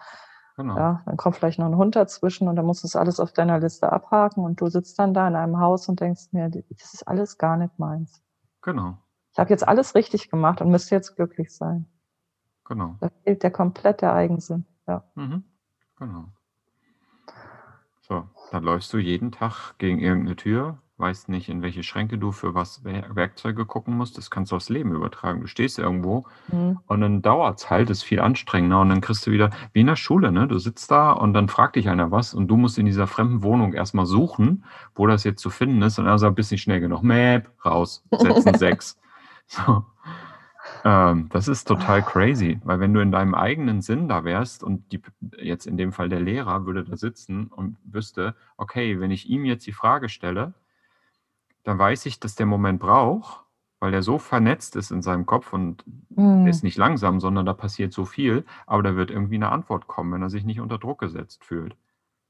Genau. 0.57 0.75
Ja, 0.75 1.01
dann 1.05 1.15
kommt 1.15 1.37
vielleicht 1.37 1.57
noch 1.57 1.67
ein 1.67 1.77
Hund 1.77 1.95
dazwischen 1.95 2.49
und 2.49 2.57
dann 2.57 2.65
musst 2.65 2.83
du 2.83 2.87
das 2.87 2.97
alles 2.97 3.21
auf 3.21 3.31
deiner 3.31 3.59
Liste 3.59 3.91
abhaken 3.93 4.43
und 4.43 4.59
du 4.59 4.67
sitzt 4.67 4.99
dann 4.99 5.13
da 5.13 5.25
in 5.25 5.35
einem 5.35 5.59
Haus 5.59 5.87
und 5.87 6.01
denkst 6.01 6.27
mir, 6.31 6.49
das 6.49 6.93
ist 6.93 7.07
alles 7.07 7.37
gar 7.37 7.55
nicht 7.55 7.79
meins. 7.79 8.21
Genau. 8.61 8.97
Ich 9.31 9.39
habe 9.39 9.51
jetzt 9.51 9.65
alles 9.65 9.95
richtig 9.95 10.29
gemacht 10.29 10.59
und 10.59 10.69
müsste 10.69 10.95
jetzt 10.95 11.15
glücklich 11.15 11.55
sein. 11.55 11.87
Genau. 12.65 12.97
Da 12.99 13.09
fehlt 13.23 13.43
der 13.43 13.51
komplette 13.51 14.11
Eigensinn. 14.11 14.65
Ja. 14.85 15.03
Mhm. 15.15 15.45
Genau. 15.97 16.25
So, 18.09 18.27
dann 18.51 18.63
läufst 18.63 18.91
du 18.91 18.97
jeden 18.97 19.31
Tag 19.31 19.75
gegen 19.77 19.99
irgendeine 19.99 20.35
Tür, 20.35 20.79
weißt 20.97 21.29
nicht, 21.29 21.47
in 21.47 21.61
welche 21.61 21.83
Schränke 21.83 22.17
du 22.17 22.31
für 22.31 22.55
was 22.55 22.83
Werkzeuge 22.83 23.67
gucken 23.67 23.95
musst. 23.95 24.17
Das 24.17 24.31
kannst 24.31 24.51
du 24.51 24.55
aufs 24.55 24.69
Leben 24.69 24.95
übertragen. 24.95 25.41
Du 25.41 25.47
stehst 25.47 25.77
irgendwo 25.77 26.25
mhm. 26.51 26.79
und 26.87 27.01
dann 27.01 27.21
dauert 27.21 27.59
es 27.59 27.69
halt, 27.69 27.91
ist 27.91 28.01
viel 28.01 28.19
anstrengender 28.19 28.81
und 28.81 28.89
dann 28.89 29.01
kriegst 29.01 29.27
du 29.27 29.31
wieder, 29.31 29.51
wie 29.73 29.81
in 29.81 29.87
der 29.87 29.95
Schule, 29.95 30.31
ne? 30.31 30.47
Du 30.47 30.57
sitzt 30.57 30.89
da 30.89 31.11
und 31.11 31.33
dann 31.33 31.49
fragt 31.49 31.75
dich 31.75 31.87
einer 31.87 32.09
was 32.09 32.33
und 32.33 32.47
du 32.47 32.57
musst 32.57 32.79
in 32.79 32.87
dieser 32.87 33.05
fremden 33.05 33.43
Wohnung 33.43 33.73
erstmal 33.73 34.07
suchen, 34.07 34.65
wo 34.95 35.05
das 35.05 35.23
jetzt 35.23 35.43
zu 35.43 35.51
finden 35.51 35.83
ist 35.83 35.99
und 35.99 36.05
dann 36.05 36.17
sagt, 36.17 36.35
bist 36.35 36.51
nicht 36.51 36.63
schnell 36.63 36.79
genug. 36.79 37.03
Map, 37.03 37.47
raus, 37.63 38.03
setzen 38.11 38.53
sechs. 38.57 38.99
So. 39.45 39.85
Ähm, 40.85 41.29
das 41.31 41.47
ist 41.47 41.67
total 41.67 42.01
crazy, 42.01 42.59
weil 42.63 42.79
wenn 42.79 42.93
du 42.93 43.01
in 43.01 43.11
deinem 43.11 43.35
eigenen 43.35 43.81
Sinn 43.81 44.07
da 44.07 44.23
wärst 44.23 44.63
und 44.63 44.91
die, 44.91 45.01
jetzt 45.37 45.65
in 45.65 45.77
dem 45.77 45.91
Fall 45.91 46.09
der 46.09 46.19
Lehrer 46.19 46.65
würde 46.65 46.83
da 46.83 46.95
sitzen 46.95 47.47
und 47.47 47.77
wüsste, 47.83 48.35
okay, 48.57 48.99
wenn 48.99 49.11
ich 49.11 49.29
ihm 49.29 49.45
jetzt 49.45 49.67
die 49.67 49.73
Frage 49.73 50.09
stelle, 50.09 50.53
dann 51.63 51.77
weiß 51.77 52.05
ich, 52.05 52.19
dass 52.19 52.35
der 52.35 52.45
Moment 52.45 52.79
braucht, 52.79 53.43
weil 53.79 53.93
er 53.93 54.03
so 54.03 54.17
vernetzt 54.17 54.75
ist 54.75 54.91
in 54.91 55.01
seinem 55.01 55.25
Kopf 55.25 55.53
und 55.53 55.83
mhm. 56.09 56.47
ist 56.47 56.63
nicht 56.63 56.77
langsam, 56.77 57.19
sondern 57.19 57.45
da 57.45 57.53
passiert 57.53 57.93
so 57.93 58.05
viel, 58.05 58.45
aber 58.65 58.83
da 58.83 58.95
wird 58.95 59.11
irgendwie 59.11 59.35
eine 59.35 59.51
Antwort 59.51 59.87
kommen, 59.87 60.13
wenn 60.13 60.21
er 60.21 60.29
sich 60.29 60.45
nicht 60.45 60.59
unter 60.61 60.77
Druck 60.77 60.99
gesetzt 60.99 61.43
fühlt. 61.43 61.75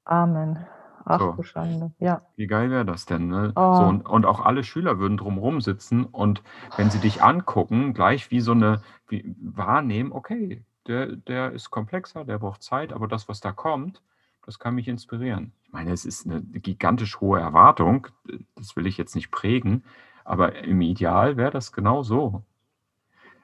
Amen. 0.05 0.65
Ach 1.05 1.19
so. 1.19 1.31
du 1.33 1.43
Schande. 1.43 1.91
Ja. 1.99 2.21
Wie 2.35 2.47
geil 2.47 2.69
wäre 2.69 2.85
das 2.85 3.05
denn? 3.05 3.27
Ne? 3.27 3.51
Oh. 3.55 3.75
So, 3.75 3.83
und, 3.83 4.01
und, 4.07 4.25
auch 4.25 4.41
alle 4.41 4.63
Schüler 4.63 4.99
würden 4.99 5.17
drumherum 5.17 5.61
sitzen 5.61 6.05
und 6.05 6.43
wenn 6.77 6.89
sie 6.89 6.99
dich 6.99 7.23
angucken, 7.23 7.93
gleich 7.93 8.31
wie 8.31 8.41
so 8.41 8.51
eine, 8.51 8.81
wie, 9.07 9.35
wahrnehmen, 9.41 10.11
okay, 10.11 10.63
der, 10.87 11.15
der 11.15 11.51
ist 11.51 11.69
komplexer, 11.69 12.25
der 12.25 12.39
braucht 12.39 12.63
Zeit, 12.63 12.93
aber 12.93 13.07
das, 13.07 13.29
was 13.29 13.39
da 13.39 13.51
kommt, 13.51 14.01
das 14.45 14.59
kann 14.59 14.75
mich 14.75 14.87
inspirieren. 14.87 15.53
Ich 15.63 15.71
meine, 15.71 15.91
es 15.91 16.05
ist 16.05 16.25
eine 16.25 16.41
gigantisch 16.41 17.19
hohe 17.19 17.39
Erwartung, 17.39 18.07
das 18.55 18.75
will 18.75 18.87
ich 18.87 18.97
jetzt 18.97 19.15
nicht 19.15 19.31
prägen, 19.31 19.83
aber 20.23 20.55
im 20.63 20.81
Ideal 20.81 21.37
wäre 21.37 21.51
das 21.51 21.71
genau 21.71 22.03
so. 22.03 22.43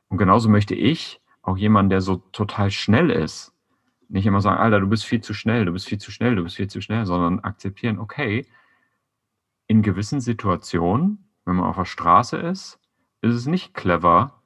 Und 0.09 0.17
genauso 0.17 0.49
möchte 0.49 0.75
ich 0.75 1.21
auch 1.41 1.57
jemanden, 1.57 1.89
der 1.89 2.01
so 2.01 2.17
total 2.31 2.71
schnell 2.71 3.09
ist, 3.09 3.54
nicht 4.09 4.25
immer 4.25 4.41
sagen, 4.41 4.59
Alter, 4.59 4.79
du 4.79 4.87
bist 4.87 5.05
viel 5.05 5.21
zu 5.21 5.33
schnell, 5.33 5.65
du 5.65 5.71
bist 5.71 5.87
viel 5.87 5.97
zu 5.97 6.11
schnell, 6.11 6.35
du 6.35 6.43
bist 6.43 6.55
viel 6.55 6.69
zu 6.69 6.81
schnell, 6.81 7.05
sondern 7.05 7.39
akzeptieren, 7.39 7.99
okay, 7.99 8.45
in 9.67 9.81
gewissen 9.81 10.21
Situationen, 10.21 11.27
wenn 11.45 11.55
man 11.55 11.65
auf 11.65 11.75
der 11.75 11.85
Straße 11.85 12.37
ist, 12.37 12.79
ist 13.21 13.35
es 13.35 13.45
nicht 13.45 13.73
clever, 13.73 14.41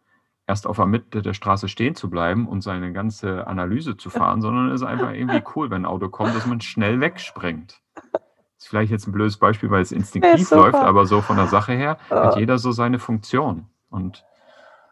erst 0.47 0.65
auf 0.65 0.77
der 0.77 0.85
Mitte 0.87 1.21
der 1.21 1.33
Straße 1.33 1.67
stehen 1.67 1.95
zu 1.95 2.09
bleiben 2.09 2.47
und 2.47 2.61
seine 2.61 2.91
ganze 2.91 3.45
Analyse 3.47 3.97
zu 3.97 4.09
fahren, 4.09 4.41
sondern 4.41 4.69
es 4.69 4.81
ist 4.81 4.87
einfach 4.87 5.11
irgendwie 5.11 5.43
cool, 5.55 5.69
wenn 5.69 5.83
ein 5.83 5.85
Auto 5.85 6.09
kommt, 6.09 6.35
dass 6.35 6.47
man 6.47 6.61
schnell 6.61 6.99
wegspringt. 6.99 7.81
Das 7.95 8.65
ist 8.65 8.67
vielleicht 8.67 8.91
jetzt 8.91 9.07
ein 9.07 9.11
blödes 9.11 9.37
Beispiel, 9.37 9.69
weil 9.69 9.81
es 9.81 9.91
instinktiv 9.91 10.49
läuft, 10.51 10.75
aber 10.75 11.05
so 11.05 11.21
von 11.21 11.37
der 11.37 11.47
Sache 11.47 11.73
her 11.73 11.97
hat 12.09 12.37
jeder 12.37 12.57
so 12.57 12.71
seine 12.71 12.99
Funktion. 12.99 13.67
Und 13.89 14.25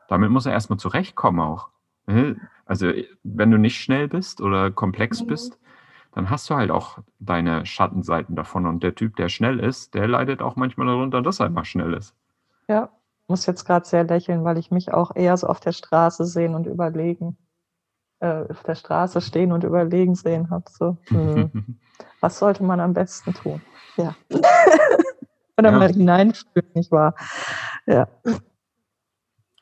damit 0.07 0.29
muss 0.29 0.45
er 0.45 0.53
erstmal 0.53 0.79
zurechtkommen 0.79 1.39
auch. 1.39 1.69
Also, 2.65 2.91
wenn 3.23 3.51
du 3.51 3.57
nicht 3.57 3.79
schnell 3.79 4.07
bist 4.07 4.41
oder 4.41 4.71
komplex 4.71 5.21
mhm. 5.21 5.27
bist, 5.27 5.59
dann 6.13 6.29
hast 6.29 6.49
du 6.49 6.55
halt 6.55 6.71
auch 6.71 6.99
deine 7.19 7.65
Schattenseiten 7.65 8.35
davon. 8.35 8.65
Und 8.65 8.81
der 8.83 8.95
Typ, 8.95 9.15
der 9.17 9.29
schnell 9.29 9.59
ist, 9.59 9.93
der 9.93 10.07
leidet 10.07 10.41
auch 10.41 10.55
manchmal 10.55 10.87
darunter, 10.87 11.21
dass 11.21 11.39
er 11.39 11.45
einfach 11.45 11.65
schnell 11.65 11.93
ist. 11.93 12.15
Ja, 12.67 12.89
muss 13.27 13.45
jetzt 13.45 13.65
gerade 13.65 13.85
sehr 13.85 14.03
lächeln, 14.03 14.43
weil 14.43 14.57
ich 14.57 14.71
mich 14.71 14.93
auch 14.93 15.15
eher 15.15 15.37
so 15.37 15.47
auf 15.47 15.59
der 15.59 15.73
Straße 15.73 16.25
sehen 16.25 16.55
und 16.55 16.65
überlegen, 16.65 17.37
äh, 18.19 18.45
auf 18.49 18.63
der 18.63 18.75
Straße 18.75 19.21
stehen 19.21 19.51
und 19.51 19.63
überlegen 19.63 20.15
sehen 20.15 20.49
habe. 20.49 20.65
So, 20.69 20.97
hm, 21.07 21.51
was 22.21 22.39
sollte 22.39 22.63
man 22.63 22.79
am 22.79 22.93
besten 22.93 23.33
tun? 23.33 23.61
Ja. 23.97 24.15
Oder 25.59 25.71
ja. 25.71 25.77
mal 25.77 25.91
hineinspüren, 25.91 26.69
nicht 26.73 26.91
wahr? 26.91 27.15
Ja. 27.85 28.07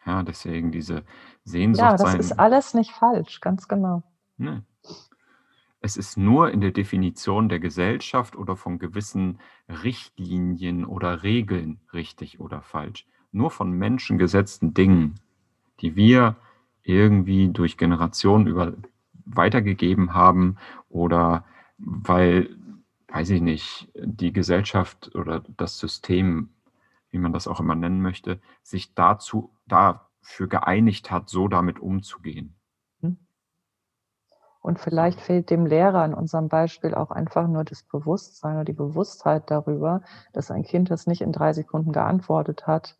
Ja, 0.05 0.23
deswegen 0.23 0.71
diese 0.71 1.03
Sehnsucht. 1.43 1.83
Ja, 1.83 1.91
das 1.97 2.11
sein. 2.11 2.19
ist 2.19 2.39
alles 2.39 2.73
nicht 2.73 2.91
falsch, 2.91 3.41
ganz 3.41 3.67
genau. 3.67 4.03
Nee. 4.37 4.61
Es 5.81 5.97
ist 5.97 6.17
nur 6.17 6.51
in 6.51 6.61
der 6.61 6.71
Definition 6.71 7.49
der 7.49 7.59
Gesellschaft 7.59 8.35
oder 8.35 8.55
von 8.55 8.79
gewissen 8.79 9.39
Richtlinien 9.69 10.85
oder 10.85 11.23
Regeln 11.23 11.79
richtig 11.93 12.39
oder 12.39 12.61
falsch 12.61 13.05
nur 13.35 13.51
von 13.51 13.71
Menschen 13.71 14.17
gesetzten 14.17 14.73
Dingen, 14.73 15.19
die 15.81 15.95
wir 15.95 16.37
irgendwie 16.83 17.49
durch 17.49 17.77
Generationen 17.77 18.47
über 18.47 18.73
weitergegeben 19.25 20.13
haben 20.13 20.55
oder 20.89 21.43
weil, 21.77 22.55
weiß 23.09 23.31
ich 23.31 23.41
nicht, 23.41 23.91
die 23.95 24.31
Gesellschaft 24.31 25.13
oder 25.15 25.43
das 25.57 25.79
System, 25.79 26.49
wie 27.16 27.20
man 27.20 27.32
das 27.32 27.47
auch 27.47 27.61
immer 27.61 27.76
nennen 27.76 28.01
möchte, 28.01 28.41
sich 28.61 28.93
dazu, 28.93 29.53
dafür 29.68 30.49
geeinigt 30.49 31.11
hat, 31.11 31.30
so 31.30 31.47
damit 31.47 31.80
umzugehen. 31.80 32.59
Hm. 32.99 33.18
Und 34.59 34.80
vielleicht 34.80 35.22
fehlt 35.22 35.49
dem 35.49 35.66
Lehrer 35.66 36.03
in 36.03 36.13
unserem 36.13 36.49
Beispiel 36.49 36.93
auch 36.93 37.11
einfach 37.11 37.47
nur 37.47 37.63
das 37.63 37.84
Bewusstsein 37.84 38.55
oder 38.55 38.66
die 38.66 38.74
Bewusstheit 38.74 39.49
darüber, 39.49 40.01
dass 40.34 40.51
ein 40.51 40.63
Kind, 40.63 40.91
das 40.91 41.07
nicht 41.07 41.22
in 41.22 41.32
drei 41.32 41.53
Sekunden 41.53 41.93
geantwortet 41.93 42.68
hat, 42.68 42.97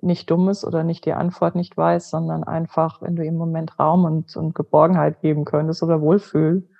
nicht 0.00 0.30
dumm 0.30 0.48
ist 0.48 0.64
oder 0.64 0.82
nicht 0.82 1.04
die 1.04 1.12
Antwort 1.12 1.54
nicht 1.54 1.76
weiß, 1.76 2.08
sondern 2.08 2.44
einfach, 2.44 3.02
wenn 3.02 3.16
du 3.16 3.24
im 3.24 3.36
Moment 3.36 3.78
Raum 3.78 4.06
und, 4.06 4.34
und 4.34 4.54
Geborgenheit 4.54 5.20
geben 5.20 5.44
könntest 5.44 5.82
oder 5.82 6.00
Wohlfühl, 6.00 6.70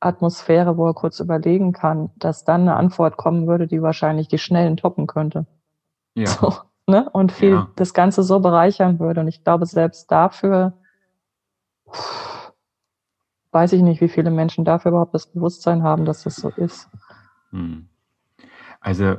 Atmosphäre, 0.00 0.76
wo 0.76 0.88
er 0.88 0.94
kurz 0.94 1.20
überlegen 1.20 1.72
kann, 1.72 2.10
dass 2.16 2.42
dann 2.42 2.62
eine 2.62 2.74
Antwort 2.74 3.16
kommen 3.16 3.46
würde, 3.46 3.68
die 3.68 3.80
wahrscheinlich 3.80 4.26
die 4.26 4.38
schnellen 4.38 4.76
toppen 4.76 5.06
könnte. 5.06 5.46
Ja. 6.16 6.26
So, 6.26 6.54
ne? 6.86 7.08
Und 7.10 7.30
viel 7.30 7.50
ja. 7.50 7.70
das 7.76 7.94
Ganze 7.94 8.22
so 8.22 8.40
bereichern 8.40 8.98
würde. 8.98 9.20
Und 9.20 9.28
ich 9.28 9.44
glaube, 9.44 9.66
selbst 9.66 10.10
dafür 10.10 10.72
weiß 13.52 13.72
ich 13.72 13.82
nicht, 13.82 14.00
wie 14.00 14.08
viele 14.08 14.30
Menschen 14.30 14.64
dafür 14.64 14.90
überhaupt 14.90 15.14
das 15.14 15.26
Bewusstsein 15.26 15.82
haben, 15.82 16.04
dass 16.04 16.24
das 16.24 16.36
so 16.36 16.48
ist. 16.50 16.90
Hm. 17.50 17.88
Also 18.80 19.16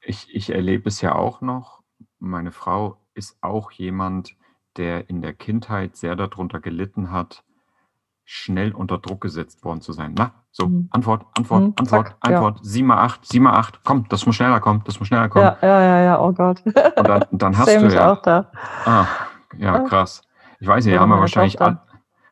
ich, 0.00 0.34
ich 0.34 0.50
erlebe 0.50 0.88
es 0.88 1.00
ja 1.00 1.14
auch 1.14 1.40
noch, 1.40 1.82
meine 2.18 2.52
Frau 2.52 2.98
ist 3.14 3.38
auch 3.40 3.70
jemand, 3.72 4.36
der 4.76 5.08
in 5.08 5.22
der 5.22 5.34
Kindheit 5.34 5.96
sehr 5.96 6.16
darunter 6.16 6.60
gelitten 6.60 7.10
hat, 7.10 7.44
schnell 8.24 8.72
unter 8.72 8.98
Druck 8.98 9.20
gesetzt 9.20 9.64
worden 9.64 9.80
zu 9.80 9.92
sein. 9.92 10.14
Na, 10.16 10.39
so, 10.52 10.68
mhm. 10.68 10.88
Antwort, 10.90 11.24
Antwort, 11.36 11.62
mhm, 11.62 11.74
Antwort, 11.76 12.08
zack, 12.08 12.16
Antwort, 12.20 12.58
ja. 12.58 12.64
sieh 12.64 12.82
mal 12.82 12.98
acht, 12.98 13.24
sieh 13.24 13.40
mal 13.40 13.54
acht, 13.54 13.80
komm, 13.84 14.06
das 14.08 14.26
muss 14.26 14.36
schneller 14.36 14.60
kommen, 14.60 14.82
das 14.84 14.98
muss 14.98 15.08
schneller 15.08 15.28
kommen. 15.28 15.44
Ja, 15.44 15.58
ja, 15.62 15.80
ja, 15.82 16.02
ja 16.02 16.20
oh 16.20 16.32
Gott. 16.32 16.62
Und 16.64 16.74
dann, 17.08 17.24
dann 17.30 17.58
hast 17.58 17.68
du 17.68 17.86
ja. 17.86 18.12
auch 18.12 18.22
da. 18.22 18.50
Ah, 18.84 19.06
ja, 19.56 19.78
krass. 19.80 20.22
Ich 20.58 20.66
weiß 20.66 20.84
nicht, 20.84 20.94
ja, 20.94 21.00
haben 21.00 21.10
wir 21.10 21.20
wahrscheinlich 21.20 21.60
all, 21.60 21.80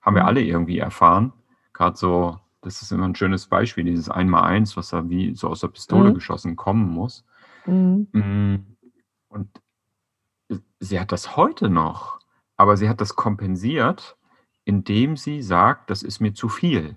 haben 0.02 0.16
wir 0.16 0.22
mhm. 0.22 0.28
alle 0.28 0.42
irgendwie 0.42 0.78
erfahren. 0.78 1.32
Gerade 1.72 1.96
so, 1.96 2.38
das 2.60 2.82
ist 2.82 2.90
immer 2.90 3.06
ein 3.06 3.14
schönes 3.14 3.46
Beispiel, 3.46 3.84
dieses 3.84 4.10
Einmal-Eins, 4.10 4.76
was 4.76 4.88
da 4.88 5.08
wie 5.08 5.34
so 5.34 5.48
aus 5.48 5.60
der 5.60 5.68
Pistole 5.68 6.10
mhm. 6.10 6.14
geschossen 6.14 6.56
kommen 6.56 6.88
muss. 6.88 7.24
Mhm. 7.66 8.08
Mm, 8.12 8.66
und 9.28 9.48
sie 10.80 10.98
hat 10.98 11.12
das 11.12 11.36
heute 11.36 11.68
noch, 11.68 12.18
aber 12.56 12.76
sie 12.76 12.88
hat 12.88 13.00
das 13.00 13.14
kompensiert, 13.14 14.16
indem 14.64 15.16
sie 15.16 15.40
sagt, 15.40 15.90
das 15.90 16.02
ist 16.02 16.20
mir 16.20 16.34
zu 16.34 16.48
viel. 16.48 16.96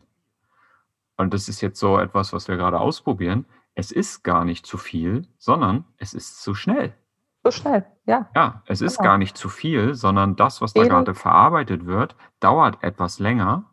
Und 1.21 1.35
das 1.35 1.47
ist 1.47 1.61
jetzt 1.61 1.79
so 1.79 1.99
etwas, 1.99 2.33
was 2.33 2.47
wir 2.47 2.57
gerade 2.57 2.79
ausprobieren. 2.79 3.45
Es 3.75 3.91
ist 3.91 4.23
gar 4.23 4.43
nicht 4.43 4.65
zu 4.65 4.79
viel, 4.79 5.27
sondern 5.37 5.85
es 5.97 6.15
ist 6.15 6.41
zu 6.41 6.55
schnell. 6.55 6.95
Zu 7.45 7.51
schnell, 7.51 7.85
ja. 8.07 8.27
Ja, 8.35 8.63
es 8.65 8.81
ist 8.81 8.97
genau. 8.97 9.09
gar 9.09 9.17
nicht 9.19 9.37
zu 9.37 9.47
viel, 9.47 9.93
sondern 9.93 10.35
das, 10.35 10.61
was 10.61 10.73
da 10.73 10.81
Eben. 10.81 10.89
gerade 10.89 11.13
verarbeitet 11.13 11.85
wird, 11.85 12.15
dauert 12.39 12.83
etwas 12.83 13.19
länger. 13.19 13.65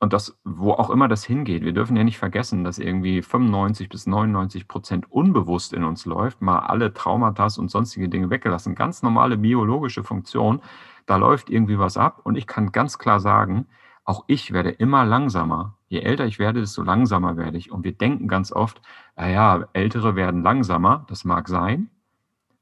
und 0.00 0.12
das, 0.12 0.38
wo 0.44 0.72
auch 0.72 0.90
immer 0.90 1.08
das 1.08 1.24
hingeht, 1.24 1.64
wir 1.64 1.72
dürfen 1.72 1.96
ja 1.96 2.04
nicht 2.04 2.18
vergessen, 2.18 2.62
dass 2.62 2.78
irgendwie 2.78 3.22
95 3.22 3.88
bis 3.88 4.06
99 4.06 4.68
Prozent 4.68 5.10
unbewusst 5.10 5.72
in 5.72 5.84
uns 5.84 6.04
läuft, 6.04 6.42
mal 6.42 6.58
alle 6.58 6.92
Traumata 6.92 7.48
und 7.58 7.70
sonstige 7.70 8.10
Dinge 8.10 8.28
weggelassen, 8.28 8.74
ganz 8.74 9.02
normale 9.02 9.38
biologische 9.38 10.04
Funktion, 10.04 10.60
da 11.06 11.16
läuft 11.16 11.48
irgendwie 11.48 11.78
was 11.78 11.96
ab 11.96 12.20
und 12.24 12.36
ich 12.36 12.46
kann 12.46 12.72
ganz 12.72 12.98
klar 12.98 13.18
sagen, 13.18 13.66
auch 14.04 14.24
ich 14.26 14.52
werde 14.52 14.70
immer 14.70 15.06
langsamer. 15.06 15.77
Je 15.88 16.00
älter 16.00 16.26
ich 16.26 16.38
werde, 16.38 16.60
desto 16.60 16.82
langsamer 16.82 17.36
werde 17.36 17.58
ich. 17.58 17.72
Und 17.72 17.84
wir 17.84 17.92
denken 17.92 18.28
ganz 18.28 18.52
oft, 18.52 18.80
naja, 19.16 19.66
Ältere 19.72 20.16
werden 20.16 20.42
langsamer, 20.42 21.06
das 21.08 21.24
mag 21.24 21.48
sein, 21.48 21.90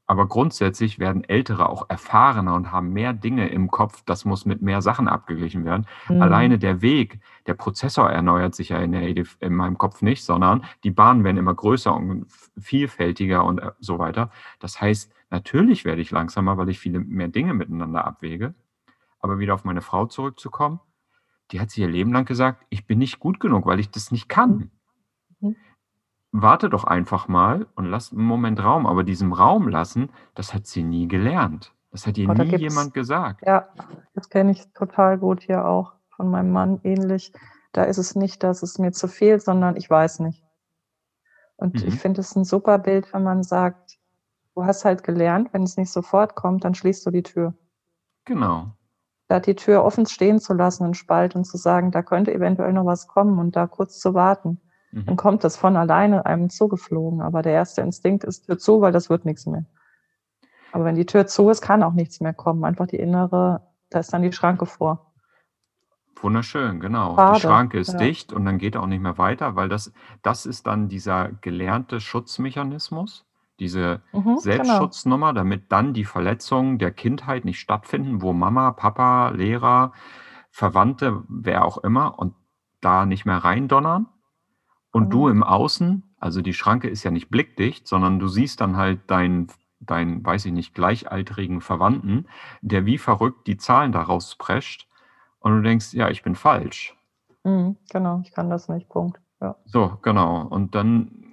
aber 0.09 0.25
grundsätzlich 0.27 0.99
werden 0.99 1.25
Ältere 1.25 1.67
auch 1.67 1.89
erfahrener 1.89 2.55
und 2.55 2.71
haben 2.71 2.93
mehr 2.93 3.11
Dinge 3.11 3.49
im 3.49 3.69
Kopf. 3.69 4.03
Das 4.05 4.23
muss 4.23 4.45
mit 4.45 4.61
mehr 4.61 4.81
Sachen 4.81 5.09
abgeglichen 5.09 5.65
werden. 5.65 5.85
Mhm. 6.07 6.21
Alleine 6.21 6.57
der 6.57 6.81
Weg, 6.81 7.19
der 7.45 7.55
Prozessor 7.55 8.09
erneuert 8.09 8.55
sich 8.55 8.69
ja 8.69 8.77
in, 8.79 8.93
der, 8.93 9.03
in 9.41 9.53
meinem 9.53 9.77
Kopf 9.77 10.01
nicht, 10.01 10.23
sondern 10.23 10.63
die 10.85 10.91
Bahnen 10.91 11.25
werden 11.25 11.35
immer 11.35 11.53
größer 11.53 11.93
und 11.93 12.25
vielfältiger 12.57 13.43
und 13.43 13.59
äh, 13.59 13.71
so 13.79 13.99
weiter. 13.99 14.31
Das 14.59 14.79
heißt, 14.79 15.13
natürlich 15.29 15.83
werde 15.83 16.01
ich 16.01 16.09
langsamer, 16.11 16.57
weil 16.57 16.69
ich 16.69 16.79
viele 16.79 16.99
mehr 16.99 17.27
Dinge 17.27 17.53
miteinander 17.53 18.05
abwäge. 18.05 18.55
Aber 19.19 19.39
wieder 19.39 19.55
auf 19.55 19.65
meine 19.65 19.81
Frau 19.81 20.05
zurückzukommen, 20.05 20.79
die 21.51 21.59
hat 21.59 21.69
sich 21.69 21.79
ihr 21.79 21.89
Leben 21.89 22.11
lang 22.11 22.25
gesagt, 22.25 22.65
ich 22.69 22.85
bin 22.85 22.99
nicht 22.99 23.19
gut 23.19 23.39
genug, 23.39 23.65
weil 23.65 23.79
ich 23.79 23.89
das 23.89 24.11
nicht 24.11 24.29
kann. 24.29 24.71
Mhm 25.39 25.55
warte 26.41 26.69
doch 26.69 26.83
einfach 26.83 27.27
mal 27.27 27.67
und 27.75 27.85
lass 27.85 28.11
einen 28.11 28.23
Moment 28.23 28.63
Raum. 28.63 28.85
Aber 28.85 29.03
diesem 29.03 29.33
Raum 29.33 29.67
lassen, 29.67 30.09
das 30.35 30.53
hat 30.53 30.67
sie 30.67 30.83
nie 30.83 31.07
gelernt. 31.07 31.73
Das 31.91 32.05
hat 32.05 32.17
ihr 32.17 32.29
oh, 32.29 32.33
nie 32.33 32.55
jemand 32.57 32.93
gesagt. 32.93 33.41
Ja, 33.45 33.69
das 34.13 34.29
kenne 34.29 34.51
ich 34.51 34.71
total 34.73 35.17
gut 35.17 35.41
hier 35.41 35.65
auch 35.65 35.93
von 36.15 36.29
meinem 36.29 36.51
Mann 36.51 36.79
ähnlich. 36.83 37.31
Da 37.71 37.83
ist 37.83 37.97
es 37.97 38.15
nicht, 38.15 38.43
dass 38.43 38.63
es 38.63 38.77
mir 38.77 38.91
zu 38.91 39.07
viel, 39.07 39.39
sondern 39.39 39.75
ich 39.75 39.89
weiß 39.89 40.19
nicht. 40.19 40.43
Und 41.55 41.81
mhm. 41.81 41.87
ich 41.87 41.99
finde 41.99 42.21
es 42.21 42.35
ein 42.35 42.43
super 42.43 42.77
Bild, 42.77 43.11
wenn 43.13 43.23
man 43.23 43.43
sagt, 43.43 43.97
du 44.53 44.65
hast 44.65 44.85
halt 44.85 45.03
gelernt, 45.03 45.53
wenn 45.53 45.63
es 45.63 45.77
nicht 45.77 45.91
sofort 45.91 46.35
kommt, 46.35 46.63
dann 46.63 46.75
schließt 46.75 47.05
du 47.05 47.11
die 47.11 47.23
Tür. 47.23 47.53
Genau. 48.25 48.71
Da 49.27 49.39
die 49.39 49.55
Tür 49.55 49.83
offen 49.83 50.05
stehen 50.05 50.39
zu 50.39 50.53
lassen, 50.53 50.85
einen 50.85 50.93
Spalt 50.93 51.35
und 51.35 51.45
zu 51.45 51.57
sagen, 51.57 51.91
da 51.91 52.01
könnte 52.01 52.33
eventuell 52.33 52.73
noch 52.73 52.85
was 52.85 53.07
kommen 53.07 53.39
und 53.39 53.55
da 53.55 53.67
kurz 53.67 53.99
zu 53.99 54.13
warten 54.13 54.61
mhm. 54.91 55.05
dann 55.05 55.15
kommt 55.15 55.43
das 55.43 55.57
von 55.57 55.75
alleine 55.75 56.25
einem 56.25 56.49
zugeflogen. 56.49 57.21
Aber 57.21 57.41
der 57.41 57.53
erste 57.53 57.81
Instinkt 57.81 58.23
ist 58.23 58.45
Tür 58.45 58.57
zu, 58.57 58.81
weil 58.81 58.91
das 58.91 59.09
wird 59.09 59.25
nichts 59.25 59.45
mehr. 59.45 59.65
Aber 60.71 60.85
wenn 60.85 60.95
die 60.95 61.05
Tür 61.05 61.27
zu 61.27 61.49
ist, 61.49 61.61
kann 61.61 61.83
auch 61.83 61.93
nichts 61.93 62.19
mehr 62.19 62.33
kommen. 62.33 62.63
Einfach 62.63 62.87
die 62.87 62.97
innere, 62.97 63.67
da 63.89 63.99
ist 63.99 64.13
dann 64.13 64.21
die 64.21 64.33
Schranke 64.33 64.65
vor. 64.65 65.13
Wunderschön, 66.19 66.79
genau. 66.79 67.15
Schade, 67.15 67.35
die 67.35 67.41
Schranke 67.41 67.79
ist 67.79 67.93
ja. 67.93 67.99
dicht 67.99 68.33
und 68.33 68.43
dann 68.45 68.57
geht 68.57 68.75
auch 68.75 68.87
nicht 68.87 69.01
mehr 69.01 69.19
weiter, 69.19 69.55
weil 69.55 69.69
das, 69.69 69.93
das 70.23 70.47
ist 70.47 70.65
dann 70.65 70.89
dieser 70.89 71.29
gelernte 71.41 71.99
Schutzmechanismus, 72.01 73.26
diese 73.59 74.01
mhm, 74.11 74.23
genau. 74.23 74.39
Selbstschutznummer, 74.39 75.29
genau. 75.29 75.39
damit 75.39 75.71
dann 75.71 75.93
die 75.93 76.05
Verletzungen 76.05 76.77
der 76.77 76.91
Kindheit 76.91 77.45
nicht 77.45 77.59
stattfinden, 77.59 78.21
wo 78.21 78.33
Mama, 78.33 78.71
Papa, 78.71 79.29
Lehrer, 79.29 79.93
Verwandte, 80.51 81.23
wer 81.27 81.65
auch 81.65 81.77
immer, 81.79 82.17
und 82.19 82.33
da 82.81 83.05
nicht 83.05 83.25
mehr 83.25 83.37
reindonnern. 83.37 84.07
Und 84.91 85.11
du 85.11 85.27
im 85.27 85.43
Außen, 85.43 86.03
also 86.17 86.41
die 86.41 86.53
Schranke 86.53 86.89
ist 86.89 87.03
ja 87.03 87.11
nicht 87.11 87.29
blickdicht, 87.29 87.87
sondern 87.87 88.19
du 88.19 88.27
siehst 88.27 88.61
dann 88.61 88.77
halt 88.77 89.11
deinen, 89.11 89.47
dein, 89.79 90.25
weiß 90.25 90.45
ich 90.45 90.53
nicht, 90.53 90.73
gleichaltrigen 90.73 91.61
Verwandten, 91.61 92.27
der 92.61 92.85
wie 92.85 92.97
verrückt 92.97 93.47
die 93.47 93.57
Zahlen 93.57 93.91
daraus 93.91 94.35
prescht 94.35 94.87
und 95.39 95.55
du 95.55 95.61
denkst, 95.61 95.93
ja, 95.93 96.09
ich 96.09 96.23
bin 96.23 96.35
falsch. 96.35 96.95
Mhm, 97.43 97.77
genau, 97.91 98.21
ich 98.23 98.31
kann 98.31 98.49
das 98.49 98.69
nicht, 98.69 98.89
Punkt. 98.89 99.19
Ja. 99.39 99.55
So, 99.65 99.99
genau. 100.01 100.41
Und 100.47 100.73
dann 100.73 101.26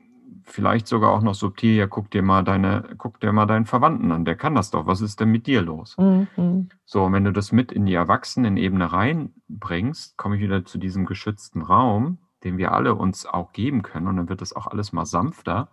vielleicht 0.44 0.86
sogar 0.86 1.10
auch 1.10 1.22
noch 1.22 1.34
subtil, 1.34 1.74
ja, 1.74 1.86
guck 1.86 2.10
dir 2.10 2.22
mal 2.22 2.42
deine, 2.44 2.94
guck 2.98 3.18
dir 3.20 3.32
mal 3.32 3.46
deinen 3.46 3.66
Verwandten 3.66 4.12
an, 4.12 4.24
der 4.24 4.36
kann 4.36 4.54
das 4.54 4.70
doch. 4.70 4.86
Was 4.86 5.00
ist 5.00 5.20
denn 5.20 5.30
mit 5.30 5.46
dir 5.46 5.62
los? 5.62 5.96
Mhm. 5.98 6.68
So, 6.84 7.04
und 7.04 7.12
wenn 7.12 7.24
du 7.24 7.32
das 7.32 7.50
mit 7.50 7.72
in 7.72 7.86
die 7.86 7.94
Erwachsenenebene 7.94 8.92
reinbringst, 8.92 10.16
komme 10.16 10.36
ich 10.36 10.42
wieder 10.42 10.64
zu 10.64 10.78
diesem 10.78 11.06
geschützten 11.06 11.62
Raum, 11.62 12.18
den 12.44 12.58
wir 12.58 12.72
alle 12.72 12.94
uns 12.94 13.26
auch 13.26 13.52
geben 13.52 13.82
können, 13.82 14.06
und 14.06 14.16
dann 14.16 14.28
wird 14.28 14.42
das 14.42 14.52
auch 14.52 14.66
alles 14.66 14.92
mal 14.92 15.06
sanfter, 15.06 15.70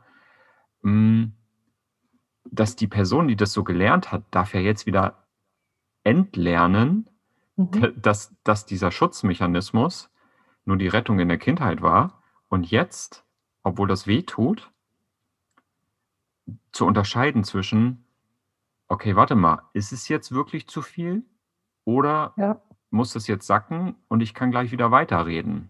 hm, 0.84 1.34
dass 2.50 2.76
die 2.76 2.88
Person, 2.88 3.28
die 3.28 3.36
das 3.36 3.54
so 3.54 3.64
gelernt 3.64 4.12
hat, 4.12 4.24
darf 4.32 4.54
ja 4.54 4.62
jetzt 4.62 4.86
wieder 4.86 5.28
entlernen, 6.04 7.10
mhm. 7.56 7.94
dass, 8.02 8.36
dass 8.44 8.66
dieser 8.66 8.92
Schutzmechanismus 8.92 10.10
nur 10.66 10.78
die 10.78 10.88
Rettung 10.88 11.20
in 11.20 11.28
der 11.28 11.38
Kindheit 11.38 11.82
war 11.82 12.24
und 12.50 12.70
jetzt, 12.70 13.26
obwohl 13.64 13.88
das 13.88 14.08
weh 14.08 14.24
tut, 14.24 14.72
zu 16.72 16.86
unterscheiden 16.86 17.44
zwischen, 17.44 18.06
okay, 18.88 19.16
warte 19.16 19.36
mal, 19.36 19.64
ist 19.74 19.92
es 19.92 20.08
jetzt 20.08 20.32
wirklich 20.32 20.68
zu 20.68 20.82
viel 20.82 21.24
oder 21.86 22.34
ja. 22.38 22.62
muss 22.90 23.14
das 23.14 23.28
jetzt 23.28 23.48
sacken 23.48 23.96
und 24.08 24.22
ich 24.22 24.34
kann 24.34 24.52
gleich 24.52 24.72
wieder 24.72 24.92
weiterreden? 24.92 25.70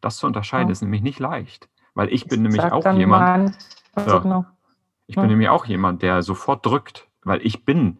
Das 0.00 0.16
zu 0.16 0.26
unterscheiden, 0.26 0.68
ja. 0.68 0.72
ist 0.72 0.82
nämlich 0.82 1.02
nicht 1.02 1.18
leicht. 1.18 1.68
Weil 1.94 2.12
ich 2.12 2.26
bin 2.26 2.44
ich 2.44 2.52
nämlich 2.52 2.72
auch 2.72 2.92
jemand. 2.92 3.58
Ja, 3.96 4.18
genau. 4.18 4.46
Ich 5.08 5.16
bin 5.16 5.26
nämlich 5.26 5.48
auch 5.48 5.64
jemand, 5.64 6.02
der 6.02 6.22
sofort 6.22 6.64
drückt, 6.64 7.08
weil 7.24 7.44
ich 7.44 7.64
bin 7.64 7.98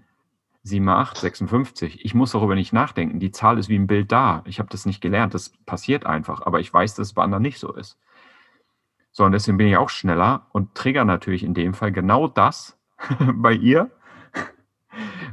7,8, 0.64 1.18
56. 1.18 2.04
Ich 2.04 2.14
muss 2.14 2.32
darüber 2.32 2.54
nicht 2.54 2.72
nachdenken. 2.72 3.18
Die 3.18 3.30
Zahl 3.30 3.58
ist 3.58 3.68
wie 3.68 3.78
ein 3.78 3.86
Bild 3.86 4.12
da. 4.12 4.42
Ich 4.44 4.58
habe 4.58 4.68
das 4.68 4.86
nicht 4.86 5.00
gelernt. 5.00 5.34
Das 5.34 5.48
passiert 5.48 6.06
einfach. 6.06 6.42
Aber 6.42 6.60
ich 6.60 6.72
weiß, 6.72 6.94
dass 6.94 7.08
es 7.08 7.12
bei 7.14 7.22
anderen 7.22 7.42
nicht 7.42 7.58
so 7.58 7.72
ist. 7.72 7.98
So, 9.18 9.24
und 9.24 9.32
deswegen 9.32 9.58
bin 9.58 9.66
ich 9.66 9.76
auch 9.76 9.88
schneller 9.88 10.46
und 10.52 10.76
trigger 10.76 11.04
natürlich 11.04 11.42
in 11.42 11.52
dem 11.52 11.74
Fall 11.74 11.90
genau 11.90 12.28
das 12.28 12.78
bei 13.34 13.52
ihr, 13.52 13.90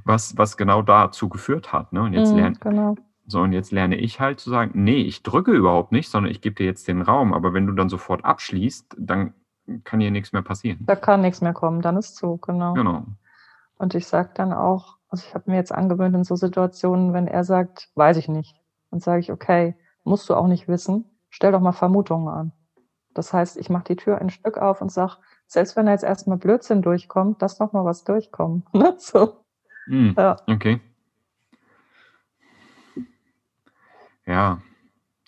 was, 0.03 0.35
was 0.39 0.57
genau 0.57 0.81
dazu 0.81 1.29
geführt 1.29 1.71
hat. 1.71 1.93
Ne? 1.93 2.01
Und 2.01 2.13
jetzt 2.13 2.31
mhm, 2.31 2.37
lernt, 2.37 2.61
genau. 2.61 2.95
So, 3.27 3.41
und 3.41 3.53
jetzt 3.53 3.71
lerne 3.71 3.95
ich 3.97 4.19
halt 4.19 4.39
zu 4.39 4.49
sagen, 4.49 4.71
nee, 4.73 5.01
ich 5.01 5.21
drücke 5.21 5.51
überhaupt 5.51 5.91
nicht, 5.91 6.09
sondern 6.09 6.31
ich 6.31 6.41
gebe 6.41 6.55
dir 6.55 6.65
jetzt 6.65 6.87
den 6.87 7.03
Raum. 7.03 7.31
Aber 7.31 7.53
wenn 7.53 7.67
du 7.67 7.73
dann 7.73 7.87
sofort 7.87 8.25
abschließt, 8.25 8.95
dann 8.97 9.35
kann 9.83 9.99
hier 9.99 10.09
nichts 10.09 10.33
mehr 10.33 10.41
passieren. 10.41 10.79
Da 10.81 10.95
kann 10.95 11.21
nichts 11.21 11.41
mehr 11.41 11.53
kommen, 11.53 11.83
dann 11.83 11.95
ist 11.95 12.15
zu, 12.15 12.37
genau. 12.37 12.73
Genau. 12.73 13.05
Und 13.77 13.93
ich 13.93 14.07
sage 14.07 14.31
dann 14.33 14.51
auch, 14.51 14.97
also 15.09 15.23
ich 15.27 15.35
habe 15.35 15.51
mir 15.51 15.57
jetzt 15.57 15.71
angewöhnt 15.71 16.15
in 16.15 16.23
so 16.23 16.35
Situationen, 16.35 17.13
wenn 17.13 17.27
er 17.27 17.43
sagt, 17.43 17.91
weiß 17.93 18.17
ich 18.17 18.29
nicht, 18.29 18.55
dann 18.89 18.99
sage 18.99 19.19
ich, 19.19 19.31
okay, 19.31 19.75
musst 20.03 20.27
du 20.27 20.33
auch 20.33 20.47
nicht 20.47 20.67
wissen, 20.67 21.05
stell 21.29 21.51
doch 21.51 21.61
mal 21.61 21.71
Vermutungen 21.71 22.29
an. 22.29 22.51
Das 23.15 23.33
heißt, 23.33 23.57
ich 23.57 23.69
mache 23.69 23.85
die 23.85 23.95
Tür 23.95 24.19
ein 24.19 24.29
Stück 24.29 24.57
auf 24.57 24.81
und 24.81 24.91
sage, 24.91 25.13
selbst 25.47 25.75
wenn 25.75 25.87
da 25.87 25.93
jetzt 25.93 26.03
erstmal 26.03 26.37
Blödsinn 26.37 26.81
durchkommt, 26.81 27.41
lass 27.41 27.57
doch 27.57 27.73
mal 27.73 27.85
was 27.85 28.03
durchkommen. 28.03 28.63
Ne? 28.73 28.95
so. 28.97 29.43
Mm, 29.87 30.11
ja. 30.17 30.35
Okay. 30.47 30.81
ja, 34.25 34.59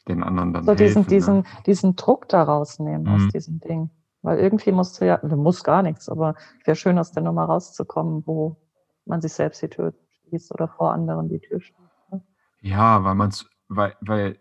den 0.08 0.24
anderen 0.24 0.54
dann 0.54 0.64
so 0.64 0.72
helfen. 0.72 1.06
Diesen, 1.06 1.08
diesen, 1.08 1.48
diesen 1.66 1.96
Druck 1.96 2.28
daraus 2.30 2.80
nehmen 2.80 3.04
mhm. 3.04 3.14
aus 3.14 3.28
diesem 3.30 3.60
Ding. 3.60 3.90
Weil 4.22 4.40
irgendwie 4.40 4.72
musst 4.72 5.00
du 5.00 5.06
ja, 5.06 5.18
du 5.18 5.38
musst 5.38 5.64
gar 5.64 5.84
nichts, 5.84 6.10
aber 6.10 6.36
wäre 6.66 6.76
schön, 6.76 6.98
aus 6.98 7.12
der 7.12 7.24
Nummer 7.24 7.46
rauszukommen, 7.46 8.24
wo 8.26 8.58
man 9.06 9.22
sich 9.22 9.34
selbst 9.34 9.62
die 9.62 9.70
Tür 9.70 9.94
schließt 10.28 10.52
oder 10.54 10.68
vor 10.68 10.92
anderen 10.92 11.30
die 11.30 11.40
Tür 11.40 11.62
schließt. 11.62 12.12
Ne? 12.12 12.22
Ja, 12.62 13.04
weil 13.04 13.16
man 13.16 13.30
es, 13.30 13.46
weil, 13.70 13.96
weil 14.02 14.40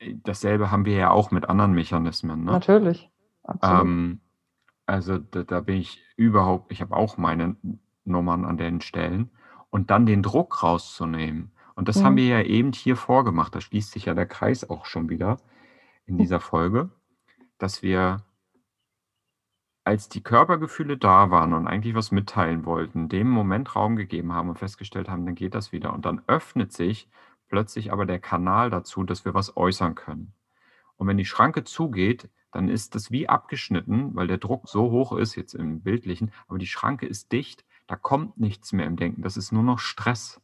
dasselbe 0.00 0.70
haben 0.70 0.84
wir 0.84 0.96
ja 0.96 1.10
auch 1.10 1.30
mit 1.30 1.48
anderen 1.48 1.72
Mechanismen. 1.72 2.44
Ne? 2.44 2.52
Natürlich. 2.52 3.10
Ähm, 3.62 4.20
also 4.86 5.18
da, 5.18 5.42
da, 5.42 5.60
bin 5.60 5.76
ich 5.76 6.02
überhaupt, 6.16 6.72
ich 6.72 6.80
habe 6.80 6.96
auch 6.96 7.16
meine 7.16 7.56
Nummern 8.04 8.44
an 8.44 8.56
den 8.56 8.80
Stellen 8.80 9.30
und 9.70 9.90
dann 9.90 10.06
den 10.06 10.22
Druck 10.22 10.62
rauszunehmen. 10.62 11.52
Und 11.74 11.88
das 11.88 11.98
mhm. 11.98 12.04
haben 12.04 12.16
wir 12.16 12.26
ja 12.26 12.42
eben 12.42 12.72
hier 12.72 12.96
vorgemacht. 12.96 13.54
Da 13.54 13.60
schließt 13.60 13.92
sich 13.92 14.06
ja 14.06 14.14
der 14.14 14.26
Kreis 14.26 14.68
auch 14.68 14.86
schon 14.86 15.08
wieder 15.08 15.38
in 16.06 16.18
dieser 16.18 16.40
Folge, 16.40 16.90
dass 17.58 17.82
wir, 17.82 18.18
als 19.84 20.08
die 20.08 20.22
Körpergefühle 20.22 20.96
da 20.96 21.30
waren 21.30 21.52
und 21.52 21.66
eigentlich 21.66 21.94
was 21.94 22.10
mitteilen 22.10 22.64
wollten, 22.64 23.08
dem 23.08 23.28
Moment 23.28 23.74
Raum 23.74 23.96
gegeben 23.96 24.32
haben 24.32 24.50
und 24.50 24.58
festgestellt 24.58 25.08
haben, 25.08 25.26
dann 25.26 25.34
geht 25.34 25.54
das 25.54 25.72
wieder. 25.72 25.92
Und 25.92 26.04
dann 26.04 26.22
öffnet 26.26 26.72
sich 26.72 27.08
plötzlich 27.54 27.92
aber 27.92 28.04
der 28.04 28.18
Kanal 28.18 28.68
dazu, 28.68 29.04
dass 29.04 29.24
wir 29.24 29.32
was 29.32 29.56
äußern 29.56 29.94
können. 29.94 30.32
Und 30.96 31.06
wenn 31.06 31.16
die 31.16 31.24
Schranke 31.24 31.62
zugeht, 31.62 32.28
dann 32.50 32.68
ist 32.68 32.96
das 32.96 33.12
wie 33.12 33.28
abgeschnitten, 33.28 34.10
weil 34.16 34.26
der 34.26 34.38
Druck 34.38 34.68
so 34.68 34.90
hoch 34.90 35.12
ist, 35.12 35.36
jetzt 35.36 35.54
im 35.54 35.80
Bildlichen, 35.80 36.32
aber 36.48 36.58
die 36.58 36.66
Schranke 36.66 37.06
ist 37.06 37.30
dicht, 37.30 37.64
da 37.86 37.94
kommt 37.94 38.40
nichts 38.40 38.72
mehr 38.72 38.86
im 38.86 38.96
Denken, 38.96 39.22
das 39.22 39.36
ist 39.36 39.52
nur 39.52 39.62
noch 39.62 39.78
Stress. 39.78 40.40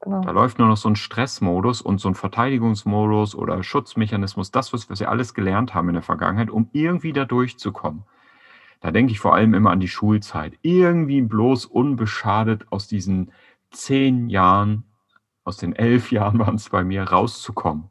Genau. 0.00 0.20
Da 0.20 0.30
läuft 0.30 0.60
nur 0.60 0.68
noch 0.68 0.76
so 0.76 0.88
ein 0.88 0.94
Stressmodus 0.94 1.82
und 1.82 1.98
so 1.98 2.06
ein 2.06 2.14
Verteidigungsmodus 2.14 3.34
oder 3.34 3.60
Schutzmechanismus, 3.64 4.52
das, 4.52 4.72
was, 4.72 4.88
was 4.88 5.00
wir 5.00 5.10
alles 5.10 5.34
gelernt 5.34 5.74
haben 5.74 5.88
in 5.88 5.94
der 5.94 6.04
Vergangenheit, 6.04 6.50
um 6.50 6.68
irgendwie 6.72 7.12
da 7.12 7.24
durchzukommen. 7.24 8.04
Da 8.80 8.92
denke 8.92 9.10
ich 9.10 9.18
vor 9.18 9.34
allem 9.34 9.54
immer 9.54 9.72
an 9.72 9.80
die 9.80 9.88
Schulzeit. 9.88 10.56
Irgendwie 10.62 11.20
bloß 11.20 11.66
unbeschadet 11.66 12.70
aus 12.70 12.86
diesen 12.86 13.32
zehn 13.72 14.28
Jahren, 14.28 14.84
aus 15.48 15.56
den 15.56 15.74
elf 15.74 16.12
Jahren 16.12 16.38
waren 16.38 16.56
es 16.56 16.68
bei 16.68 16.84
mir, 16.84 17.04
rauszukommen. 17.04 17.90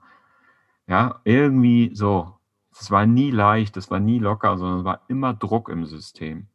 Ja, 0.88 1.20
irgendwie 1.26 1.92
so. 1.94 2.36
Es 2.80 2.92
war 2.92 3.08
nie 3.08 3.32
leicht, 3.32 3.76
es 3.76 3.90
war 3.90 4.00
nie 4.00 4.20
locker, 4.20 4.56
sondern 4.58 4.80
es 4.80 4.86
war 4.86 5.02
immer 5.08 5.34
Druck 5.34 5.68
im 5.68 5.86
System. 5.86 6.48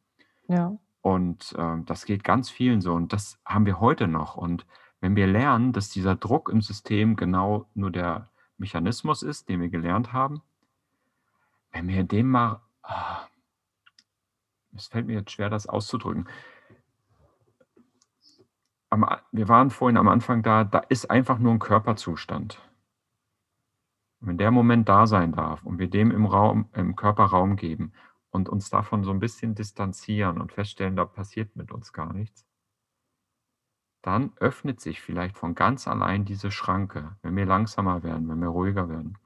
Ja. 0.47 0.79
Und 1.01 1.55
ähm, 1.59 1.85
das 1.85 2.05
geht 2.05 2.23
ganz 2.23 2.49
vielen 2.49 2.81
so. 2.81 2.95
Und 2.95 3.13
das 3.13 3.41
haben 3.45 3.67
wir 3.67 3.81
heute 3.81 4.07
noch. 4.07 4.37
Und 4.37 4.65
wenn 5.01 5.17
wir 5.17 5.27
lernen, 5.27 5.73
dass 5.73 5.89
dieser 5.91 6.15
Druck 6.15 6.49
im 6.49 6.61
System 6.61 7.17
genau 7.17 7.67
nur 7.75 7.91
der 7.91 8.31
Mechanismus 8.57 9.25
ist, 9.25 9.49
den 9.49 9.61
wir 9.61 9.69
gelernt 9.69 10.13
haben, 10.13 10.41
wenn 11.73 11.89
wir 11.89 12.05
dem 12.05 12.31
mal, 12.31 12.61
ah, 12.85 13.27
es 14.77 14.87
fällt 14.87 15.09
mir 15.09 15.15
jetzt 15.15 15.33
schwer, 15.33 15.51
das 15.51 15.67
auszudrücken. 15.67 16.29
Am, 18.93 19.07
wir 19.33 19.49
waren 19.49 19.71
vorhin 19.71 19.97
am 19.97 20.09
Anfang 20.09 20.43
da, 20.43 20.65
da 20.65 20.81
ist 20.81 21.11
einfach 21.11 21.39
nur 21.39 21.53
ein 21.53 21.59
Körperzustand. 21.59 22.61
Und 24.21 24.29
wenn 24.29 24.37
der 24.37 24.51
Moment 24.51 24.87
da 24.87 25.07
sein 25.07 25.33
darf 25.33 25.65
und 25.65 25.79
wir 25.79 25.89
dem 25.89 26.11
im 26.11 26.27
Raum, 26.27 26.69
im 26.75 26.95
Körper 26.95 27.25
Raum 27.25 27.57
geben 27.57 27.95
und 28.29 28.51
uns 28.51 28.69
davon 28.69 29.03
so 29.03 29.11
ein 29.11 29.19
bisschen 29.19 29.55
distanzieren 29.55 30.43
und 30.43 30.53
feststellen, 30.53 30.95
da 30.95 31.07
passiert 31.07 31.57
mit 31.57 31.73
uns 31.73 31.95
gar 31.95 32.13
nichts, 32.13 32.47
dann 34.03 34.33
öffnet 34.37 34.79
sich 34.83 35.01
vielleicht 35.01 35.39
von 35.39 35.55
ganz 35.55 35.89
allein 35.89 36.27
diese 36.27 36.51
Schranke, 36.51 37.17
wenn 37.23 37.35
wir 37.35 37.47
langsamer 37.47 38.03
werden, 38.03 38.29
wenn 38.29 38.41
wir 38.41 38.49
ruhiger 38.49 38.91
werden. 38.91 39.17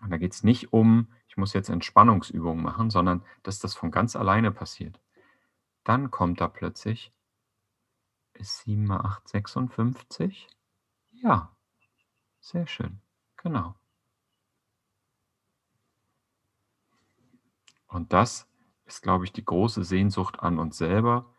Und 0.00 0.10
da 0.10 0.16
geht 0.16 0.32
es 0.32 0.44
nicht 0.44 0.72
um, 0.72 1.08
ich 1.26 1.36
muss 1.36 1.54
jetzt 1.54 1.70
Entspannungsübungen 1.70 2.62
machen, 2.62 2.90
sondern 2.90 3.24
dass 3.42 3.58
das 3.58 3.74
von 3.74 3.90
ganz 3.90 4.14
alleine 4.14 4.52
passiert. 4.52 5.00
Dann 5.82 6.12
kommt 6.12 6.40
da 6.40 6.46
plötzlich, 6.46 7.12
ist 8.38 8.58
7 8.64 8.84
mal 8.84 9.00
8, 9.00 9.28
56? 9.28 10.48
Ja, 11.10 11.54
sehr 12.40 12.66
schön, 12.66 13.00
genau. 13.36 13.74
Und 17.88 18.12
das 18.12 18.46
ist, 18.84 19.02
glaube 19.02 19.24
ich, 19.24 19.32
die 19.32 19.44
große 19.44 19.84
Sehnsucht 19.84 20.40
an 20.40 20.58
uns 20.58 20.78
selber, 20.78 21.34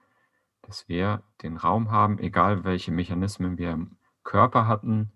dass 0.62 0.88
wir 0.88 1.24
den 1.42 1.58
Raum 1.58 1.92
haben, 1.92 2.20
egal 2.20 2.64
welche 2.64 2.92
Mechanismen 2.92 3.58
wir 3.58 3.72
im 3.72 3.98
Körper 4.24 4.68
hatten, 4.68 5.12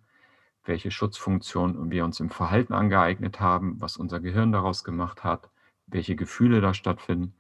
welche 0.64 0.92
Schutzfunktion 0.92 1.92
wir 1.92 2.06
uns 2.06 2.20
im 2.20 2.30
Verhalten 2.30 2.74
angeeignet 2.74 3.40
haben, 3.40 3.82
was 3.82 3.98
unser 3.98 4.20
Gehirn 4.20 4.52
daraus 4.52 4.84
gemacht 4.84 5.24
hat, 5.24 5.50
welche 5.88 6.16
Gefühle 6.16 6.62
da 6.62 6.74
stattfinden, 6.74 7.36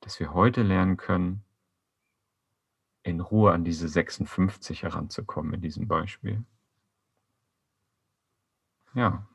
dass 0.00 0.20
wir 0.20 0.34
heute 0.34 0.62
lernen 0.62 0.96
können, 0.96 1.42
in 3.10 3.20
Ruhe 3.20 3.52
an 3.52 3.64
diese 3.64 3.88
56 3.88 4.82
heranzukommen 4.82 5.54
in 5.54 5.60
diesem 5.60 5.86
Beispiel. 5.88 6.44
Ja. 8.94 9.26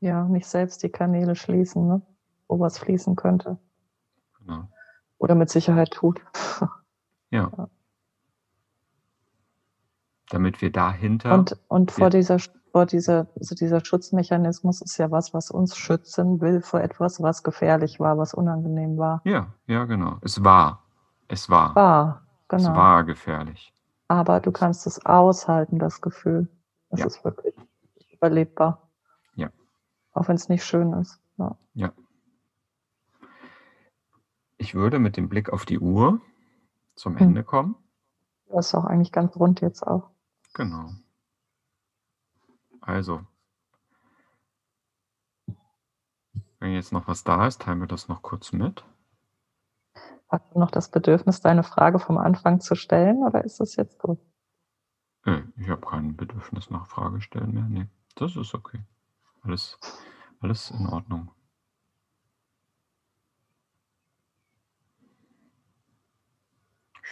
Ja, 0.00 0.24
nicht 0.24 0.46
selbst 0.46 0.82
die 0.82 0.88
Kanäle 0.88 1.36
schließen, 1.36 1.86
ne? 1.86 2.02
wo 2.48 2.58
was 2.58 2.78
fließen 2.78 3.14
könnte. 3.16 3.58
Genau. 4.40 4.68
Oder 5.18 5.34
mit 5.34 5.50
Sicherheit 5.50 5.92
tut. 5.92 6.20
Ja. 7.30 7.50
ja. 7.56 7.70
Damit 10.32 10.62
wir 10.62 10.72
dahinter. 10.72 11.34
Und, 11.34 11.58
und 11.68 11.90
vor 11.90 12.08
dieser, 12.08 12.38
vor 12.70 12.86
dieser, 12.86 13.26
also 13.38 13.54
dieser 13.54 13.84
Schutzmechanismus 13.84 14.80
ist 14.80 14.96
ja 14.96 15.10
was, 15.10 15.34
was 15.34 15.50
uns 15.50 15.76
schützen 15.76 16.40
will 16.40 16.62
vor 16.62 16.80
etwas, 16.80 17.20
was 17.20 17.42
gefährlich 17.42 18.00
war, 18.00 18.16
was 18.16 18.32
unangenehm 18.32 18.96
war. 18.96 19.20
Ja, 19.24 19.52
ja, 19.66 19.84
genau. 19.84 20.16
Es 20.22 20.42
war. 20.42 20.84
Es 21.28 21.50
war. 21.50 21.74
War, 21.76 22.22
genau. 22.48 22.70
Es 22.70 22.74
war 22.74 23.04
gefährlich. 23.04 23.74
Aber 24.08 24.40
du 24.40 24.52
kannst 24.52 24.86
es 24.86 25.04
aushalten, 25.04 25.78
das 25.78 26.00
Gefühl. 26.00 26.48
Es 26.88 27.00
ja. 27.00 27.06
ist 27.06 27.22
wirklich 27.26 27.54
überlebbar. 28.10 28.88
Ja. 29.34 29.50
Auch 30.14 30.28
wenn 30.28 30.36
es 30.36 30.48
nicht 30.48 30.64
schön 30.64 30.94
ist. 30.94 31.20
Ja. 31.36 31.58
ja. 31.74 31.92
Ich 34.56 34.74
würde 34.74 34.98
mit 34.98 35.18
dem 35.18 35.28
Blick 35.28 35.52
auf 35.52 35.66
die 35.66 35.78
Uhr 35.78 36.22
zum 36.94 37.18
hm. 37.18 37.26
Ende 37.28 37.44
kommen. 37.44 37.76
Das 38.48 38.68
ist 38.68 38.74
auch 38.74 38.86
eigentlich 38.86 39.12
ganz 39.12 39.36
rund 39.36 39.60
jetzt 39.60 39.86
auch. 39.86 40.11
Genau. 40.54 40.90
Also, 42.80 43.24
wenn 46.58 46.72
jetzt 46.72 46.92
noch 46.92 47.06
was 47.06 47.24
da 47.24 47.46
ist, 47.46 47.62
teilen 47.62 47.80
wir 47.80 47.86
das 47.86 48.08
noch 48.08 48.22
kurz 48.22 48.52
mit. 48.52 48.84
Hast 50.28 50.44
du 50.52 50.58
noch 50.58 50.70
das 50.70 50.90
Bedürfnis, 50.90 51.40
deine 51.40 51.62
Frage 51.62 51.98
vom 51.98 52.18
Anfang 52.18 52.60
zu 52.60 52.74
stellen 52.74 53.22
oder 53.22 53.44
ist 53.44 53.60
das 53.60 53.76
jetzt 53.76 53.98
gut? 53.98 54.18
Nee, 55.24 55.44
ich 55.56 55.68
habe 55.68 55.86
kein 55.86 56.16
Bedürfnis 56.16 56.70
nach 56.70 56.86
Frage 56.86 57.20
stellen 57.20 57.52
mehr. 57.52 57.64
Nee, 57.68 57.88
das 58.16 58.36
ist 58.36 58.54
okay. 58.54 58.84
Alles, 59.42 59.78
alles 60.40 60.70
in 60.70 60.86
Ordnung. 60.86 61.30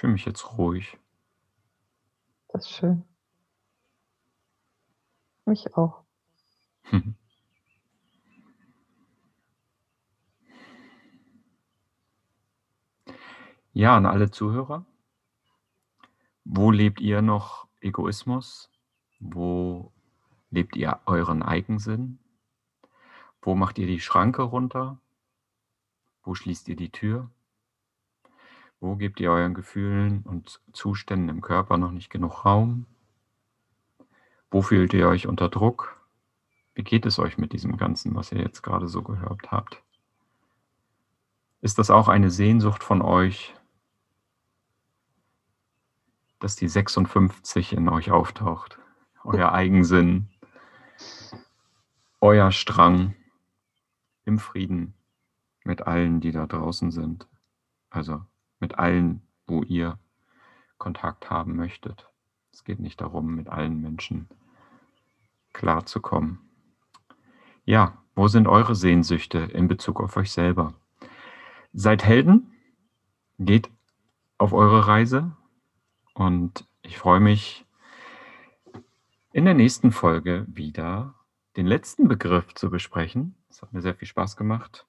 fühle 0.01 0.14
mich 0.14 0.24
jetzt 0.24 0.57
ruhig. 0.57 0.99
Das 2.49 2.64
ist 2.64 2.70
schön. 2.70 3.05
Mich 5.51 5.76
auch. 5.76 6.05
Ja, 13.72 13.96
an 13.96 14.05
alle 14.05 14.32
Zuhörer. 14.32 14.84
Wo 16.44 16.72
lebt 16.72 17.01
ihr 17.01 17.22
noch 17.22 17.68
Egoismus? 17.80 18.68
Wo 19.20 19.92
lebt 20.51 20.74
ihr 20.74 20.98
euren 21.07 21.44
Eigensinn? 21.44 22.18
Wo 23.40 23.55
macht 23.55 23.78
ihr 23.78 23.86
die 23.86 24.01
Schranke 24.01 24.42
runter? 24.42 25.01
Wo 26.24 26.34
schließt 26.34 26.68
ihr 26.68 26.76
die 26.76 26.90
Tür? 26.90 27.30
Wo 28.80 28.96
gebt 28.96 29.20
ihr 29.20 29.30
euren 29.30 29.55
Gefühlen 29.55 30.22
und 30.24 30.61
Zuständen 30.72 31.28
im 31.28 31.40
Körper 31.40 31.78
noch 31.78 31.92
nicht 31.92 32.11
genug 32.11 32.44
Raum? 32.44 32.86
Wo 34.51 34.62
fühlt 34.62 34.92
ihr 34.94 35.09
euch 35.09 35.28
unter 35.28 35.48
Druck? 35.48 35.96
Wie 36.74 36.82
geht 36.82 37.07
es 37.07 37.18
euch 37.18 37.38
mit 37.38 37.53
diesem 37.53 37.76
Ganzen, 37.76 38.14
was 38.16 38.32
ihr 38.32 38.40
jetzt 38.40 38.62
gerade 38.62 38.88
so 38.88 39.03
gehört 39.03 39.53
habt? 39.53 39.82
Ist 41.61 41.78
das 41.78 41.90
auch 41.90 42.09
eine 42.09 42.30
Sehnsucht 42.30 42.82
von 42.82 43.01
euch, 43.01 43.55
dass 46.40 46.57
die 46.57 46.68
56 46.68 47.74
in 47.74 47.88
euch 47.88 48.11
auftaucht? 48.11 48.78
Euer 49.22 49.53
Eigensinn, 49.53 50.28
euer 52.20 52.51
Strang 52.51 53.14
im 54.24 54.38
Frieden 54.38 54.94
mit 55.64 55.86
allen, 55.86 56.20
die 56.20 56.32
da 56.32 56.46
draußen 56.46 56.90
sind. 56.90 57.28
Also 57.90 58.24
mit 58.59 58.78
allen, 58.78 59.22
wo 59.46 59.62
ihr 59.62 59.98
Kontakt 60.78 61.30
haben 61.30 61.55
möchtet. 61.55 62.09
Es 62.53 62.64
geht 62.64 62.80
nicht 62.80 63.01
darum, 63.01 63.34
mit 63.34 63.48
allen 63.48 63.80
Menschen 63.80 64.28
klarzukommen. 65.53 66.40
Ja, 67.64 68.03
wo 68.14 68.28
sind 68.28 68.48
eure 68.48 68.74
Sehnsüchte 68.74 69.38
in 69.38 69.68
Bezug 69.68 70.01
auf 70.01 70.16
euch 70.16 70.32
selber? 70.32 70.74
Seid 71.72 72.05
Helden, 72.05 72.53
geht 73.38 73.70
auf 74.38 74.53
eure 74.53 74.86
Reise 74.86 75.36
und 76.14 76.66
ich 76.82 76.98
freue 76.98 77.20
mich 77.20 77.66
in 79.32 79.44
der 79.44 79.55
nächsten 79.55 79.92
Folge 79.92 80.44
wieder 80.48 81.14
den 81.57 81.66
letzten 81.66 82.09
Begriff 82.09 82.55
zu 82.55 82.70
besprechen. 82.70 83.36
Es 83.48 83.62
hat 83.62 83.72
mir 83.72 83.80
sehr 83.80 83.94
viel 83.94 84.09
Spaß 84.09 84.36
gemacht. 84.36 84.86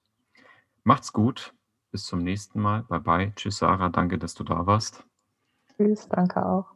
Macht's 0.84 1.12
gut. 1.12 1.54
Bis 1.90 2.06
zum 2.06 2.20
nächsten 2.20 2.60
Mal. 2.60 2.84
Bye 2.84 3.00
bye. 3.00 3.32
Tschüss, 3.36 3.58
Sarah. 3.58 3.90
Danke, 3.90 4.18
dass 4.18 4.34
du 4.34 4.44
da 4.44 4.66
warst. 4.66 5.04
Tschüss, 5.76 6.08
danke 6.08 6.44
auch. 6.44 6.72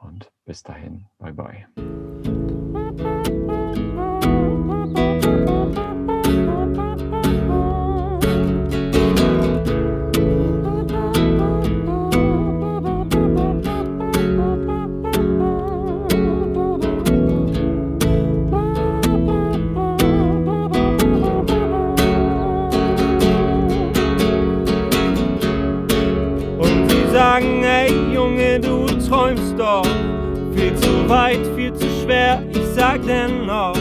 Und 0.00 0.32
bis 0.44 0.62
dahin. 0.62 1.06
Bye 1.18 1.32
bye. 1.32 2.31
Sag 33.02 33.06
dennoch, 33.06 33.76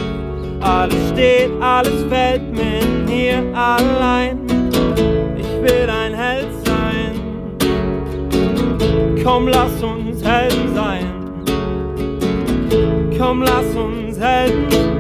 alles 0.59 1.09
steht, 1.09 1.51
alles 1.61 2.03
fällt 2.09 2.51
mir 2.51 2.82
hier 3.07 3.43
allein. 3.55 4.39
Ich 5.38 5.61
will 5.61 5.89
ein 5.89 6.13
Held 6.13 6.47
sein, 6.65 7.22
Komm, 9.24 9.47
lass 9.47 9.84
uns 9.84 10.24
Helden 10.24 10.76
sein. 10.76 11.05
Komm, 13.17 13.43
lass 13.43 13.76
uns 13.76 14.19
Helden 14.19 14.72
sein. 14.72 14.91